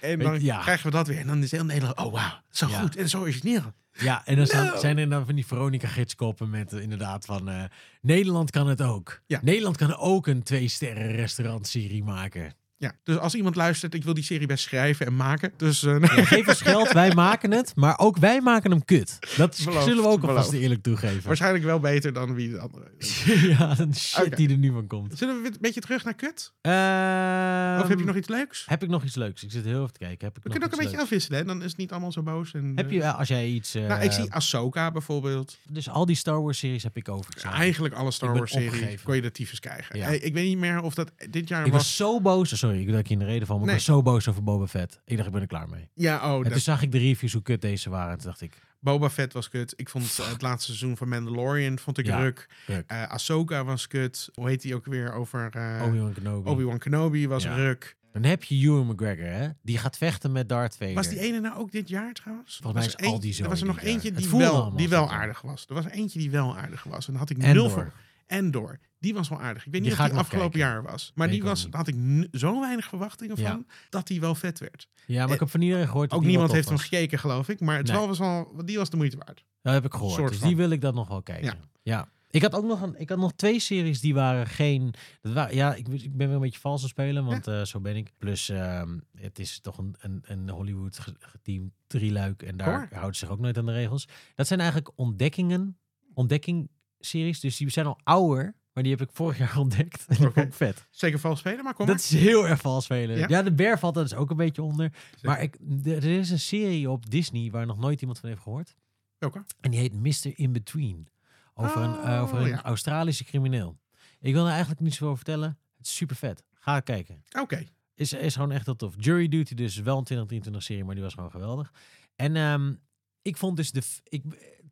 eh, 0.00 0.10
En 0.12 0.18
dan 0.18 0.40
ja. 0.42 0.60
krijgen 0.60 0.86
we 0.86 0.92
dat 0.96 1.06
weer. 1.06 1.18
En 1.18 1.26
dan 1.26 1.42
is 1.42 1.50
heel 1.50 1.64
Nederland, 1.64 1.96
oh 1.98 2.12
wauw, 2.12 2.40
zo 2.50 2.68
Ja. 2.68 2.78
goed 2.80 2.96
en 2.96 3.08
zo 3.08 3.20
origineel. 3.20 3.72
Ja, 3.92 4.22
en 4.24 4.36
dan 4.36 4.46
zijn, 4.46 4.66
No. 4.66 4.78
zijn 4.78 4.98
er 4.98 5.08
dan 5.08 5.26
van 5.26 5.34
die 5.34 5.46
Veronica 5.46 5.88
gidskoppen 5.88 6.50
met 6.50 6.72
eh, 6.72 6.80
inderdaad 6.82 7.24
van... 7.24 7.48
eh, 7.48 7.64
Nederland 8.00 8.50
kan 8.50 8.66
het 8.68 8.82
ook. 8.82 9.20
Ja. 9.26 9.40
Nederland 9.42 9.76
kan 9.76 9.96
ook 9.96 10.26
een 10.26 10.42
twee-sterren 10.42 11.12
restaurantserie 11.12 12.02
maken. 12.04 12.54
Ja, 12.84 12.92
dus 13.02 13.18
als 13.18 13.34
iemand 13.34 13.56
luistert, 13.56 13.94
ik 13.94 14.04
wil 14.04 14.14
die 14.14 14.24
serie 14.24 14.46
best 14.46 14.64
schrijven 14.64 15.06
en 15.06 15.16
maken. 15.16 15.52
Dus 15.56 15.82
eh, 15.82 15.96
Ja, 16.16 16.24
geef 16.24 16.48
ons 16.48 16.60
geld, 16.60 16.92
wij 16.92 17.14
maken 17.14 17.50
het. 17.50 17.72
Maar 17.76 17.98
ook 17.98 18.16
wij 18.16 18.40
maken 18.40 18.70
hem 18.70 18.84
kut. 18.84 19.18
Dat 19.36 19.60
Beloofd, 19.64 19.84
zullen 19.84 20.02
we 20.02 20.08
ook 20.08 20.24
alvast 20.24 20.52
eerlijk 20.52 20.82
toegeven. 20.82 21.22
waarschijnlijk 21.26 21.64
wel 21.64 21.80
beter 21.80 22.12
dan 22.12 22.34
wie 22.34 22.50
de 22.50 22.58
andere. 22.58 22.90
ja, 23.58 23.78
een 23.78 23.94
shit 23.94 24.36
die 24.36 24.48
er 24.48 24.56
nu 24.56 24.72
van 24.72 24.86
komt. 24.86 25.18
Zullen 25.18 25.42
we 25.42 25.48
een 25.48 25.56
beetje 25.60 25.80
terug 25.80 26.04
naar 26.04 26.14
kut? 26.14 26.52
Ehm, 26.60 27.82
of 27.82 27.88
heb 27.88 27.98
je 27.98 28.04
nog 28.04 28.16
iets 28.16 28.28
leuks? 28.28 28.64
Heb 28.68 28.82
ik 28.82 28.88
nog 28.88 29.04
iets 29.04 29.14
leuks? 29.14 29.42
Ik 29.44 29.50
zit 29.50 29.64
heel 29.64 29.80
even 29.82 29.92
te 29.92 29.98
kijken. 29.98 30.26
Heb 30.26 30.36
ik 30.36 30.42
We 30.42 30.48
nog 30.48 30.58
kunnen 30.58 30.68
ook 30.68 30.78
een 30.78 30.84
beetje 30.84 31.02
afwisselen. 31.04 31.38
Hè? 31.38 31.44
Dan 31.44 31.62
is 31.62 31.68
het 31.68 31.76
niet 31.76 31.90
allemaal 31.90 32.12
zo 32.12 32.22
boos. 32.22 32.52
En, 32.52 32.72
Heb 32.74 32.86
eh, 32.86 32.92
je, 32.92 33.02
eh, 33.02 33.18
als 33.18 33.28
jij 33.28 33.48
iets... 33.48 33.74
eh, 33.74 33.86
nou, 33.86 34.02
ik 34.02 34.12
zie 34.12 34.32
Ahsoka 34.32 34.90
bijvoorbeeld. 34.90 35.58
Dus 35.68 35.88
al 35.88 36.06
die 36.06 36.16
Star 36.16 36.42
Wars 36.42 36.58
series 36.58 36.82
heb 36.82 36.96
ik 36.96 37.08
overgeslagen. 37.08 37.58
Eigenlijk 37.58 37.94
alle 37.94 38.10
Star 38.10 38.30
Ik 38.32 38.36
Wars 38.38 38.52
series 38.52 39.02
kon 39.02 39.14
je 39.14 39.22
de 39.22 39.30
tyfus 39.30 39.60
krijgen. 39.60 39.98
Ja. 39.98 40.06
Eh, 40.06 40.24
Ik 40.24 40.34
weet 40.34 40.44
niet 40.46 40.58
meer 40.58 40.82
of 40.82 40.94
dat 40.94 41.10
dit 41.30 41.48
jaar 41.48 41.66
Ik 41.66 41.72
was. 41.72 41.80
was 41.82 41.96
zo 41.96 42.20
boos. 42.20 42.58
Sorry, 42.58 42.73
ik 42.80 42.90
dat 42.90 42.98
ik 42.98 43.06
je 43.06 43.12
in 43.12 43.18
de 43.18 43.24
reden 43.24 43.46
van. 43.46 43.56
Maar 43.56 43.66
Nee. 43.66 43.74
ik 43.74 43.80
was 43.86 43.96
zo 43.96 44.02
boos 44.02 44.28
over 44.28 44.42
Boba 44.42 44.66
Fett. 44.66 45.00
Ik 45.04 45.14
dacht, 45.16 45.26
ik 45.26 45.32
ben 45.32 45.42
er 45.42 45.48
klaar 45.48 45.68
mee. 45.68 45.88
Ja, 45.94 46.16
oh, 46.30 46.36
En 46.36 46.42
dat, 46.42 46.52
toen 46.52 46.60
zag 46.60 46.82
ik 46.82 46.92
de 46.92 46.98
reviews 46.98 47.32
hoe 47.32 47.42
kut 47.42 47.60
deze 47.60 47.90
waren. 47.90 48.10
En 48.12 48.16
toen 48.18 48.26
dacht 48.26 48.40
ik, 48.40 48.62
Boba 48.80 49.10
Fett 49.10 49.32
was 49.32 49.48
kut. 49.48 49.72
Ik 49.76 49.88
vond 49.88 50.18
eh, 50.20 50.30
het 50.30 50.42
laatste 50.42 50.66
seizoen 50.74 50.96
van 50.96 51.08
Mandalorian 51.08 51.78
vond 51.78 51.98
ik 51.98 52.06
Ja, 52.06 52.18
ruk. 52.18 52.48
ruk. 52.66 52.84
Eh 52.86 53.02
Ahsoka 53.10 53.64
was 53.64 53.86
kut. 53.86 54.28
Hoe 54.34 54.48
heet 54.48 54.62
die 54.62 54.74
ook 54.74 54.84
weer 54.86 55.12
over 55.12 55.48
eh, 55.52 55.82
Obi-Wan 55.86 56.12
Kenobi. 56.12 56.50
Obi-Wan 56.50 56.78
Kenobi 56.78 57.28
was 57.28 57.42
Ja. 57.42 57.54
ruk. 57.54 57.96
Dan 58.12 58.22
heb 58.24 58.44
je 58.44 58.54
Ewan 58.54 58.86
McGregor, 58.86 59.26
hè? 59.26 59.48
Die 59.62 59.78
gaat 59.78 59.96
vechten 59.96 60.32
met 60.32 60.48
Darth 60.48 60.76
Vader. 60.76 60.94
Was 60.94 61.08
die 61.08 61.18
ene 61.18 61.40
nou 61.40 61.58
ook 61.58 61.72
dit 61.72 61.88
jaar 61.88 62.12
trouwens? 62.12 62.58
Volgens 62.62 62.86
mij 62.86 62.94
is 63.06 63.12
al 63.12 63.20
die 63.20 63.32
zo 63.32 63.42
Er 63.42 63.48
was 63.48 63.60
er 63.60 63.66
nog 63.66 63.76
jaar. 63.76 63.84
eentje 63.84 64.12
die 64.12 64.28
wel, 64.30 64.76
die 64.76 64.88
wel 64.88 65.10
aardig 65.12 65.40
was. 65.40 65.64
Er 65.68 65.74
was 65.74 65.84
er 65.84 65.90
eentje 65.90 66.18
die 66.18 66.30
wel 66.30 66.56
aardig 66.56 66.82
was. 66.84 67.06
En 67.06 67.12
dan 67.12 67.20
had 67.20 67.30
ik 67.30 67.36
nul 67.36 67.70
voor. 67.70 67.92
Endor. 68.26 68.78
Die 68.98 69.14
was 69.14 69.28
wel 69.28 69.40
aardig. 69.40 69.66
Ik 69.66 69.72
weet 69.72 69.82
Die 69.82 69.90
niet 69.90 70.00
of 70.00 70.06
die 70.06 70.18
afgelopen 70.18 70.50
kijken. 70.50 70.70
jaar 70.70 70.82
was. 70.82 71.12
Maar 71.14 71.28
die 71.28 71.42
was, 71.42 71.66
had 71.70 71.86
ik 71.88 71.94
zo 72.32 72.60
weinig 72.60 72.84
verwachtingen 72.88 73.36
Ja. 73.40 73.50
van. 73.50 73.66
Dat 73.88 74.06
die 74.06 74.20
wel 74.20 74.34
vet 74.34 74.58
werd. 74.58 74.88
Ja, 75.06 75.24
maar 75.24 75.34
ik 75.34 75.40
heb 75.40 75.50
van 75.50 75.60
iedereen 75.60 75.88
gehoord 75.88 76.12
Ook 76.12 76.24
niemand 76.24 76.52
heeft 76.52 76.68
hem 76.68 76.78
gekeken 76.78 77.18
geloof 77.18 77.48
ik. 77.48 77.60
Maar 77.60 77.76
het 77.76 77.86
Nee. 77.86 77.96
wel 77.96 78.06
was 78.06 78.18
wel, 78.18 78.62
die 78.64 78.78
was 78.78 78.90
de 78.90 78.96
moeite 78.96 79.16
waard. 79.16 79.44
Dat 79.62 79.72
heb 79.74 79.84
ik 79.84 79.94
gehoord. 79.94 80.28
Dus 80.28 80.40
die 80.40 80.56
wil 80.56 80.70
ik 80.70 80.80
dan 80.80 80.94
nog 80.94 81.08
wel 81.08 81.22
kijken. 81.22 81.44
Ja. 81.44 81.56
Ja. 81.82 82.08
Ik 82.30 82.42
had 82.42 82.54
ook 82.54 82.64
nog, 82.64 82.82
een, 82.82 83.00
ik 83.00 83.08
had 83.08 83.18
nog 83.18 83.32
twee 83.32 83.58
series 83.60 84.00
die 84.00 84.14
waren 84.14 84.46
geen... 84.46 84.94
Dat 85.20 85.32
waren, 85.32 85.54
ja, 85.54 85.74
ik, 85.74 85.88
ik 85.88 86.16
ben 86.16 86.26
wel 86.26 86.36
een 86.36 86.42
beetje 86.42 86.60
vals 86.60 86.76
aan 86.76 86.82
het 86.82 86.90
spelen, 86.90 87.24
want 87.24 87.46
eh, 87.46 87.62
zo 87.62 87.80
ben 87.80 87.96
ik. 87.96 88.10
Plus, 88.18 88.48
ehm, 88.48 88.98
het 89.16 89.38
is 89.38 89.60
toch 89.60 89.78
een, 89.78 89.94
een, 89.98 90.22
een 90.26 90.50
Hollywood 90.50 90.98
geteamd 91.18 91.72
drieluik. 91.86 92.42
En 92.42 92.56
daar 92.56 92.88
Hoor. 92.90 92.98
houdt 92.98 93.16
zich 93.16 93.28
ook 93.28 93.38
nooit 93.38 93.58
aan 93.58 93.66
de 93.66 93.72
regels. 93.72 94.08
Dat 94.34 94.46
zijn 94.46 94.60
eigenlijk 94.60 94.90
ontdekkingen 94.94 96.68
ontdekking-series. 97.04 97.40
Dus 97.40 97.56
die 97.56 97.70
zijn 97.70 97.86
al 97.86 97.98
ouder, 98.02 98.54
maar 98.72 98.82
die 98.82 98.92
heb 98.92 99.00
ik 99.08 99.10
vorig 99.12 99.38
jaar 99.38 99.58
ontdekt. 99.64 100.04
En 100.06 100.16
die 100.16 100.24
vond 100.30 100.36
ik 100.46 100.54
vet. 100.54 100.86
Zeker 100.90 101.18
vals 101.18 101.38
spelen, 101.38 101.64
maar 101.64 101.74
kom 101.74 101.86
Dat 101.86 101.94
maar. 101.96 102.04
is 102.04 102.10
heel 102.10 102.48
erg 102.48 102.60
vals 102.60 102.84
spelen. 102.84 103.18
Ja? 103.18 103.26
Ja, 103.28 103.42
de 103.42 103.52
bear 103.52 103.78
valt 103.78 103.96
er 103.96 104.02
dus 104.02 104.14
ook 104.14 104.30
een 104.30 104.36
beetje 104.36 104.62
onder. 104.62 104.92
Maar 105.22 105.42
ik, 105.42 105.56
er 105.84 106.04
is 106.04 106.30
een 106.30 106.40
serie 106.40 106.90
op 106.90 107.10
Disney 107.10 107.50
waar 107.50 107.66
nog 107.66 107.78
nooit 107.78 108.00
iemand 108.00 108.18
van 108.18 108.28
heeft 108.28 108.42
gehoord. 108.42 108.74
Welke? 109.18 109.44
En 109.60 109.70
die 109.70 109.80
heet 109.80 109.92
Mr. 109.94 110.38
In 110.38 110.52
Between. 110.52 111.08
Over 111.54 111.80
een, 111.80 111.94
Oh, 111.94 112.22
over 112.22 112.38
een 112.38 112.48
ja. 112.48 112.62
Australische 112.62 113.24
crimineel. 113.24 113.78
Ik 114.20 114.32
wil 114.32 114.44
er 114.44 114.50
eigenlijk 114.50 114.80
niet 114.80 114.92
zoveel 114.92 115.06
over 115.08 115.24
vertellen. 115.24 115.58
Het 115.76 115.86
is 115.86 115.94
super 115.96 116.16
vet. 116.16 116.42
Ga 116.54 116.80
kijken. 116.80 117.24
Oké. 117.40 117.64
Is, 117.94 118.12
is 118.12 118.34
gewoon 118.34 118.52
echt 118.52 118.66
heel 118.66 118.76
tof. 118.76 118.94
Jury 118.98 119.28
Duty 119.28 119.54
dus 119.54 119.76
wel 119.76 119.98
een 119.98 120.04
2023 120.04 120.62
serie, 120.62 120.84
maar 120.84 120.94
die 120.94 121.04
was 121.04 121.14
gewoon 121.14 121.30
geweldig. 121.30 121.72
En 122.16 122.36
ehm, 122.36 122.74
ik 123.22 123.36
vond 123.36 123.56
dus 123.56 123.70
de... 123.72 123.82
Ik, 124.04 124.22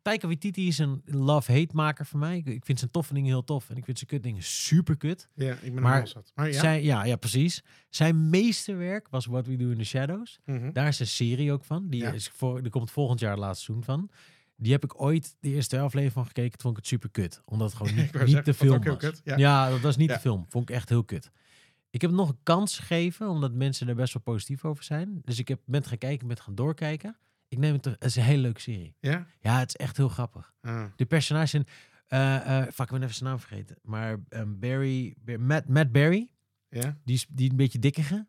Taika 0.03 0.27
Waititi 0.27 0.67
is 0.67 0.77
een 0.77 1.01
love-hate 1.05 1.75
maker 1.75 2.05
voor 2.05 2.19
mij. 2.19 2.37
Ik, 2.37 2.45
ik 2.45 2.65
vind 2.65 2.79
zijn 2.79 2.91
toffe 2.91 3.13
dingen 3.13 3.29
heel 3.29 3.43
tof. 3.43 3.69
En 3.69 3.77
ik 3.77 3.85
vind 3.85 3.97
zijn 3.97 4.09
kut 4.09 4.23
dingen 4.23 4.43
super 4.43 4.97
kut. 4.97 5.27
Ja, 5.33 5.53
ik 5.61 5.73
ben 5.73 5.83
Maar 5.83 6.01
er 6.01 6.07
zat. 6.07 6.31
Maar 6.35 6.51
ja. 6.51 6.59
Zijn, 6.59 6.83
ja, 6.83 7.03
ja, 7.05 7.15
precies. 7.15 7.63
Zijn 7.89 8.29
meesterwerk 8.29 9.07
was 9.09 9.25
What 9.25 9.47
We 9.47 9.55
Do 9.55 9.69
in 9.69 9.77
the 9.77 9.83
Shadows. 9.83 10.39
Mhm. 10.45 10.71
Daar 10.71 10.87
is 10.87 10.99
een 10.99 11.07
serie 11.07 11.51
ook 11.51 11.63
van. 11.65 11.87
Die 11.89 12.01
Ja. 12.01 12.11
is 12.11 12.29
voor, 12.29 12.61
er 12.61 12.69
komt 12.69 12.91
volgend 12.91 13.19
jaar 13.19 13.37
laatste 13.37 13.63
seizoen 13.65 13.85
van. 13.85 14.09
Die 14.55 14.71
heb 14.71 14.83
ik 14.83 15.01
ooit 15.01 15.35
de 15.39 15.49
eerste 15.49 15.77
aflevering 15.79 16.11
van 16.13 16.25
gekeken. 16.25 16.51
Toen 16.51 16.61
vond 16.61 16.73
ik 16.77 16.79
het 16.83 16.91
super 16.91 17.09
kut. 17.09 17.41
Omdat 17.45 17.67
het 17.67 17.77
gewoon 17.77 17.95
niet, 18.03 18.11
wou 18.11 18.23
niet 18.23 18.33
zeggen, 18.33 18.51
de 18.51 18.57
film 18.57 18.83
was. 18.83 18.97
kut, 18.97 19.21
ja. 19.23 19.37
Ja. 19.37 19.69
dat 19.69 19.79
was 19.79 19.97
niet 19.97 20.09
de 20.09 20.19
film. 20.19 20.45
Vond 20.49 20.69
ik 20.69 20.75
echt 20.75 20.89
heel 20.89 21.03
kut. 21.03 21.31
Ik 21.89 22.01
heb 22.01 22.09
het 22.09 22.19
nog 22.19 22.29
een 22.29 22.39
kans 22.43 22.77
gegeven, 22.79 23.27
omdat 23.29 23.53
mensen 23.53 23.87
er 23.87 23.95
best 23.95 24.13
wel 24.13 24.23
positief 24.23 24.65
over 24.65 24.83
zijn. 24.83 25.21
Dus 25.25 25.39
ik 25.39 25.47
heb 25.47 25.59
met 25.65 25.87
gaan 25.87 25.97
kijken, 25.97 26.27
met 26.27 26.39
gaan 26.39 26.55
doorkijken. 26.55 27.17
Ik 27.53 27.59
neem 27.59 27.73
het, 27.73 27.81
te- 27.83 27.89
het 27.89 28.03
is 28.03 28.15
een 28.15 28.23
hele 28.23 28.41
leuke 28.41 28.61
serie. 28.61 28.95
Ja? 28.99 29.27
Ja, 29.39 29.59
het 29.59 29.67
is 29.69 29.75
echt 29.75 29.97
heel 29.97 30.09
grappig. 30.09 30.53
Ah. 30.61 30.85
De 30.95 31.05
personages 31.05 31.49
zijn, 31.49 31.65
eh 32.07 32.59
eh 32.59 32.63
fuck, 32.73 32.85
ik 32.85 32.91
ben 32.91 33.03
even 33.03 33.15
zijn 33.15 33.29
naam 33.29 33.39
vergeten. 33.39 33.77
Maar 33.81 34.17
ehm, 34.29 34.59
Barry, 34.59 35.15
Bar- 35.17 35.39
Matt, 35.39 35.67
Matt 35.69 35.91
Barry, 35.91 36.29
Ja? 36.69 36.97
die 37.05 37.15
is 37.15 37.25
die 37.29 37.49
een 37.49 37.55
beetje 37.55 37.79
dikkige. 37.79 38.27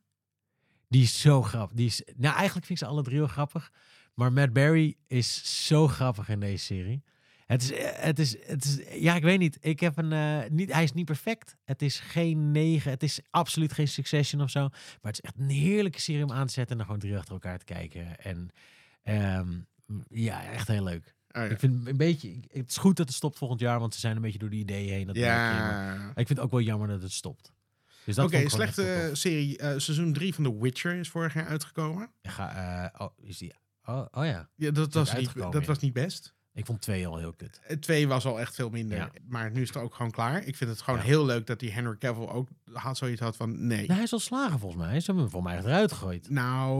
Die 0.88 1.02
is 1.02 1.20
zo 1.20 1.42
grappig. 1.42 1.76
Die 1.76 1.86
is, 1.86 2.02
nou, 2.16 2.34
eigenlijk 2.36 2.66
vind 2.66 2.80
ik 2.80 2.86
ze 2.86 2.92
alle 2.92 3.02
drie 3.02 3.16
heel 3.16 3.26
grappig. 3.26 3.72
Maar 4.14 4.32
Matt 4.32 4.52
Barry 4.52 4.96
is 5.06 5.66
zo 5.66 5.88
grappig 5.88 6.28
in 6.28 6.40
deze 6.40 6.64
serie. 6.64 7.02
Het 7.46 7.62
is, 7.62 7.72
eh, 7.72 8.02
het 8.02 8.18
is, 8.18 8.36
het 8.46 8.64
is 8.64 9.00
ja, 9.00 9.14
ik 9.14 9.22
weet 9.22 9.38
niet. 9.38 9.58
Ik 9.60 9.80
heb 9.80 9.96
een, 9.98 10.54
niet. 10.54 10.72
Hij 10.72 10.82
is 10.82 10.92
niet 10.92 11.04
perfect. 11.04 11.56
Het 11.64 11.82
is 11.82 11.98
geen 12.00 12.50
negen. 12.52 12.90
Het 12.90 13.02
is 13.02 13.20
absoluut 13.30 13.72
geen 13.72 13.88
Succession 13.88 14.42
of 14.42 14.50
zo. 14.50 14.60
Maar 14.68 15.12
het 15.12 15.14
is 15.14 15.20
echt 15.20 15.38
een 15.38 15.48
heerlijke 15.48 16.00
serie 16.00 16.24
om 16.24 16.32
aan 16.32 16.46
te 16.46 16.52
zetten 16.52 16.72
en 16.72 16.76
dan 16.76 16.86
gewoon 16.86 17.00
drie 17.00 17.16
achter 17.16 17.32
elkaar 17.32 17.58
te 17.58 17.64
kijken. 17.64 18.20
En 18.20 18.50
ehm, 19.04 19.48
ja, 20.08 20.44
echt 20.44 20.68
heel 20.68 20.82
leuk. 20.84 21.14
Oh, 21.36 21.42
ja. 21.42 21.48
Ik 21.48 21.58
vind 21.58 21.86
een 21.86 21.96
beetje. 21.96 22.40
Het 22.50 22.70
is 22.70 22.76
goed 22.76 22.96
dat 22.96 23.06
het 23.06 23.16
stopt 23.16 23.38
volgend 23.38 23.60
jaar, 23.60 23.80
want 23.80 23.94
ze 23.94 24.00
zijn 24.00 24.16
een 24.16 24.22
beetje 24.22 24.38
door 24.38 24.50
die 24.50 24.60
ideeën 24.60 24.92
heen. 24.92 25.06
Dat 25.06 25.16
Ja. 25.16 25.94
ik 26.08 26.12
vind 26.14 26.28
het 26.28 26.38
ook 26.40 26.50
wel 26.50 26.60
jammer 26.60 26.88
dat 26.88 27.02
het 27.02 27.12
stopt. 27.12 27.52
Dus 28.04 28.18
Oké, 28.18 28.36
ik 28.36 28.50
slechte 28.50 29.10
serie. 29.12 29.58
eh, 29.58 29.68
seizoen 29.78 30.12
3 30.12 30.34
van 30.34 30.44
The 30.44 30.58
Witcher 30.58 30.94
is 30.94 31.08
vorig 31.08 31.34
jaar 31.34 31.46
uitgekomen. 31.46 32.10
Ik 32.22 32.30
ga, 32.30 32.54
eh, 32.94 33.00
oh, 33.06 33.12
is 33.20 33.38
die, 33.38 33.54
oh, 33.84 34.04
oh 34.12 34.24
ja. 34.24 34.48
Ja, 34.54 34.70
dat, 34.70 34.94
was, 34.94 35.14
niet, 35.16 35.34
dat 35.34 35.52
ja. 35.52 35.60
was 35.60 35.78
niet 35.78 35.92
best. 35.92 36.34
Ik 36.52 36.66
vond 36.66 36.80
twee 36.80 37.06
al 37.06 37.18
heel 37.18 37.32
kut. 37.32 37.60
Het 37.62 37.82
twee 37.82 38.08
was 38.08 38.24
al 38.24 38.40
echt 38.40 38.54
veel 38.54 38.70
minder. 38.70 38.96
Ja. 38.98 39.10
Maar 39.28 39.50
nu 39.50 39.62
is 39.62 39.68
het 39.68 39.76
ook 39.76 39.94
gewoon 39.94 40.10
klaar. 40.10 40.44
Ik 40.44 40.56
vind 40.56 40.70
het 40.70 40.82
gewoon 40.82 40.98
Ja. 41.00 41.04
heel 41.06 41.24
leuk 41.24 41.46
dat 41.46 41.58
die 41.58 41.72
Henry 41.72 41.96
Cavill 41.98 42.26
ook 42.28 42.48
had 42.72 42.96
zoiets 42.96 43.20
had 43.20 43.36
van 43.36 43.66
nee. 43.66 43.80
Nou, 43.80 43.92
hij 43.92 44.02
is 44.02 44.12
al 44.12 44.18
slagen 44.18 44.58
volgens 44.58 44.82
mij. 44.82 45.00
Ze 45.00 45.04
hebben 45.06 45.22
hem 45.22 45.32
volgens 45.32 45.52
mij 45.54 45.62
eruit 45.62 45.92
gegooid. 45.92 46.30
Nou, 46.30 46.78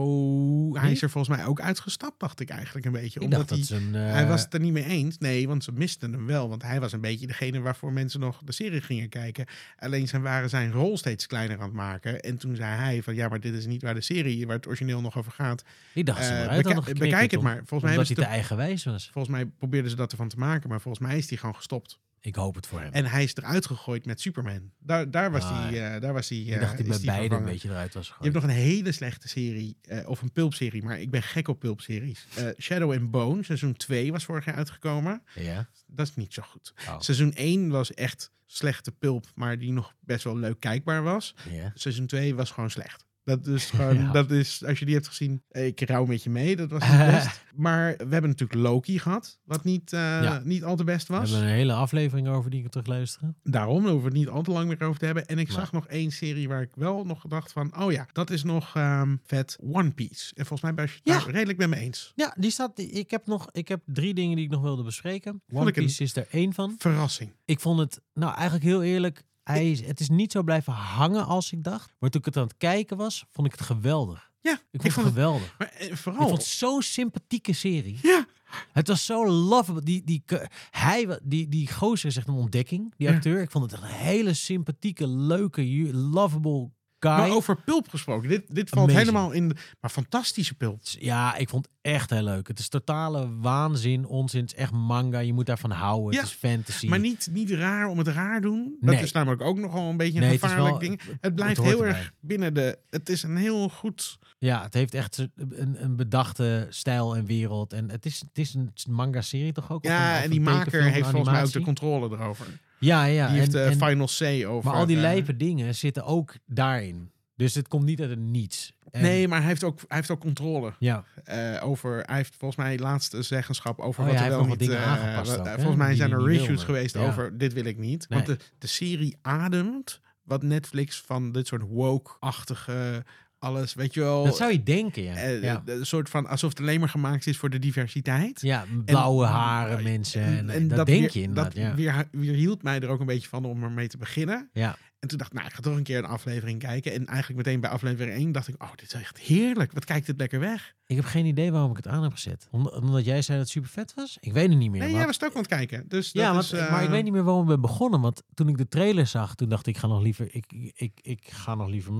hij 0.81 0.91
is 0.91 1.01
er 1.01 1.09
volgens 1.09 1.37
mij 1.37 1.45
ook 1.45 1.61
uitgestapt, 1.61 2.19
dacht 2.19 2.39
ik 2.39 2.49
eigenlijk 2.49 2.85
een 2.85 2.91
beetje. 2.91 3.19
Ik 3.19 3.25
omdat 3.25 3.49
hij, 3.49 3.65
een... 3.69 3.95
eh, 3.95 4.11
hij 4.11 4.27
was 4.27 4.41
het 4.41 4.53
er 4.53 4.59
niet 4.59 4.73
mee 4.73 4.85
eens. 4.85 5.17
Nee, 5.17 5.47
want 5.47 5.63
ze 5.63 5.71
misten 5.71 6.11
hem 6.13 6.25
wel. 6.25 6.49
Want 6.49 6.61
hij 6.61 6.79
was 6.79 6.91
een 6.91 7.01
beetje 7.01 7.27
degene 7.27 7.59
waarvoor 7.59 7.93
mensen 7.93 8.19
nog 8.19 8.41
de 8.45 8.51
serie 8.51 8.81
gingen 8.81 9.09
kijken. 9.09 9.45
Alleen 9.79 10.07
ze 10.07 10.19
waren 10.19 10.49
zijn 10.49 10.71
rol 10.71 10.97
steeds 10.97 11.27
kleiner 11.27 11.57
aan 11.57 11.63
het 11.63 11.73
maken. 11.73 12.19
En 12.19 12.37
toen 12.37 12.55
zei 12.55 12.75
hij 12.75 13.03
van 13.03 13.15
ja, 13.15 13.27
maar 13.27 13.39
dit 13.39 13.53
is 13.53 13.65
niet 13.65 13.81
waar 13.81 13.93
de 13.93 14.01
serie, 14.01 14.45
waar 14.47 14.55
het 14.55 14.67
origineel 14.67 15.01
nog 15.01 15.17
over 15.17 15.31
gaat. 15.31 15.63
Ik 15.93 16.05
dacht 16.05 16.25
ze 16.25 16.31
eruit 16.31 16.47
beka- 16.49 16.55
hadden 16.63 16.83
geknikkerd, 16.83 17.09
bekijk 17.09 17.31
het 17.31 17.41
maar. 17.41 17.55
Volgens 17.65 17.81
mij 17.81 17.89
hebben 17.89 18.15
hij 18.15 18.25
te 18.25 18.31
eigenwijs 18.31 18.83
was. 18.83 19.09
Volgens 19.11 19.35
mij 19.35 19.45
probeerden 19.45 19.89
ze 19.89 19.95
dat 19.95 20.11
ervan 20.11 20.27
te 20.29 20.37
maken, 20.37 20.69
maar 20.69 20.81
volgens 20.81 21.07
mij 21.07 21.17
is 21.17 21.29
hij 21.29 21.37
gewoon 21.37 21.55
gestopt. 21.55 21.99
Ik 22.25 22.35
hoop 22.35 22.55
het 22.55 22.67
voor 22.67 22.79
hem. 22.81 22.91
En 22.93 23.05
hij 23.05 23.23
is 23.23 23.35
eruit 23.35 23.65
gegooid 23.65 24.05
met 24.05 24.21
Superman. 24.21 24.71
Daar, 24.79 25.11
daar 25.11 25.31
was 25.31 25.43
Ah, 25.43 25.63
hij. 25.63 25.95
eh, 25.95 26.01
daar 26.01 26.13
was 26.13 26.29
hij. 26.29 26.37
ik 26.37 26.53
eh, 26.53 26.59
dacht 26.59 26.71
hij 26.77 26.81
is 26.81 26.87
bij 26.87 26.97
hij 26.97 27.17
beide 27.17 27.35
een 27.35 27.43
beetje 27.51 27.69
eruit 27.69 27.93
was 27.93 28.05
Je 28.07 28.11
gegooid. 28.13 28.33
hebt 28.33 28.45
nog 28.45 28.55
een 28.55 28.61
hele 28.61 28.91
slechte 28.91 29.27
serie, 29.27 29.77
eh, 29.81 30.09
of 30.09 30.21
een 30.21 30.31
pulpserie, 30.31 30.83
maar 30.83 30.99
ik 30.99 31.09
ben 31.11 31.23
gek 31.23 31.47
op 31.47 31.59
pulpseries. 31.59 32.25
Eh 32.35 32.47
Shadow 32.59 32.91
and 32.91 33.11
Bone, 33.11 33.43
seizoen 33.43 33.73
2 33.73 34.11
was 34.11 34.23
vorig 34.25 34.45
jaar 34.45 34.55
uitgekomen. 34.55 35.23
Ja? 35.35 35.69
Dat 35.87 36.07
is 36.07 36.15
niet 36.15 36.33
zo 36.33 36.41
goed. 36.41 36.73
Oh, 36.87 36.99
Seizoen 36.99 37.33
1 37.35 37.69
was 37.69 37.93
echt 37.93 38.31
slechte 38.45 38.91
pulp, 38.91 39.25
maar 39.35 39.59
die 39.59 39.71
nog 39.71 39.93
best 39.99 40.23
wel 40.23 40.37
leuk 40.37 40.59
kijkbaar 40.59 41.03
was. 41.03 41.35
ja. 41.51 41.71
Seizoen 41.75 42.05
2 42.07 42.35
was 42.35 42.51
gewoon 42.51 42.69
slecht. 42.69 43.04
Dat 43.25 43.47
is 43.47 43.65
gewoon, 43.71 43.95
Ja. 43.97 44.11
dat 44.11 44.31
is, 44.31 44.65
als 44.65 44.79
je 44.79 44.85
die 44.85 44.93
hebt 44.93 45.07
gezien, 45.07 45.43
ik 45.49 45.81
rouw 45.81 46.05
met 46.05 46.23
je 46.23 46.29
mee, 46.29 46.55
dat 46.55 46.69
was 46.69 46.89
niet 46.89 46.97
best. 47.11 47.43
Maar 47.55 47.91
we 47.97 48.07
hebben 48.09 48.29
natuurlijk 48.29 48.59
Loki 48.59 48.99
gehad, 48.99 49.39
wat 49.43 49.63
niet, 49.63 49.93
eh, 49.93 49.99
Ja. 49.99 50.41
niet 50.43 50.63
al 50.63 50.75
te 50.75 50.83
best 50.83 51.07
We 51.07 51.13
was. 51.13 51.29
hebben 51.29 51.49
een 51.49 51.55
hele 51.55 51.73
aflevering 51.73 52.27
over 52.27 52.49
die 52.49 52.63
ik 52.63 52.69
terug 52.71 52.87
luisteren. 52.87 53.37
Daarom 53.43 53.83
daar 53.83 53.91
hoeven 53.91 54.11
we 54.11 54.17
het 54.17 54.25
niet 54.27 54.35
al 54.35 54.41
te 54.41 54.51
lang 54.51 54.67
meer 54.67 54.81
over 54.87 54.99
te 54.99 55.05
hebben. 55.05 55.25
En 55.25 55.39
ik 55.39 55.47
Maar- 55.47 55.55
zag 55.55 55.71
nog 55.71 55.87
één 55.87 56.11
serie 56.11 56.47
waar 56.47 56.61
ik 56.61 56.71
wel 56.75 57.03
nog 57.05 57.21
gedacht 57.21 57.51
van... 57.51 57.79
oh 57.81 57.91
ja, 57.91 58.07
dat 58.11 58.29
is 58.29 58.43
nog 58.43 58.75
ehm, 58.75 59.15
vet 59.23 59.57
One 59.71 59.91
Piece. 59.91 60.31
En 60.35 60.45
volgens 60.45 60.61
mij 60.61 60.73
ben 60.73 60.85
je 60.85 60.91
het 60.91 61.01
Ja. 61.03 61.19
daar 61.19 61.29
redelijk 61.33 61.57
met 61.57 61.69
me 61.69 61.75
eens. 61.75 62.11
Ja, 62.15 62.35
die 62.37 62.51
staat. 62.51 62.79
Ik 62.79 63.11
heb 63.11 63.25
nog. 63.27 63.47
Ik 63.51 63.67
heb 63.67 63.81
drie 63.85 64.13
dingen 64.13 64.35
die 64.35 64.45
ik 64.45 64.51
nog 64.51 64.61
wilde 64.61 64.83
bespreken. 64.83 65.41
One 65.53 65.71
Piece 65.71 66.03
is 66.03 66.15
er 66.15 66.27
één 66.29 66.53
van. 66.53 66.75
Verrassing. 66.77 67.33
Ik 67.45 67.59
vond 67.59 67.79
het, 67.79 68.01
nou 68.13 68.33
eigenlijk 68.33 68.63
heel 68.65 68.83
eerlijk, 68.83 69.23
het 69.53 69.99
is 69.99 70.09
niet 70.09 70.31
zo 70.31 70.43
blijven 70.43 70.73
hangen 70.73 71.25
als 71.25 71.51
ik 71.51 71.63
dacht. 71.63 71.93
Maar 71.99 72.09
toen 72.09 72.19
ik 72.19 72.25
het 72.25 72.37
aan 72.37 72.43
het 72.43 72.57
kijken 72.57 72.97
was, 72.97 73.25
vond 73.31 73.47
ik 73.47 73.53
het 73.53 73.61
geweldig. 73.61 74.31
Ja, 74.41 74.51
Ik 74.71 74.81
vond, 74.81 74.93
vond 74.93 74.95
het 74.95 75.05
het- 75.05 75.13
geweldig. 75.13 75.55
Maar 75.57 75.67
eh, 75.67 75.87
Ik 75.89 75.97
vooral... 75.97 76.27
vond 76.27 76.37
het 76.37 76.47
zo'n 76.47 76.81
sympathieke 76.81 77.53
serie. 77.53 77.99
Ja, 78.01 78.25
Het 78.71 78.87
was 78.87 79.05
zo 79.05 79.29
lovable. 79.31 79.81
Die, 79.81 80.03
die, 80.03 80.23
hij, 80.71 81.19
die, 81.23 81.47
die 81.47 81.71
gozer 81.73 82.09
is 82.09 82.17
echt 82.17 82.27
een 82.27 82.33
ontdekking, 82.33 82.93
die 82.97 83.07
Ja. 83.07 83.13
acteur. 83.15 83.41
Ik 83.41 83.51
vond 83.51 83.71
het 83.71 83.81
een 83.81 83.87
hele 83.87 84.33
sympathieke, 84.33 85.07
leuke, 85.07 85.93
lovable 85.93 86.69
maar 87.09 87.29
over 87.29 87.55
pulp 87.61 87.89
gesproken. 87.89 88.29
Dit, 88.29 88.55
dit 88.55 88.69
valt 88.69 88.89
Amazing. 88.89 89.05
helemaal 89.07 89.31
in... 89.31 89.47
De, 89.47 89.55
maar 89.81 89.91
fantastische 89.91 90.53
pulp. 90.55 90.79
Ja, 90.83 91.35
ik 91.35 91.49
vond 91.49 91.65
het 91.65 91.73
echt 91.93 92.09
heel 92.09 92.23
leuk. 92.23 92.47
Het 92.47 92.59
is 92.59 92.69
totale 92.69 93.29
waanzin, 93.39 94.05
onzin. 94.05 94.41
Het 94.41 94.51
is 94.51 94.57
echt 94.57 94.71
manga. 94.71 95.19
Je 95.19 95.33
moet 95.33 95.45
daarvan 95.45 95.71
houden. 95.71 96.13
Ja, 96.13 96.19
Het 96.19 96.27
is 96.29 96.35
fantasy. 96.35 96.87
Maar 96.87 96.99
niet, 96.99 97.27
niet 97.31 97.51
raar 97.51 97.87
om 97.87 97.97
het 97.97 98.07
raar 98.07 98.41
doen. 98.41 98.77
Dat 98.81 98.93
Nee. 98.93 99.03
is 99.03 99.11
namelijk 99.11 99.41
ook 99.41 99.57
nogal 99.57 99.89
een 99.89 99.97
beetje 99.97 100.13
een 100.13 100.19
Nee, 100.19 100.31
het 100.31 100.39
gevaarlijk 100.41 100.69
wel- 100.69 100.79
ding. 100.79 101.01
het- 101.01 101.17
Het 101.21 101.35
blijft 101.35 101.61
heel 101.61 101.71
erbij. 101.71 101.87
erg 101.87 102.11
binnen 102.19 102.53
de... 102.53 102.77
Het 102.89 103.09
is 103.09 103.23
een 103.23 103.37
heel 103.37 103.69
goed... 103.69 104.17
Ja, 104.37 104.61
het 104.63 104.73
heeft 104.73 104.93
echt 104.93 105.27
een, 105.35 105.83
een 105.83 105.95
bedachte 105.95 106.67
stijl 106.69 107.15
en 107.15 107.25
wereld. 107.25 107.73
En 107.73 107.89
het 107.91 108.05
is, 108.05 108.19
het 108.19 108.37
is 108.37 108.53
een 108.53 108.71
manga-serie 108.89 109.51
toch 109.51 109.71
ook? 109.71 109.85
Een- 109.85 109.91
Ja, 109.91 110.21
en 110.21 110.29
die 110.29 110.41
maker 110.41 110.83
heeft 110.83 111.07
volgens 111.09 111.31
mij 111.31 111.43
ook 111.43 111.51
de 111.51 111.61
controle 111.61 112.09
erover. 112.17 112.45
Ja, 112.79 113.05
ja. 113.05 113.27
Die 113.27 113.37
heeft 113.39 113.53
en- 113.53 113.73
final 113.73 114.07
say 114.07 114.45
over... 114.45 114.69
maar 114.69 114.79
al 114.79 114.85
die 114.85 114.95
eh, 114.95 115.01
lijpe 115.01 115.37
dingen 115.37 115.75
zitten 115.75 116.03
ook 116.03 116.33
daarin. 116.45 117.11
Dus 117.35 117.53
het 117.55 117.67
komt 117.67 117.83
niet 117.85 118.01
uit 118.01 118.09
het 118.09 118.19
niets. 118.19 118.73
En- 118.91 119.01
Nee, 119.01 119.27
maar 119.27 119.39
hij 119.39 119.47
heeft 119.47 119.63
ook, 119.63 119.79
hij 119.87 119.97
heeft 119.97 120.09
ook 120.11 120.19
controle. 120.19 120.73
Ja, 120.79 121.03
eh, 121.23 121.59
over. 121.63 122.03
Hij 122.05 122.15
heeft 122.15 122.35
volgens 122.37 122.59
mij 122.65 122.79
laatste 122.79 123.21
zeggenschap 123.21 123.79
over 123.79 124.01
Oh 124.03 124.09
wat 124.09 124.17
ja, 124.19 124.23
er 124.23 124.29
wel 124.29 124.37
heeft 124.37 124.49
niet. 124.49 124.59
dingen 124.59 124.77
eh, 124.77 124.87
aangepast 124.87 125.37
ook, 125.39 125.45
volgens 125.47 125.75
mij 125.75 125.87
die 125.87 125.97
zijn 125.97 126.11
er 126.11 126.23
wilde. 126.23 126.57
geweest 126.57 126.95
Ja. 126.95 127.05
over 127.07 127.37
dit 127.37 127.53
wil 127.53 127.65
ik 127.65 127.77
niet. 127.77 128.05
Nee. 128.09 128.23
Want 128.23 128.39
de, 128.39 128.45
de 128.57 128.67
serie 128.67 129.17
ademt 129.21 129.99
wat 130.23 130.43
Netflix 130.43 131.01
van 131.05 131.31
dit 131.31 131.47
soort 131.47 131.61
woke-achtige 131.67 133.03
alles, 133.45 133.73
weet 133.73 133.93
je 133.93 133.99
wel. 133.99 134.23
dat 134.23 134.37
zou 134.37 134.51
je 134.51 134.63
denken, 134.63 135.03
ja. 135.03 135.13
eh, 135.15 135.41
ja. 135.43 135.61
Een 135.65 135.85
soort 135.85 136.09
van 136.09 136.27
alsof 136.27 136.49
het 136.49 136.59
alleen 136.59 136.79
maar 136.79 136.89
gemaakt 136.89 137.27
is 137.27 137.37
voor 137.37 137.49
de 137.49 137.59
diversiteit. 137.59 138.41
ja, 138.41 138.65
blauwe 138.85 139.25
en- 139.25 139.31
haren 139.31 139.83
mensen. 139.83 140.49
En, 140.49 140.67
dat, 140.67 140.85
denk 140.85 140.99
weer- 140.99 141.09
je 141.13 141.21
inderdaad, 141.21 141.53
Dat 141.55 141.63
ja. 141.63 141.75
weer, 141.75 142.07
weer 142.11 142.33
hield 142.33 142.63
mij 142.63 142.79
er 142.79 142.87
ook 142.89 142.99
een 142.99 143.05
beetje 143.05 143.29
van 143.29 143.45
om 143.45 143.63
ermee 143.63 143.87
te 143.87 143.97
beginnen. 143.97 144.49
ja. 144.53 144.75
En 144.99 145.11
toen 145.11 145.17
dacht 145.19 145.31
ik, 145.31 145.37
nou, 145.37 145.49
ik 145.49 145.55
ga 145.55 145.61
toch 145.61 145.75
een 145.77 145.83
keer 145.83 145.97
een 145.97 146.05
aflevering 146.05 146.59
kijken. 146.59 146.91
En 146.93 147.05
eigenlijk 147.05 147.45
meteen 147.45 147.59
bij 147.59 147.69
aflevering 147.69 148.15
1 148.17 148.31
dacht 148.31 148.47
ik, 148.47 148.63
oh, 148.63 148.69
dit 148.75 148.93
is 148.93 148.93
echt 149.01 149.17
heerlijk. 149.19 149.71
Wat 149.73 149.85
kijkt 149.85 150.05
dit 150.05 150.17
lekker 150.17 150.39
weg. 150.39 150.73
Ik 150.87 150.95
heb 150.95 151.05
geen 151.05 151.25
idee 151.25 151.51
waarom 151.51 151.69
ik 151.71 151.77
het 151.77 151.87
aan 151.87 152.03
heb 152.03 152.11
gezet. 152.11 152.47
Om- 152.51 152.67
Omdat 152.67 153.05
jij 153.05 153.21
zei 153.21 153.37
dat 153.37 153.47
het 153.47 153.55
super 153.55 153.69
vet 153.69 153.93
was? 153.93 154.17
Ik 154.19 154.33
weet 154.33 154.49
het 154.49 154.57
niet 154.57 154.71
meer. 154.71 154.79
Nee, 154.79 154.89
maar- 154.89 154.97
jij 154.97 155.05
was 155.05 155.15
het 155.15 155.25
ook 155.25 155.31
aan 155.33 155.37
het 155.39 155.47
kijken. 155.47 155.85
Dus 155.87 156.11
Ja, 156.11 156.23
dat 156.25 156.33
want, 156.33 156.43
is, 156.45 156.51
eh, 156.51 156.71
maar 156.71 156.83
ik 156.83 156.89
weet 156.89 157.03
niet 157.03 157.13
meer 157.13 157.23
waarom 157.23 157.45
ben 157.45 157.61
begonnen. 157.61 158.01
Want 158.01 158.23
toen 158.33 158.47
ik 158.47 158.57
de 158.57 158.67
trailer 158.67 159.07
zag, 159.07 159.35
toen 159.35 159.49
dacht 159.49 159.67
ik, 159.67 159.73
ik 159.75 159.81
ga 159.81 159.87
nog 159.87 160.01
liever, 160.01 160.35
ik, 160.35 160.71
ik, 160.75 160.99
ik 161.01 161.27
ga 161.31 161.55
nog 161.55 161.67
liever 161.69 161.93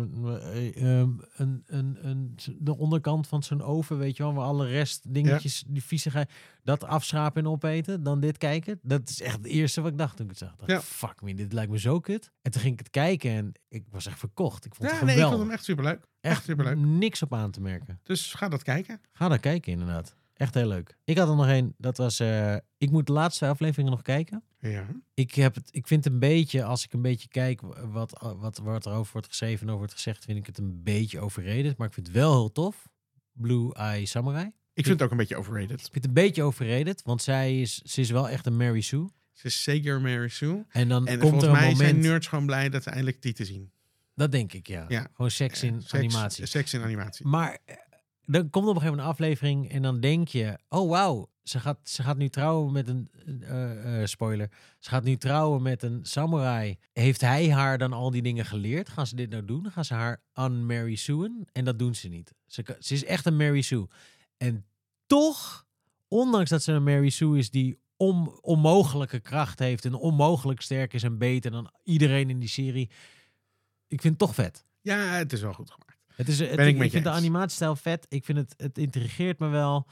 eh, 0.51 0.99
ehm, 0.99 1.09
een, 1.35 1.63
een, 1.65 1.97
een, 2.07 2.35
de 2.57 2.77
onderkant 2.77 3.27
van 3.27 3.43
zo'n 3.43 3.61
oven, 3.61 3.97
weet 3.97 4.17
je 4.17 4.23
wel, 4.23 4.33
waar 4.33 4.45
alle 4.45 4.67
rest 4.67 5.13
dingetjes, 5.13 5.63
die 5.67 5.83
viezigheid, 5.83 6.31
dat 6.63 6.83
afschrapen 6.83 7.43
en 7.43 7.49
opeten, 7.49 8.03
dan 8.03 8.19
dit 8.19 8.37
kijken. 8.37 8.79
Dat 8.81 9.09
is 9.09 9.21
echt 9.21 9.37
het 9.37 9.45
eerste 9.45 9.81
wat 9.81 9.91
ik 9.91 9.97
dacht 9.97 10.15
toen 10.17 10.25
ik 10.25 10.31
het 10.31 10.39
zag. 10.39 10.55
Dacht, 10.55 10.71
Ja. 10.71 10.81
fuck 10.81 11.21
me, 11.21 11.33
dit 11.33 11.53
lijkt 11.53 11.71
me 11.71 11.79
zo 11.79 11.99
kut. 11.99 12.31
En 12.41 12.51
toen 12.51 12.61
ging 12.61 12.73
ik 12.73 12.79
het 12.79 12.89
kijken 12.89 13.31
en 13.31 13.51
ik 13.69 13.83
was 13.91 14.05
echt 14.05 14.19
verkocht. 14.19 14.65
Ik 14.65 14.75
vond 14.75 14.89
Ja, 14.89 14.95
het 14.95 15.05
nee, 15.05 15.15
ik 15.15 15.21
geweldig. 15.21 15.37
vond 15.37 15.47
hem 15.49 15.57
echt 15.57 15.65
superleuk. 15.65 16.07
Echt 16.25 16.43
superleuk. 16.43 16.77
niks 16.77 17.21
op 17.21 17.33
aan 17.33 17.51
te 17.51 17.61
merken. 17.61 17.99
Dus 18.03 18.33
ga 18.33 18.49
dat 18.49 18.63
kijken. 18.63 19.01
Ga 19.11 19.27
daar 19.27 19.39
kijken 19.39 19.71
inderdaad. 19.71 20.15
Echt 20.33 20.53
heel 20.53 20.67
leuk. 20.67 20.97
Ik 21.03 21.17
had 21.17 21.29
er 21.29 21.35
nog 21.35 21.47
één. 21.47 21.73
Dat 21.77 21.97
was... 21.97 22.19
eh, 22.19 22.55
ik 22.77 22.91
moet 22.91 23.07
de 23.07 23.13
laatste 23.13 23.47
afleveringen 23.47 23.91
nog 23.91 24.01
kijken. 24.01 24.43
Ja. 24.59 24.85
Ik, 25.13 25.33
heb 25.33 25.55
het, 25.55 25.69
ik 25.71 25.87
vind 25.87 26.03
het 26.03 26.13
een 26.13 26.19
beetje, 26.19 26.63
als 26.63 26.83
ik 26.85 26.93
een 26.93 27.01
beetje 27.01 27.27
kijk 27.27 27.61
wat, 27.91 28.33
wat, 28.37 28.57
wat 28.57 28.85
er 28.85 28.91
over 28.91 29.11
wordt 29.11 29.27
geschreven 29.27 29.59
en 29.59 29.65
over 29.67 29.77
wordt 29.77 29.93
gezegd, 29.93 30.25
vind 30.25 30.37
ik 30.37 30.45
het 30.45 30.57
een 30.57 30.83
beetje 30.83 31.19
overrated. 31.19 31.77
Maar 31.77 31.87
ik 31.87 31.93
vind 31.93 32.07
het 32.07 32.15
wel 32.15 32.31
heel 32.31 32.51
tof. 32.51 32.87
Blue 33.31 33.73
Eye 33.73 34.05
Samurai. 34.05 34.51
Ik 34.73 34.85
vind 34.85 34.87
het 34.87 35.01
ook 35.01 35.11
een 35.11 35.17
beetje 35.17 35.35
overrated. 35.35 35.71
Ik 35.71 35.79
vind 35.91 35.95
het 35.95 36.05
een 36.05 36.13
beetje 36.13 36.43
overrated, 36.43 37.01
want 37.03 37.21
zij 37.21 37.61
is, 37.61 37.75
ze 37.81 38.01
is 38.01 38.09
wel 38.09 38.29
echt 38.29 38.45
een 38.45 38.57
Mary 38.57 38.81
Sue. 38.81 39.09
Ze 39.31 39.47
is 39.47 39.63
zeker 39.63 40.01
Mary 40.01 40.27
Sue. 40.27 40.65
En 40.69 40.87
dan 40.87 41.07
En 41.07 41.19
komt 41.19 41.21
volgens 41.21 41.43
er 41.43 41.49
een 41.49 41.55
mij 41.55 41.71
moment... 41.71 41.89
zijn 41.89 41.99
nerds 41.99 42.27
gewoon 42.27 42.45
blij 42.45 42.69
dat 42.69 42.83
ze 42.83 42.89
eindelijk 42.89 43.21
die 43.21 43.33
te 43.33 43.45
zien. 43.45 43.71
Dat 44.15 44.31
denk 44.31 44.53
ik, 44.53 44.67
ja. 44.67 44.85
Ja. 44.87 45.07
Gewoon 45.13 45.31
seks 45.31 45.63
in 45.63 45.81
Seks- 45.81 45.93
animatie. 45.93 46.45
Seks 46.45 46.73
in 46.73 46.81
animatie. 46.81 47.25
Maar 47.27 47.57
eh, 47.65 47.75
dan 48.21 48.49
komt 48.49 48.67
op 48.67 48.75
een 48.75 48.81
gegeven 48.81 48.85
moment 48.97 49.01
een 49.01 49.13
aflevering 49.13 49.69
en 49.71 49.81
dan 49.81 49.99
denk 49.99 50.27
je, 50.27 50.57
oh 50.69 50.89
wauw, 50.89 51.29
ze 51.43 51.59
gaat, 51.59 51.77
ze 51.83 52.03
gaat 52.03 52.17
nu 52.17 52.29
trouwen 52.29 52.73
met 52.73 52.87
een, 52.87 53.09
eh, 53.41 54.01
eh, 54.01 54.07
spoiler, 54.07 54.49
ze 54.79 54.89
gaat 54.89 55.03
nu 55.03 55.17
trouwen 55.17 55.61
met 55.61 55.83
een 55.83 55.99
samurai. 56.05 56.77
Heeft 56.93 57.21
hij 57.21 57.51
haar 57.51 57.77
dan 57.77 57.93
al 57.93 58.11
die 58.11 58.21
dingen 58.21 58.45
geleerd? 58.45 58.89
Gaan 58.89 59.07
ze 59.07 59.15
dit 59.15 59.29
nou 59.29 59.45
doen? 59.45 59.71
Gaan 59.71 59.85
ze 59.85 59.93
haar 59.93 60.21
unmarry 60.39 60.95
Suen? 60.95 61.47
En 61.51 61.65
dat 61.65 61.79
doen 61.79 61.95
ze 61.95 62.07
niet. 62.07 62.33
Ze, 62.45 62.77
ze 62.79 62.93
is 62.93 63.03
echt 63.05 63.25
een 63.25 63.35
Mary 63.35 63.61
Sue. 63.61 63.87
En 64.37 64.65
toch, 65.05 65.65
ondanks 66.07 66.49
dat 66.49 66.63
ze 66.63 66.71
een 66.71 66.83
Mary 66.83 67.09
Sue 67.09 67.37
is 67.37 67.49
die 67.49 67.79
om, 67.97 68.37
onmogelijke 68.41 69.19
kracht 69.19 69.59
heeft 69.59 69.85
en 69.85 69.93
onmogelijk 69.93 70.61
sterk 70.61 70.93
is 70.93 71.03
en 71.03 71.17
beter 71.17 71.51
dan 71.51 71.71
iedereen 71.83 72.29
in 72.29 72.39
die 72.39 72.49
serie, 72.49 72.89
ik 73.95 74.01
vind 74.01 74.19
het 74.19 74.27
toch 74.27 74.35
vet. 74.35 74.65
Ja, 74.81 74.97
het 74.97 75.33
is 75.33 75.41
wel 75.41 75.53
goed 75.53 75.71
gemaakt. 75.71 75.97
Het 76.15 76.27
is, 76.27 76.39
het, 76.39 76.55
Ben 76.55 76.67
ik 76.67 76.73
ik 76.73 76.79
met 76.79 76.91
vind 76.91 77.03
de 77.03 77.09
animatiestijl 77.09 77.75
vet. 77.75 78.05
Ik 78.09 78.25
vind 78.25 78.37
het, 78.37 78.53
het 78.57 78.77
intrigeert 78.77 79.39
me 79.39 79.47
wel. 79.47 79.87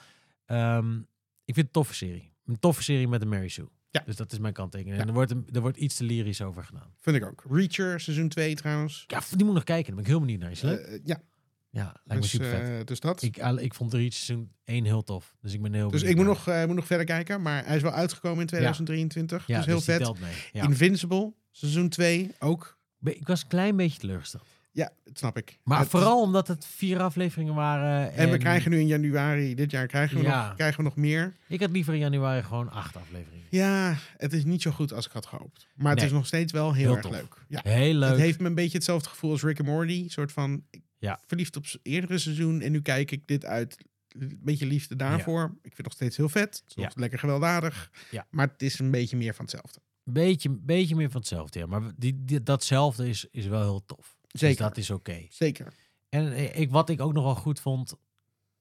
Ehm, 0.45 0.97
ik 1.45 1.53
vind 1.53 1.55
het 1.55 1.65
een 1.65 1.71
toffe 1.71 1.93
serie. 1.93 2.31
Een 2.45 2.59
toffe 2.59 2.83
serie 2.83 3.07
met 3.07 3.21
een 3.21 3.29
Mary 3.29 3.47
Sue. 3.47 3.69
Ja. 3.89 4.03
Dus 4.05 4.15
dat 4.15 4.31
is 4.31 4.39
mijn 4.39 4.53
kanttekening. 4.53 4.95
Ja. 4.95 5.01
En 5.01 5.07
er 5.07 5.13
wordt, 5.13 5.31
een, 5.31 5.47
er 5.51 5.61
wordt 5.61 5.77
iets 5.77 5.95
te 5.95 6.03
lyrisch 6.03 6.41
over 6.41 6.63
gedaan. 6.63 6.93
Vind 6.99 7.15
ik 7.15 7.25
ook. 7.25 7.43
Reacher, 7.49 7.99
seizoen 7.99 8.29
2 8.29 8.55
trouwens. 8.55 9.03
Ja, 9.07 9.21
die 9.31 9.45
moet 9.45 9.53
nog 9.53 9.63
kijken. 9.63 9.85
Daar 9.85 9.95
ben 9.95 10.03
ik 10.03 10.09
heel 10.09 10.19
benieuwd 10.19 10.39
naar. 10.39 10.51
Is 10.51 10.61
het 10.61 10.71
leuk? 10.71 10.85
Eh, 10.85 10.99
ja, 11.03 11.21
ja, 11.69 11.83
lijkt 11.83 12.03
me 12.07 12.19
dus, 12.19 12.29
super 12.29 12.49
vet. 12.49 12.79
eh, 12.79 12.85
dus 12.85 12.99
dat. 12.99 13.21
ik, 13.21 13.39
al- 13.39 13.59
ik 13.59 13.73
vond 13.73 13.93
Reach 13.93 14.13
seizoen 14.13 14.51
1 14.63 14.85
heel 14.85 15.03
tof. 15.03 15.35
Dus 15.41 15.53
ik 15.53 15.61
ben 15.61 15.73
heel 15.73 15.89
dus 15.91 16.01
ik 16.03 16.15
moet 16.15 16.25
nog, 16.25 16.47
eh, 16.47 16.65
moet 16.65 16.75
nog 16.75 16.85
verder 16.85 17.05
kijken. 17.05 17.41
Maar 17.41 17.65
hij 17.65 17.75
is 17.75 17.81
wel 17.81 17.91
uitgekomen 17.91 18.39
in 18.41 18.47
2023. 18.47 19.47
Ja, 19.47 19.57
dus 19.57 19.65
heel 19.65 19.75
die 19.75 19.83
vet. 19.83 20.63
Invincible, 20.63 21.33
seizoen 21.51 21.89
2 21.89 22.31
ook. 22.39 22.77
Ik 23.03 23.27
was 23.27 23.41
een 23.41 23.47
klein 23.47 23.75
beetje 23.75 23.99
teleurgesteld. 23.99 24.45
Ja, 24.71 24.91
dat 25.03 25.17
snap 25.17 25.37
ik. 25.37 25.59
Maar 25.63 25.79
Het- 25.79 25.89
vooral 25.89 26.21
omdat 26.21 26.47
het 26.47 26.65
vier 26.65 26.99
afleveringen 27.01 27.53
waren. 27.55 28.13
En 28.13 28.29
we 28.31 28.37
krijgen 28.37 28.71
nu 28.71 28.79
in 28.79 28.87
januari, 28.87 29.55
dit 29.55 29.71
jaar 29.71 29.87
krijgen 29.87 30.17
we, 30.17 30.23
Ja. 30.23 30.45
nog, 30.47 30.55
krijgen 30.55 30.77
we 30.77 30.83
nog 30.83 30.95
meer. 30.95 31.33
Ik 31.47 31.59
had 31.59 31.69
liever 31.71 31.93
in 31.93 31.99
januari 31.99 32.43
gewoon 32.43 32.71
acht 32.71 32.95
afleveringen. 32.95 33.45
Ja, 33.49 33.95
het 34.17 34.33
is 34.33 34.43
niet 34.43 34.61
zo 34.61 34.71
goed 34.71 34.93
als 34.93 35.05
ik 35.05 35.11
had 35.11 35.25
gehoopt. 35.25 35.67
Maar 35.75 35.89
het 35.89 35.97
Nee. 35.99 36.07
is 36.07 36.13
nog 36.13 36.25
steeds 36.25 36.51
wel 36.51 36.73
heel, 36.73 36.83
Heel 36.85 36.93
erg 36.93 37.01
tof. 37.01 37.11
leuk. 37.11 37.35
Ja. 37.47 37.61
Heel 37.63 37.93
leuk. 37.93 38.09
Het 38.09 38.19
heeft 38.19 38.39
me 38.39 38.47
een 38.47 38.55
beetje 38.55 38.77
hetzelfde 38.77 39.09
gevoel 39.09 39.31
als 39.31 39.43
Rick 39.43 39.59
and 39.59 39.67
Morty. 39.67 40.09
soort 40.09 40.31
van 40.31 40.63
Ja. 40.97 41.19
verliefd 41.27 41.55
op 41.55 41.65
eerdere 41.83 42.17
seizoen. 42.17 42.61
En 42.61 42.71
nu 42.71 42.81
kijk 42.81 43.11
ik 43.11 43.27
dit 43.27 43.45
uit 43.45 43.77
een 44.09 44.39
beetje 44.43 44.65
liefde 44.65 44.95
daarvoor. 44.95 45.43
Ik 45.43 45.59
vind 45.61 45.77
het 45.77 45.85
nog 45.85 45.93
steeds 45.93 46.17
heel 46.17 46.29
vet. 46.29 46.55
Het 46.55 46.63
is 46.69 46.75
nog 46.75 46.85
Ja. 46.85 46.91
lekker 46.95 47.19
gewelddadig. 47.19 47.91
Ja. 48.11 48.25
Maar 48.29 48.47
het 48.47 48.61
is 48.61 48.79
een 48.79 48.91
beetje 48.91 49.17
meer 49.17 49.33
van 49.35 49.45
hetzelfde. 49.45 49.79
Beetje, 50.03 50.49
beetje 50.49 50.95
meer 50.95 51.09
van 51.11 51.19
hetzelfde, 51.19 51.59
ja. 51.59 51.65
Maar 51.65 51.91
die, 51.97 52.23
die, 52.23 52.43
datzelfde 52.43 53.09
is, 53.09 53.27
is 53.31 53.45
wel 53.45 53.61
heel 53.61 53.85
tof. 53.85 54.17
Zeker. 54.27 54.57
Dus 54.57 54.67
dat 54.67 54.77
is 54.77 54.89
oké. 54.89 55.25
Zeker. 55.29 55.73
En 56.09 56.57
ik, 56.59 56.71
wat 56.71 56.89
ik 56.89 57.01
ook 57.01 57.13
nog 57.13 57.23
wel 57.23 57.35
goed 57.35 57.59
vond, 57.59 57.93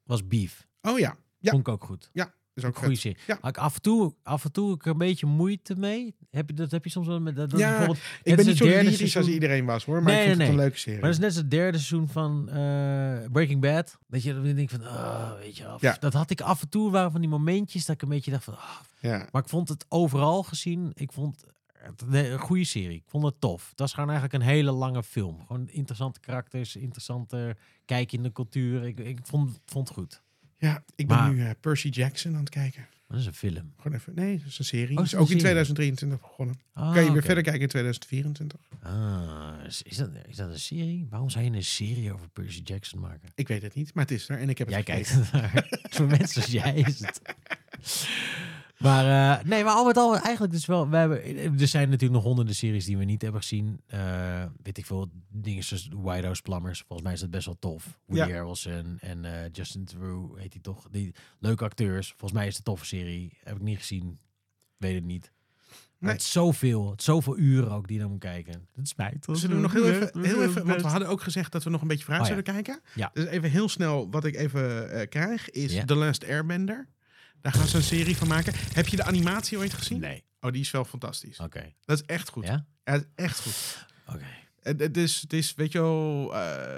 was 0.03 0.27
Beef. 0.27 0.69
Oh 0.83 0.99
ja, 0.99 1.17
Ja. 1.39 1.51
Vond 1.51 1.67
ik 1.67 1.73
ook 1.73 1.85
goed. 1.85 2.11
Is 2.55 2.65
ook 2.65 2.79
vet. 2.79 2.99
serie. 2.99 3.17
Ja. 3.27 3.39
Ik 3.43 3.59
af 3.59 3.75
en 3.75 3.81
toe, 3.81 4.15
af 4.23 4.45
en 4.45 4.53
toe 4.53 4.75
ik 4.75 4.85
een 4.85 4.99
beetje 4.99 5.27
moeite 5.27 5.75
mee. 5.77 6.15
Heb 6.31 6.49
je, 6.49 6.55
dat 6.55 6.71
heb 6.71 6.85
je 6.85 6.91
soms 6.91 7.07
wel 7.07 7.21
met 7.21 7.37
dat, 7.37 7.51
dat 7.51 7.61
Ja, 7.61 7.69
bijvoorbeeld. 7.69 7.99
Ik 8.23 8.37
ben 8.37 8.47
niet 8.47 8.57
zo 8.57 8.65
lyrisch 8.65 8.97
seizoen. 8.97 9.23
als 9.23 9.31
iedereen 9.31 9.65
was 9.65 9.85
hoor. 9.85 10.03
Maar 10.03 10.13
Nee, 10.13 10.23
ik 10.23 10.27
vond 10.27 10.39
nee, 10.39 10.47
het 10.47 10.51
een 10.51 10.57
nee. 10.57 10.67
leuke 10.67 10.79
serie. 10.81 11.01
Maar 11.01 11.11
dat 11.11 11.19
is 11.19 11.25
net 11.25 11.35
het 11.35 11.51
derde 11.51 11.79
seizoen 11.79 12.09
van 12.09 12.49
eh, 12.49 12.55
Breaking 13.33 13.61
Bad. 13.61 13.99
Dat 14.07 14.23
je 14.23 14.35
dan 14.35 14.43
denkt 14.43 14.73
van, 14.73 14.87
ah, 14.87 15.39
weet 15.39 15.57
je 15.57 15.63
wel. 15.63 15.77
Ja. 15.81 15.97
Dat 16.01 16.13
had 16.13 16.31
ik 16.31 16.41
af 16.41 16.63
en 16.63 16.69
toe, 16.69 16.91
waren 16.91 17.11
van 17.11 17.21
die 17.21 17.31
momentjes 17.31 17.85
dat 17.85 17.95
ik 17.95 18.03
een 18.03 18.09
beetje 18.09 18.31
dacht 18.31 18.45
van, 18.45 18.57
ah, 18.57 18.81
ja. 19.01 19.29
Maar 19.33 19.43
ik 19.43 19.49
vond 19.49 19.69
het 19.69 19.85
overal 19.89 20.43
gezien, 20.43 20.93
ik 20.95 21.13
vond 21.13 21.41
het 21.41 21.53
een 22.11 22.39
goede 22.39 22.65
serie. 22.65 22.97
Ik 22.97 23.05
vond 23.07 23.25
het 23.25 23.41
tof. 23.41 23.69
Het 23.71 23.79
was 23.79 23.93
gewoon 23.93 24.11
eigenlijk 24.11 24.43
een 24.43 24.51
hele 24.51 24.71
lange 24.71 25.03
film. 25.03 25.45
Gewoon 25.47 25.69
interessante 25.69 26.21
karakters, 26.21 26.77
interessante 26.77 27.57
kijk 27.85 28.13
in 28.13 28.23
de 28.23 28.33
cultuur. 28.33 28.85
Ik, 28.85 28.99
ik 28.99 29.19
vond, 29.23 29.61
vond 29.67 29.89
het 29.89 29.97
goed. 29.97 30.23
Ja, 30.63 30.85
ik 30.95 31.07
ben 31.07 31.17
Maar- 31.17 31.33
nu 31.33 31.45
eh, 31.45 31.51
Percy 31.61 31.89
Jackson 31.89 32.33
aan 32.35 32.41
het 32.41 32.49
kijken. 32.49 32.87
Dat 33.09 33.21
is 33.21 33.27
een 33.27 33.35
film. 33.35 33.73
Gewoon 33.81 33.99
even. 33.99 34.15
Nee, 34.15 34.39
dat 34.39 34.47
is 34.47 34.59
een 34.59 34.65
serie. 34.65 34.97
Oh, 34.99 35.05
is 35.05 35.15
ook 35.15 35.21
in 35.21 35.27
serie? 35.27 35.41
2023 35.43 36.21
begonnen. 36.21 36.61
Ah, 36.73 36.93
kan 36.95 37.05
je 37.05 37.13
weer 37.13 37.23
verder 37.23 37.43
kijken 37.43 37.63
in 37.63 37.69
2024? 37.69 38.61
Ah, 38.83 39.53
is, 39.67 39.83
is 39.83 39.97
dat, 39.97 40.11
is 40.29 40.37
dat 40.37 40.51
een 40.51 40.59
serie? 40.59 41.07
Waarom 41.11 41.31
zou 41.31 41.45
je 41.45 41.51
een 41.51 41.65
serie 41.65 42.13
over 42.13 42.29
Percy 42.29 42.61
Jackson 42.65 43.01
maken? 43.01 43.29
Ik 43.35 43.49
weet 43.49 43.63
het 43.63 43.75
niet, 43.75 43.95
maar 43.95 44.05
het 44.05 44.13
is 44.13 44.29
er 44.29 44.39
en 44.39 44.49
ik 44.49 44.59
heb 44.59 44.69
het 44.69 44.87
Jij 44.87 44.97
gekeken. 45.05 45.31
kijkt 45.31 45.53
naar. 45.55 45.67
Voor 45.95 46.07
mensen 46.07 46.43
als 46.43 46.51
jij 46.51 46.75
is 46.75 47.01
het. 47.01 47.21
Maar 48.83 49.39
eh, 49.39 49.45
nee, 49.45 49.65
maar 49.65 49.73
al 49.75 49.85
met 49.85 49.97
al 49.97 50.19
eigenlijk 50.19 50.53
dus 50.53 50.67
wel. 50.67 50.89
We 50.89 50.97
hebben, 50.97 51.25
er 51.61 51.69
zijn 51.69 51.89
natuurlijk 51.89 52.13
nog 52.13 52.23
honderden 52.23 52.55
series 52.55 52.85
die 52.85 52.97
we 52.99 53.05
niet 53.05 53.23
hebben 53.23 53.41
gezien. 53.41 53.81
Eh, 53.87 54.45
weet 54.63 54.79
ik 54.79 54.87
veel, 54.87 55.11
dingen 55.29 55.65
zoals 55.65 55.89
White 55.91 56.25
House 56.25 56.43
Plumbers. 56.43 56.79
Volgens 56.79 57.03
mij 57.03 57.13
is 57.13 57.21
dat 57.21 57.31
best 57.31 57.47
wel 57.47 57.57
tof. 57.59 57.99
Woody 58.07 58.29
Ja. 58.31 58.37
Harrelson 58.37 58.99
en 59.01 59.25
eh, 59.25 59.49
Justin 59.53 59.85
Theroux 59.85 60.41
heet 60.41 60.53
hij 60.53 60.63
toch. 60.63 60.89
Die 60.91 61.15
leuke 61.39 61.65
acteurs. 61.65 62.09
Volgens 62.09 62.33
mij 62.33 62.43
is 62.47 62.57
het 62.57 62.59
een 62.59 62.73
toffe 62.73 62.87
serie. 62.87 63.39
Heb 63.45 63.57
ik 63.57 63.63
niet 63.63 63.79
gezien. 63.79 64.19
Weet 64.77 64.95
het 64.95 65.05
niet. 65.05 65.33
Nee. 65.99 66.13
het 66.13 66.21
is 66.21 66.33
zoveel. 66.33 66.91
Het 66.91 66.99
is 66.99 67.05
zoveel 67.05 67.39
uren 67.39 67.71
ook 67.71 67.89
die 67.89 67.99
dan 67.99 68.11
moet 68.11 68.19
kijken. 68.21 68.67
Dat 68.75 68.89
spijt. 68.89 69.27
Zullen 69.33 69.57
we 69.57 69.63
nog 69.63 69.73
heel 69.73 69.89
even, 69.89 70.21
heel 70.25 70.43
even, 70.43 70.67
want 70.67 70.83
we 70.83 70.89
hadden 70.89 71.09
ook 71.09 71.23
gezegd 71.23 71.53
dat 71.53 71.63
we 71.63 71.71
nog 71.71 71.81
een 71.83 71.89
beetje 71.89 72.05
vooruit 72.05 72.23
Oh, 72.25 72.29
ja. 72.29 72.35
zouden 72.43 72.63
kijken. 72.65 72.83
Ja. 72.95 73.11
Dus 73.15 73.27
even 73.27 73.51
heel 73.51 73.69
snel, 73.69 74.11
wat 74.11 74.25
ik 74.25 74.37
even 74.37 74.91
eh, 74.91 75.09
krijg, 75.09 75.51
is 75.51 75.73
Ja. 75.73 75.85
The 75.85 75.95
Last 75.95 76.25
Airbender. 76.25 76.89
Daar 77.43 77.53
gaan 77.53 77.67
ze 77.67 77.77
een 77.77 77.83
serie 77.83 78.17
van 78.17 78.29
maken. 78.29 78.53
Heb 78.73 78.89
je 78.89 78.97
de 78.97 79.05
animatie 79.05 79.59
ooit 79.59 79.73
gezien? 79.75 80.01
Nee. 80.01 80.25
Oh, 80.41 80.53
die 80.53 80.61
is 80.61 80.71
wel 80.71 80.85
fantastisch. 80.85 81.39
Oké. 81.39 81.73
Dat 81.85 82.01
is 82.01 82.07
echt 82.07 82.29
goed. 82.29 82.45
Ja? 82.47 82.65
Ja, 82.85 82.93
dat 82.93 83.01
is 83.01 83.25
echt 83.25 83.41
goed. 83.41 83.87
Oké. 84.15 84.27
Het, 84.63 84.81
het, 84.81 84.97
is, 84.97 85.21
het 85.21 85.33
is, 85.33 85.55
weet 85.55 85.73
je 85.73 85.81
wel, 85.81 86.35
eh, 86.35 86.73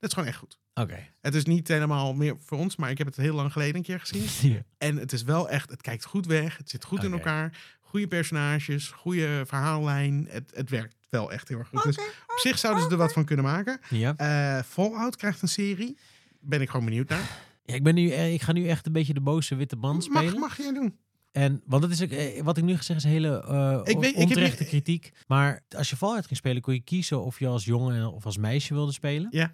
het 0.00 0.10
is 0.10 0.12
gewoon 0.12 0.28
echt 0.28 0.38
goed. 0.38 0.58
Oké. 0.74 1.08
Het 1.20 1.34
is 1.34 1.44
niet 1.44 1.68
helemaal 1.68 2.14
meer 2.14 2.36
voor 2.44 2.58
ons, 2.58 2.76
maar 2.76 2.90
ik 2.90 2.98
heb 2.98 3.06
het 3.06 3.16
heel 3.16 3.34
lang 3.34 3.52
geleden 3.52 3.76
een 3.76 3.82
keer 3.82 4.00
gezien. 4.00 4.52
Ja. 4.52 4.62
En 4.78 4.96
het 4.96 5.12
is 5.12 5.22
wel 5.22 5.48
echt, 5.48 5.70
het 5.70 5.80
kijkt 5.80 6.04
goed 6.04 6.26
weg. 6.26 6.56
Het 6.56 6.70
zit 6.70 6.84
goed 6.84 7.04
in 7.04 7.12
elkaar. 7.12 7.58
Goede 7.80 8.08
personages, 8.08 8.88
goede 8.88 9.42
verhaallijn. 9.46 10.26
Het, 10.30 10.50
het 10.54 10.70
werkt 10.70 10.94
wel 11.08 11.32
echt 11.32 11.48
heel 11.48 11.58
erg 11.58 11.68
goed. 11.68 11.82
Dus 11.82 11.98
op 12.26 12.38
zich 12.42 12.58
zouden 12.58 12.82
ze 12.82 12.88
er 12.90 12.96
wat 12.96 13.12
van 13.12 13.24
kunnen 13.24 13.44
maken. 13.44 13.80
ja. 13.90 14.14
Eh, 14.16 14.62
Fallout 14.64 15.16
krijgt 15.16 15.42
een 15.42 15.48
serie. 15.48 15.98
Ben 16.40 16.60
ik 16.60 16.70
gewoon 16.70 16.84
benieuwd 16.84 17.08
naar. 17.08 17.30
Ja, 17.64 17.74
ik, 17.74 17.82
ben 17.82 17.94
nu, 17.94 18.10
eh, 18.10 18.32
ik 18.32 18.42
ga 18.42 18.52
nu 18.52 18.66
echt 18.68 18.86
een 18.86 18.92
beetje 18.92 19.14
de 19.14 19.20
boze 19.20 19.54
witte 19.54 19.76
man 19.76 20.02
spelen. 20.02 20.24
Mag, 20.24 20.34
mag 20.40 20.56
jij 20.56 20.72
doen? 20.72 20.96
En, 21.32 21.62
want 21.66 21.82
dat 21.82 21.90
is 21.90 22.02
ook, 22.02 22.10
eh, 22.10 22.42
wat 22.42 22.56
ik 22.56 22.64
nu 22.64 22.76
gezegd 22.76 22.98
is 23.04 23.10
hele 23.10 23.42
eh 23.42 23.80
Ik 23.84 23.98
weet- 23.98 24.10
ik 24.10 24.14
heb 24.16 24.22
onterechte 24.26 24.60
niet- 24.62 24.68
kritiek. 24.68 25.12
Maar 25.26 25.64
als 25.76 25.90
je 25.90 25.96
Fallout 25.96 26.26
ging 26.26 26.36
spelen, 26.38 26.62
kon 26.62 26.74
je 26.74 26.80
kiezen 26.80 27.24
of 27.24 27.38
je 27.38 27.46
als 27.46 27.64
jongen 27.64 28.12
of 28.12 28.24
als 28.26 28.36
meisje 28.36 28.74
wilde 28.74 28.92
spelen. 28.92 29.28
Ja. 29.30 29.52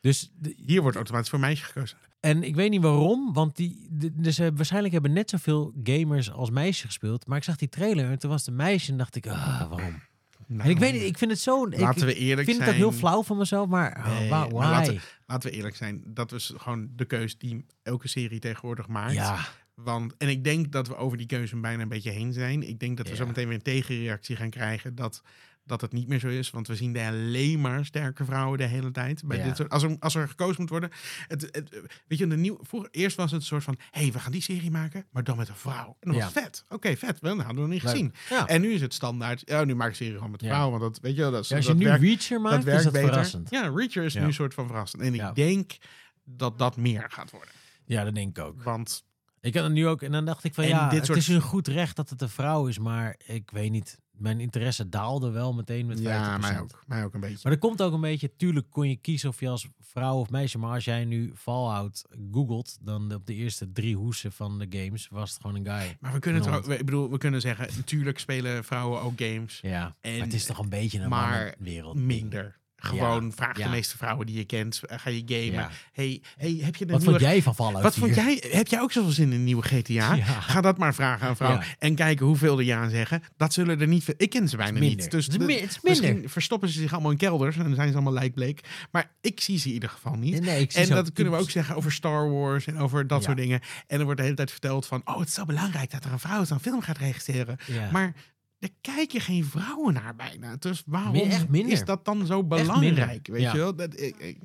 Dus, 0.00 0.30
de- 0.38 0.54
Hier 0.66 0.80
wordt 0.82 0.96
automatisch 0.96 1.30
voor 1.30 1.40
meisje 1.40 1.64
gekozen. 1.64 1.98
en 2.20 2.42
ik 2.42 2.54
weet 2.54 2.70
niet 2.70 2.82
waarom, 2.82 3.32
want 3.32 3.56
die, 3.56 3.86
de, 3.90 4.12
dus, 4.14 4.38
waarschijnlijk 4.38 4.92
hebben 4.92 5.12
net 5.12 5.30
zoveel 5.30 5.72
gamers 5.82 6.30
als 6.32 6.50
meisje 6.50 6.86
gespeeld. 6.86 7.26
Maar 7.26 7.36
ik 7.36 7.44
zag 7.44 7.56
die 7.56 7.68
trailer 7.68 8.10
en 8.10 8.18
toen 8.18 8.30
was 8.30 8.44
de 8.44 8.50
meisje 8.50 8.90
en 8.92 8.98
dacht 8.98 9.16
ik, 9.16 9.26
ah, 9.26 9.68
waarom? 9.70 10.02
Nou, 10.52 10.62
En 10.62 10.70
ik 10.70 10.78
weet 10.78 10.92
niet, 10.92 11.02
ik 11.02 11.18
vind 11.18 11.30
het 11.30 11.40
zo... 11.40 11.66
Ik, 11.66 11.78
Laten 11.80 12.06
we 12.06 12.14
ik 12.14 12.20
eerlijk 12.20 12.46
vind 12.48 12.60
het 12.60 12.68
zijn. 12.68 12.82
ook 12.82 12.90
heel 12.90 12.98
flauw 12.98 13.22
van 13.22 13.36
mezelf, 13.36 13.68
maar 13.68 14.08
laten 14.28 14.56
why? 14.94 14.98
Laten 15.26 15.50
we 15.50 15.56
eerlijk 15.56 15.76
zijn. 15.76 16.02
Dat 16.06 16.32
is 16.32 16.52
gewoon 16.56 16.88
de 16.96 17.04
keus 17.04 17.38
die 17.38 17.64
elke 17.82 18.08
serie 18.08 18.38
tegenwoordig 18.38 18.88
maakt. 18.88 19.12
Ja, 19.14 19.38
Want, 19.74 20.16
en 20.16 20.28
ik 20.28 20.44
denk 20.44 20.72
dat 20.72 20.88
we 20.88 20.96
over 20.96 21.18
die 21.18 21.26
keuze 21.26 21.56
bijna 21.56 21.82
een 21.82 21.88
beetje 21.88 22.10
heen 22.10 22.32
zijn. 22.32 22.68
Ik 22.68 22.78
denk 22.80 22.96
dat 22.96 23.06
we 23.06 23.12
Ja. 23.12 23.18
zo 23.18 23.26
meteen 23.26 23.46
weer 23.46 23.56
een 23.56 23.62
tegenreactie 23.62 24.36
gaan 24.36 24.50
krijgen 24.50 24.94
dat, 24.94 25.22
dat 25.70 25.80
het 25.80 25.92
niet 25.92 26.08
meer 26.08 26.18
zo 26.18 26.28
is. 26.28 26.50
Want 26.50 26.66
we 26.66 26.74
zien 26.76 26.92
de 26.92 27.04
alleen 27.06 27.60
maar 27.60 27.84
sterke 27.84 28.24
vrouwen 28.24 28.58
de 28.58 28.64
hele 28.66 28.90
tijd. 28.90 29.22
Bij 29.24 29.38
Ja. 29.38 29.44
dit 29.44 29.56
soort, 29.56 29.70
als, 29.70 29.82
er, 29.82 29.96
als 30.00 30.14
er 30.14 30.28
gekozen 30.28 30.60
moet 30.60 30.70
worden. 30.70 30.90
Het, 31.28 31.42
het, 31.50 31.70
weet 32.06 32.18
je, 32.18 32.26
de 32.26 32.36
nieuw, 32.36 32.58
vroeger, 32.62 32.88
eerst 32.92 33.16
was 33.16 33.30
het 33.30 33.40
een 33.40 33.46
soort 33.46 33.64
van... 33.64 33.76
hé, 33.90 34.00
hey, 34.02 34.12
we 34.12 34.18
gaan 34.18 34.32
die 34.32 34.42
serie 34.42 34.70
maken, 34.70 35.06
maar 35.10 35.24
dan 35.24 35.36
met 35.36 35.48
een 35.48 35.54
vrouw. 35.54 35.96
En 36.00 36.10
dat 36.10 36.14
Ja. 36.14 36.22
was 36.24 36.32
vet. 36.32 36.64
Oké, 36.68 36.96
vet. 36.96 37.20
Wel, 37.20 37.36
dat 37.36 37.44
hadden 37.44 37.62
we 37.64 37.68
nog 37.68 37.70
niet 37.70 37.82
Leuk. 37.82 37.90
gezien. 37.92 38.12
Ja. 38.28 38.46
En 38.46 38.60
nu 38.60 38.72
is 38.72 38.80
het 38.80 38.94
standaard... 38.94 39.42
Ja, 39.44 39.64
nu 39.64 39.74
maak 39.74 39.88
ik 39.88 39.94
serie 39.94 40.14
gewoon 40.14 40.30
met 40.30 40.42
een 40.42 40.48
vrouw. 40.48 40.70
Want 40.70 40.82
dat, 40.82 40.98
weet 41.00 41.16
je, 41.16 41.20
dat, 41.22 41.42
is- 41.42 41.48
Ja, 41.48 41.56
als 41.56 41.64
je 41.64 41.70
dat 41.70 41.80
nu 41.80 41.86
werkt, 41.86 42.02
Reacher 42.02 42.40
maakt, 42.40 42.54
dat 42.54 42.64
werkt 42.64 42.78
is 42.78 42.84
dat 42.84 42.92
beter. 42.92 43.08
verrassend. 43.08 43.50
Ja, 43.50 43.68
Reacher 43.74 44.04
is 44.04 44.14
nu 44.14 44.20
een 44.20 44.32
soort 44.34 44.54
van 44.54 44.66
verrassend. 44.66 45.02
En 45.02 45.14
ik 45.14 45.34
denk 45.34 45.76
dat 46.24 46.58
dat 46.58 46.76
meer 46.76 47.06
gaat 47.08 47.30
worden. 47.30 47.54
Ja, 47.84 48.04
dat 48.04 48.14
denk 48.14 48.38
ik 48.38 48.44
ook. 48.44 48.62
Want 48.62 49.04
Ik 49.40 49.54
had 49.54 49.64
het 49.64 49.72
nu 49.72 49.86
ook, 49.86 50.02
en 50.02 50.12
dan 50.12 50.24
dacht 50.24 50.44
ik 50.44 50.54
van 50.54 50.64
En 50.64 50.70
ja, 50.70 50.88
dit 50.88 50.96
het 50.98 51.06
soort- 51.06 51.18
is 51.18 51.28
een 51.28 51.40
goed 51.40 51.68
recht 51.68 51.96
dat 51.96 52.10
het 52.10 52.20
een 52.22 52.28
vrouw 52.28 52.66
is, 52.66 52.78
maar 52.78 53.16
ik 53.26 53.50
weet 53.50 53.70
niet. 53.70 53.98
Mijn 54.20 54.40
interesse 54.40 54.88
daalde 54.88 55.30
wel 55.30 55.52
meteen 55.54 55.86
met 55.86 55.98
50%. 55.98 56.02
Ja, 56.02 56.38
mij 56.38 56.60
ook. 56.60 56.84
Mij 56.86 57.04
ook 57.04 57.14
een 57.14 57.20
beetje. 57.20 57.38
Maar 57.42 57.52
er 57.52 57.58
komt 57.58 57.82
ook 57.82 57.92
een 57.92 58.00
beetje, 58.00 58.36
tuurlijk 58.36 58.66
kon 58.70 58.88
je 58.88 58.96
kiezen 58.96 59.28
of 59.28 59.40
je 59.40 59.48
als 59.48 59.68
vrouw 59.80 60.16
of 60.16 60.30
meisje, 60.30 60.58
maar 60.58 60.74
als 60.74 60.84
jij 60.84 61.04
nu 61.04 61.32
Fallout 61.36 62.04
googelt, 62.32 62.78
dan 62.80 63.14
op 63.14 63.26
de 63.26 63.34
eerste 63.34 63.72
drie 63.72 63.96
hoesen 63.96 64.32
van 64.32 64.58
de 64.58 64.66
games 64.70 65.08
was 65.08 65.30
het 65.30 65.40
gewoon 65.40 65.56
een 65.56 65.64
guy. 65.80 65.96
Maar 66.00 66.12
we 66.12 66.18
kunnen 66.18 66.54
ook, 66.54 66.66
ik 66.68 66.84
bedoel, 66.84 67.10
we 67.10 67.18
kunnen 67.18 67.40
zeggen, 67.40 67.68
natuurlijk 67.76 68.18
spelen 68.18 68.64
vrouwen 68.64 69.00
ook 69.00 69.12
games. 69.16 69.58
Ja, 69.62 69.94
En- 70.00 70.20
het 70.20 70.32
is 70.32 70.44
toch 70.44 70.58
een 70.58 70.68
beetje 70.68 71.00
een 71.00 71.08
maar 71.08 71.54
wereld. 71.58 71.96
Minder. 71.96 72.58
Gewoon 72.82 73.24
Ja, 73.24 73.30
vraag 73.32 73.54
de 73.54 73.60
ja. 73.62 73.68
meeste 73.68 73.96
vrouwen 73.96 74.26
die 74.26 74.36
je 74.36 74.44
kent. 74.44 74.80
eh, 74.84 74.98
Ga 74.98 75.10
je 75.10 75.22
gamen? 75.26 75.52
Ja. 75.52 75.70
Hey, 75.92 76.22
hey, 76.36 76.58
heb 76.62 76.76
je 76.76 76.86
de 76.86 76.92
Wat 76.92 77.00
nieuwe... 77.00 77.18
vond 77.18 77.30
jij 77.32 77.42
van 77.42 77.54
Fallout 77.54 77.82
Wat 77.82 77.94
vond 77.94 78.12
4? 78.14 78.24
jij? 78.24 78.44
Heb 78.50 78.66
jij 78.66 78.80
ook 78.80 78.92
zoveel 78.92 79.10
zin 79.10 79.26
in 79.26 79.32
een 79.32 79.44
nieuwe 79.44 79.62
GTA? 79.62 80.16
Ga 80.40 80.60
dat 80.60 80.78
maar 80.78 80.94
vragen 80.94 81.28
aan 81.28 81.36
vrouwen. 81.36 81.64
En 81.78 81.94
kijken 81.94 82.26
hoeveel 82.26 82.58
er 82.58 82.64
ja 82.64 82.88
zeggen. 82.88 83.22
Dat 83.36 83.52
zullen 83.52 83.80
er 83.80 83.86
niet 83.86 84.04
veel. 84.04 84.14
Ik 84.16 84.30
ken 84.30 84.48
ze 84.48 84.56
bijna 84.56 84.72
minder. 84.78 84.88
niet. 84.90 85.10
Dus 85.10 85.24
Het 85.24 85.32
is 85.34 85.38
de- 85.40 85.44
mi- 85.44 85.60
het 85.60 85.70
is 85.70 85.80
minder. 85.80 86.02
misschien 86.02 86.28
verstoppen 86.30 86.68
ze 86.68 86.80
zich 86.80 86.92
allemaal 86.92 87.10
in 87.10 87.16
kelders. 87.16 87.56
En 87.56 87.64
dan 87.64 87.74
zijn 87.74 87.88
ze 87.88 87.94
allemaal 87.94 88.12
lijkbleek. 88.12 88.60
Maar 88.90 89.10
ik 89.20 89.40
zie 89.40 89.58
ze 89.58 89.68
in 89.68 89.74
ieder 89.74 89.88
geval 89.88 90.14
niet. 90.14 90.40
Nee, 90.40 90.66
En 90.66 90.88
dat 90.88 91.12
kunnen 91.12 91.32
we 91.32 91.38
ook 91.38 91.50
zeggen 91.50 91.74
over 91.76 91.92
Star 91.92 92.30
Wars 92.30 92.66
en 92.66 92.78
over 92.78 93.06
dat 93.06 93.22
soort 93.22 93.36
dingen. 93.36 93.60
En 93.86 93.98
er 93.98 94.04
wordt 94.04 94.18
de 94.18 94.24
hele 94.24 94.36
tijd 94.36 94.50
verteld 94.50 94.86
van... 94.86 95.02
oh, 95.04 95.18
het 95.18 95.28
is 95.28 95.34
zo 95.34 95.44
belangrijk 95.44 95.90
dat 95.90 96.04
er 96.04 96.12
een 96.12 96.18
vrouw 96.18 96.44
zo'n 96.44 96.60
film 96.60 96.80
gaat 96.82 96.98
regisseren. 96.98 97.56
Ja. 97.66 97.88
Maar 97.92 98.14
daar 98.60 98.70
kijken 98.80 99.20
geen 99.20 99.44
vrouwen 99.44 99.94
naar 99.94 100.16
bijna. 100.16 100.56
Dus 100.58 100.82
waarom 100.86 101.14
is 101.50 101.84
dat 101.84 102.04
dan 102.04 102.26
zo 102.26 102.44
belangrijk? 102.44 103.26
Weet 103.26 103.40
Ja. 103.42 103.52
je 103.52 103.58
wel? 103.58 103.74
Dat, 103.76 104.00
ik, 104.00 104.16
ik- 104.18 104.38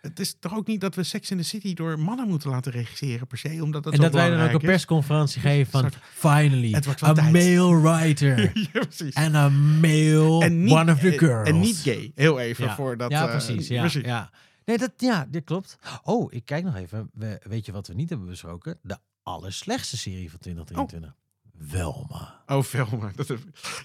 het 0.00 0.20
is 0.20 0.36
toch 0.38 0.54
ook 0.56 0.66
niet 0.66 0.80
dat 0.80 0.94
we 0.94 1.02
Sex 1.02 1.30
in 1.30 1.36
the 1.36 1.42
City 1.42 1.74
door 1.74 1.98
mannen 1.98 2.28
moeten 2.28 2.50
laten 2.50 2.72
regisseren 2.72 3.26
per 3.26 3.38
se, 3.38 3.58
omdat 3.62 3.82
dat 3.82 3.92
en 3.92 3.98
zo 3.98 4.04
dat 4.04 4.12
wij 4.12 4.30
dan 4.30 4.40
ook 4.40 4.52
een 4.52 4.58
persconferentie 4.58 5.40
geven 5.40 5.70
van 5.70 5.90
finally, 6.14 6.74
a 6.74 6.80
tijd. 7.12 7.16
male 7.32 7.80
writer 7.80 8.38
ja, 8.72 8.80
precies. 8.86 9.14
and 9.14 9.34
a 9.34 9.48
male 9.48 10.44
En 10.44 10.62
niet, 10.62 10.72
one 10.72 10.92
of 10.92 10.98
the 10.98 11.12
en- 11.12 11.18
girls. 11.18 11.48
En 11.48 11.60
niet 11.60 11.76
gay. 11.76 12.12
Heel 12.14 12.38
even 12.40 12.64
Ja. 12.64 12.74
voor 12.74 12.96
dat. 12.96 13.10
ja, 13.10 13.24
eh, 13.24 13.30
precies. 13.30 13.68
Ja, 13.68 13.80
precies. 13.80 14.04
ja. 14.04 14.30
Nee, 14.64 14.78
dat, 14.78 14.92
ja, 14.96 15.26
dit 15.30 15.44
klopt. 15.44 15.78
Oh, 16.02 16.32
ik 16.32 16.44
kijk 16.44 16.64
nog 16.64 16.76
even. 16.76 17.10
We, 17.14 17.40
weet 17.42 17.66
je 17.66 17.72
wat 17.72 17.86
we 17.86 17.94
niet 17.94 18.08
hebben 18.08 18.28
besproken? 18.28 18.78
De 18.82 18.98
allerslechtste 19.22 19.96
serie 19.96 20.30
van 20.30 20.38
2023. 20.38 21.19
Welma. 21.68 22.42
Oh, 22.46 22.62
Velma. 22.62 23.10
Dat 23.16 23.28
heb, 23.28 23.40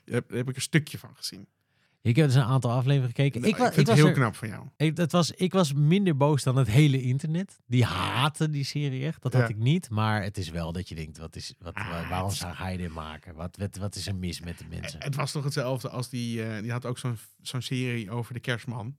daar 0.06 0.24
heb, 0.28 0.50
ik 0.50 0.56
een 0.56 0.62
stukje 0.62 0.98
van 0.98 1.10
gezien. 1.16 1.48
Ik 2.02 2.16
heb 2.16 2.26
dus 2.26 2.36
een 2.36 2.44
aantal 2.44 2.72
afleveringen 2.72 3.08
gekeken. 3.08 3.42
Nou, 3.42 3.54
ik, 3.54 3.60
wa- 3.60 3.68
ik 3.68 3.74
vind 3.74 3.88
ik 3.88 3.94
het 3.94 4.02
was 4.02 4.06
heel 4.06 4.16
er- 4.16 4.22
knap 4.22 4.36
van 4.36 4.48
jou. 4.48 4.68
Ik, 4.78 4.96
dat 4.96 5.12
was, 5.12 5.32
ik 5.32 5.54
was 5.54 5.74
minder 5.74 6.18
boos 6.18 6.44
dan 6.44 6.56
het 6.56 6.68
hele 6.68 7.02
internet. 7.02 7.60
Die 7.68 7.84
haatte 7.86 8.50
die 8.50 8.64
serie 8.64 9.06
echt. 9.06 9.22
Dat 9.22 9.34
had 9.34 9.50
ik 9.50 9.58
niet. 9.58 9.90
Maar 9.90 10.24
het 10.24 10.38
is 10.38 10.50
wel 10.50 10.72
dat 10.72 10.90
je 10.90 10.96
denkt, 10.96 11.18
wat 11.18 11.36
is, 11.36 11.54
wat, 11.60 11.74
Ah, 11.74 11.90
waar- 11.90 12.10
waarom 12.10 12.32
zou 12.32 12.56
hij 12.56 12.78
dit 12.78 12.94
maken? 12.94 13.36
Wat, 13.36 13.58
wat, 13.58 13.76
wat 13.76 13.96
is 13.96 14.08
er 14.08 14.16
mis 14.16 14.40
met 14.42 14.58
de 14.58 14.66
mensen? 14.70 15.02
Het 15.04 15.16
was 15.16 15.32
toch 15.32 15.44
hetzelfde 15.44 15.90
als 15.90 16.10
die. 16.10 16.44
eh, 16.46 16.62
die 16.62 16.72
had 16.72 16.86
ook 16.86 16.98
zo'n 16.98 17.18
zo'n 17.42 17.62
serie 17.62 18.12
over 18.12 18.34
de 18.34 18.40
kerstman. 18.40 18.96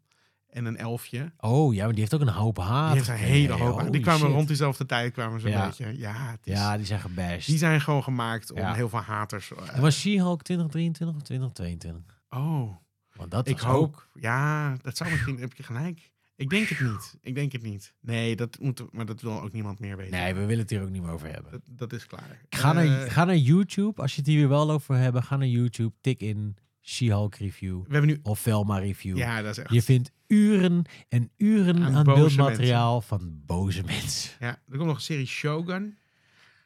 En 0.56 0.64
een 0.64 0.76
elfje. 0.76 1.32
Oh 1.38 1.74
ja, 1.74 1.82
maar 1.84 1.90
die 1.92 2.00
heeft 2.00 2.14
ook 2.14 2.20
een 2.20 2.28
hoop 2.28 2.58
haat. 2.58 2.86
Die 2.92 2.96
heeft 2.96 3.08
een 3.08 3.14
hele 3.26 3.52
hoop. 3.52 3.92
Die 3.92 4.00
kwamen 4.00 4.20
shit. 4.20 4.30
rond 4.30 4.48
diezelfde 4.48 4.86
tijd. 4.86 5.12
kwamen 5.12 5.40
ze 5.40 5.46
een 5.46 5.52
Ja. 5.52 5.66
beetje. 5.66 5.98
Ja, 5.98 6.30
het 6.30 6.40
is, 6.46 6.52
Ja, 6.52 6.76
die 6.76 6.86
zijn 6.86 7.00
gebashed. 7.00 7.46
die 7.46 7.58
zijn 7.58 7.80
gewoon 7.80 8.02
gemaakt 8.02 8.52
om 8.52 8.58
Ja. 8.58 8.74
heel 8.74 8.88
veel 8.88 8.98
haters. 8.98 9.52
En 9.72 9.80
was 9.80 10.00
She-Hulk 10.00 10.42
2023 10.42 11.16
of 11.16 11.22
2022? 11.22 12.20
oh, 12.28 12.76
Want 13.14 13.30
dat 13.30 13.48
ik 13.48 13.58
was 13.60 13.64
ook- 13.72 13.74
hoop. 13.74 14.08
Ja, 14.22 14.76
dat 14.82 14.96
zou 14.96 15.10
misschien. 15.10 15.38
heb 15.38 15.52
je 15.54 15.62
gelijk. 15.62 16.12
Ik 16.36 16.50
denk 16.50 16.68
het 16.68 16.80
niet. 16.80 17.16
Ik 17.20 17.34
denk 17.34 17.52
het 17.52 17.62
niet. 17.62 17.94
Nee, 18.00 18.36
dat 18.36 18.58
moet. 18.60 18.92
Maar 18.92 19.06
dat 19.06 19.20
wil 19.20 19.40
ook 19.42 19.52
niemand 19.52 19.78
meer 19.78 19.96
weten. 19.96 20.12
Nee, 20.20 20.34
we 20.34 20.40
willen 20.40 20.58
het 20.58 20.70
hier 20.70 20.82
ook 20.82 20.90
niet 20.90 21.02
meer 21.02 21.10
over 21.10 21.32
hebben. 21.32 21.50
Dat, 21.52 21.60
dat 21.64 21.92
is 21.92 22.06
klaar. 22.06 22.40
Ga, 22.48 22.72
naar, 22.72 23.02
Eh, 23.04 23.10
ga 23.12 23.24
naar 23.24 23.36
YouTube. 23.36 24.02
Als 24.02 24.12
je 24.14 24.20
het 24.20 24.30
hier 24.30 24.48
wel 24.48 24.70
over 24.70 24.96
hebben, 24.96 25.22
ga 25.22 25.36
naar 25.36 25.48
YouTube. 25.48 25.92
Tik 26.00 26.20
in 26.20 26.56
She-Hulk 26.88 27.34
review 27.34 27.76
we 27.86 27.92
hebben 27.92 28.10
nu. 28.10 28.18
of 28.22 28.40
Velma 28.40 28.78
review. 28.78 29.16
Ja, 29.16 29.42
dat 29.42 29.50
is 29.50 29.58
echt. 29.58 29.72
Je 29.72 29.82
vindt 29.82 30.10
uren 30.26 30.84
en 31.08 31.30
uren 31.36 31.82
Aan 31.82 32.04
beeldmateriaal 32.04 33.00
van 33.00 33.40
boze 33.46 33.82
mensen. 33.84 34.30
Ja, 34.40 34.48
er 34.48 34.76
komt 34.76 34.86
nog 34.86 34.96
een 34.96 35.02
serie 35.02 35.26
Shogun. 35.26 35.98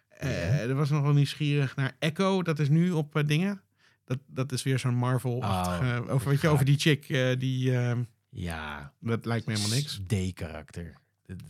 Eh 0.09 0.61
er 0.63 0.75
was 0.75 0.91
nog 0.91 1.03
wel 1.03 1.13
nieuwsgierig 1.13 1.77
naar 1.77 1.97
Echo. 1.99 2.43
Dat 2.43 2.59
is 2.59 2.69
nu 2.69 2.91
op 2.91 3.17
eh, 3.17 3.27
dingen. 3.27 3.61
Dat, 4.05 4.19
dat 4.27 4.53
is 4.53 4.63
weer 4.63 4.79
zo'n 4.79 4.95
Marvel-achtige... 4.95 6.03
Oh, 6.03 6.11
over, 6.15 6.29
weet 6.29 6.41
je, 6.41 6.49
over 6.49 6.65
die 6.65 6.79
chick. 6.79 7.09
eh, 7.09 7.39
die, 7.39 7.77
eh, 7.79 7.99
Ja. 8.31 8.93
dat 9.01 9.25
lijkt 9.25 9.47
me 9.47 9.53
helemaal 9.53 9.77
niks. 9.77 10.01
D-karakter. 10.07 10.95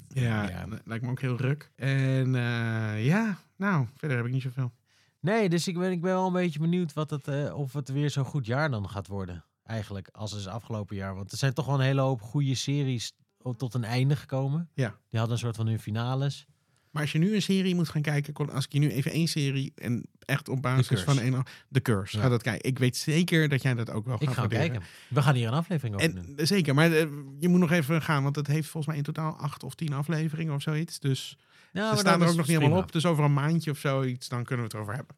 Ja, 0.09 0.67
lijkt 0.85 1.05
me 1.05 1.11
ook 1.11 1.21
heel 1.21 1.37
ruk. 1.37 1.71
En 1.77 2.35
eh, 2.35 3.05
ja, 3.05 3.39
nou, 3.57 3.87
verder 3.97 4.17
heb 4.17 4.27
ik 4.27 4.33
niet 4.33 4.43
zoveel. 4.43 4.73
Nee, 5.21 5.49
dus 5.49 5.69
ik 5.69 5.79
ben, 5.79 5.91
ik 5.91 6.01
ben 6.01 6.13
wel 6.13 6.27
een 6.27 6.33
beetje 6.33 6.59
benieuwd 6.59 6.93
wat 6.93 7.11
het, 7.11 7.29
eh, 7.29 7.55
of 7.59 7.73
het 7.73 7.89
weer 7.89 8.11
zo'n 8.11 8.25
goed 8.25 8.47
jaar 8.47 8.71
dan 8.71 8.89
gaat 8.89 9.07
worden. 9.07 9.45
Eigenlijk, 9.65 10.09
als 10.13 10.31
het 10.31 10.41
is 10.41 10.47
afgelopen 10.47 10.97
jaar. 10.97 11.15
Want 11.15 11.33
er 11.33 11.39
zijn 11.39 11.55
toch 11.55 11.67
wel 11.67 11.75
een 11.75 11.81
hele 11.81 12.01
hoop 12.01 12.23
goede 12.23 12.55
series 12.55 13.13
tot 13.57 13.75
een 13.75 13.85
einde 13.85 14.17
gekomen. 14.17 14.69
Ja. 14.75 14.89
Die 15.09 15.19
hadden 15.19 15.31
een 15.33 15.43
soort 15.43 15.57
van 15.57 15.67
hun 15.67 15.79
finales. 15.81 16.47
Maar 16.91 17.03
als 17.03 17.13
je 17.13 17.19
nu 17.19 17.35
een 17.35 17.43
serie 17.43 17.75
moet 17.75 17.89
gaan 17.89 18.03
kijken, 18.03 18.33
kon- 18.33 18.51
als 18.51 18.65
ik 18.65 18.73
je 18.73 18.79
nu 18.79 18.91
even 18.91 19.11
één 19.11 19.29
serie 19.29 19.73
en 19.75 20.07
echt 20.19 20.49
op 20.49 20.63
basis 20.63 21.01
van 21.03 21.19
een 21.19 21.45
de 21.69 21.81
curse, 21.83 22.17
Ja. 22.17 22.23
ga 22.23 22.29
dat 22.29 22.43
kijken. 22.43 22.69
Ik 22.69 22.79
weet 22.79 22.97
zeker 22.97 23.49
dat 23.49 23.63
jij 23.63 23.75
dat 23.75 23.91
ook 23.91 24.05
wel 24.07 24.15
Ik 24.15 24.21
gaat 24.27 24.35
ga 24.35 24.41
waarderen. 24.41 24.71
kijken. 24.71 24.87
We 25.09 25.23
gaan 25.23 25.35
hier 25.35 25.47
een 25.47 25.53
aflevering 25.55 25.95
over. 25.95 26.09
En 26.17 26.37
eh, 26.37 26.47
zeker, 26.47 26.75
maar 26.75 26.93
eh, 26.93 27.07
je 27.39 27.49
moet 27.49 27.61
nog 27.61 27.71
even 27.71 28.03
gaan, 28.03 28.23
want 28.23 28.37
het 28.37 28.47
heeft 28.47 28.65
volgens 28.69 28.87
mij 28.87 28.97
in 28.97 29.03
totaal 29.03 29.37
acht 29.37 29.63
of 29.63 29.75
tien 29.75 29.93
afleveringen 29.93 30.55
of 30.55 30.63
zoiets. 30.63 30.99
Dus 30.99 31.37
Ja, 31.73 31.91
ze 31.93 31.99
staan 31.99 32.21
er 32.23 32.29
ook 32.29 32.37
nog 32.37 32.47
niet 32.47 32.59
helemaal 32.59 32.83
op. 32.83 32.93
Dus 32.93 33.07
over 33.07 33.25
een 33.25 33.33
maandje 33.33 33.71
of 33.71 33.79
zoiets, 33.79 34.29
dan 34.29 34.45
kunnen 34.45 34.59
we 34.59 34.63
het 34.65 34.75
erover 34.75 34.95
hebben. 34.95 35.17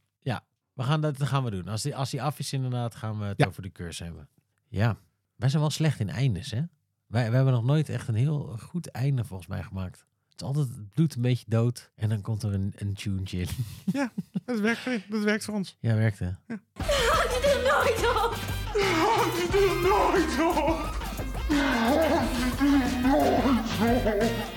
We 0.74 0.82
gaan 0.82 1.00
dat, 1.00 1.18
dat 1.18 1.28
gaan 1.28 1.44
we 1.44 1.50
doen. 1.50 1.68
Als 1.68 1.82
die, 1.82 1.96
als 1.96 2.10
die 2.10 2.22
af 2.22 2.38
is 2.38 2.52
inderdaad, 2.52 2.94
gaan 2.94 3.18
we 3.18 3.24
het 3.24 3.38
Ja. 3.38 3.46
over 3.46 3.62
de 3.62 3.72
cursus 3.72 3.98
hebben. 3.98 4.28
Ja, 4.68 4.96
wij 5.36 5.48
zijn 5.48 5.62
wel 5.62 5.70
slecht 5.70 6.00
in 6.00 6.10
eindes, 6.10 6.50
hè? 6.50 6.58
Wij, 7.06 7.24
wij 7.26 7.34
hebben 7.34 7.52
nog 7.52 7.64
nooit 7.64 7.88
echt 7.88 8.08
een 8.08 8.14
heel 8.14 8.56
goed 8.60 8.90
einde 8.90 9.24
volgens 9.24 9.48
mij 9.48 9.62
gemaakt. 9.62 9.98
Het 10.30 10.40
is 10.40 10.46
altijd 10.46 10.68
het 10.68 10.88
bloed 10.88 11.14
een 11.14 11.22
beetje 11.22 11.44
dood. 11.48 11.90
En 11.94 12.08
dan 12.08 12.20
komt 12.20 12.42
er 12.42 12.54
een, 12.54 12.72
een 12.76 12.94
tuentje 12.94 13.38
in. 13.38 13.48
Dat 14.44 14.60
werkt, 14.60 14.84
dat 15.10 15.22
werkt 15.22 15.44
voor 15.44 15.54
ons. 15.54 15.76
Ja, 15.80 15.94
werkte. 15.94 16.36
Had 16.46 16.58
je 16.78 17.40
er 17.54 17.62
nooit 17.70 18.06
op? 18.24 18.36
Er 18.74 18.96
nooit 19.82 20.34
op? 20.56 20.94
Er 21.50 23.00
nooit 23.02 23.52
op? 24.46 24.51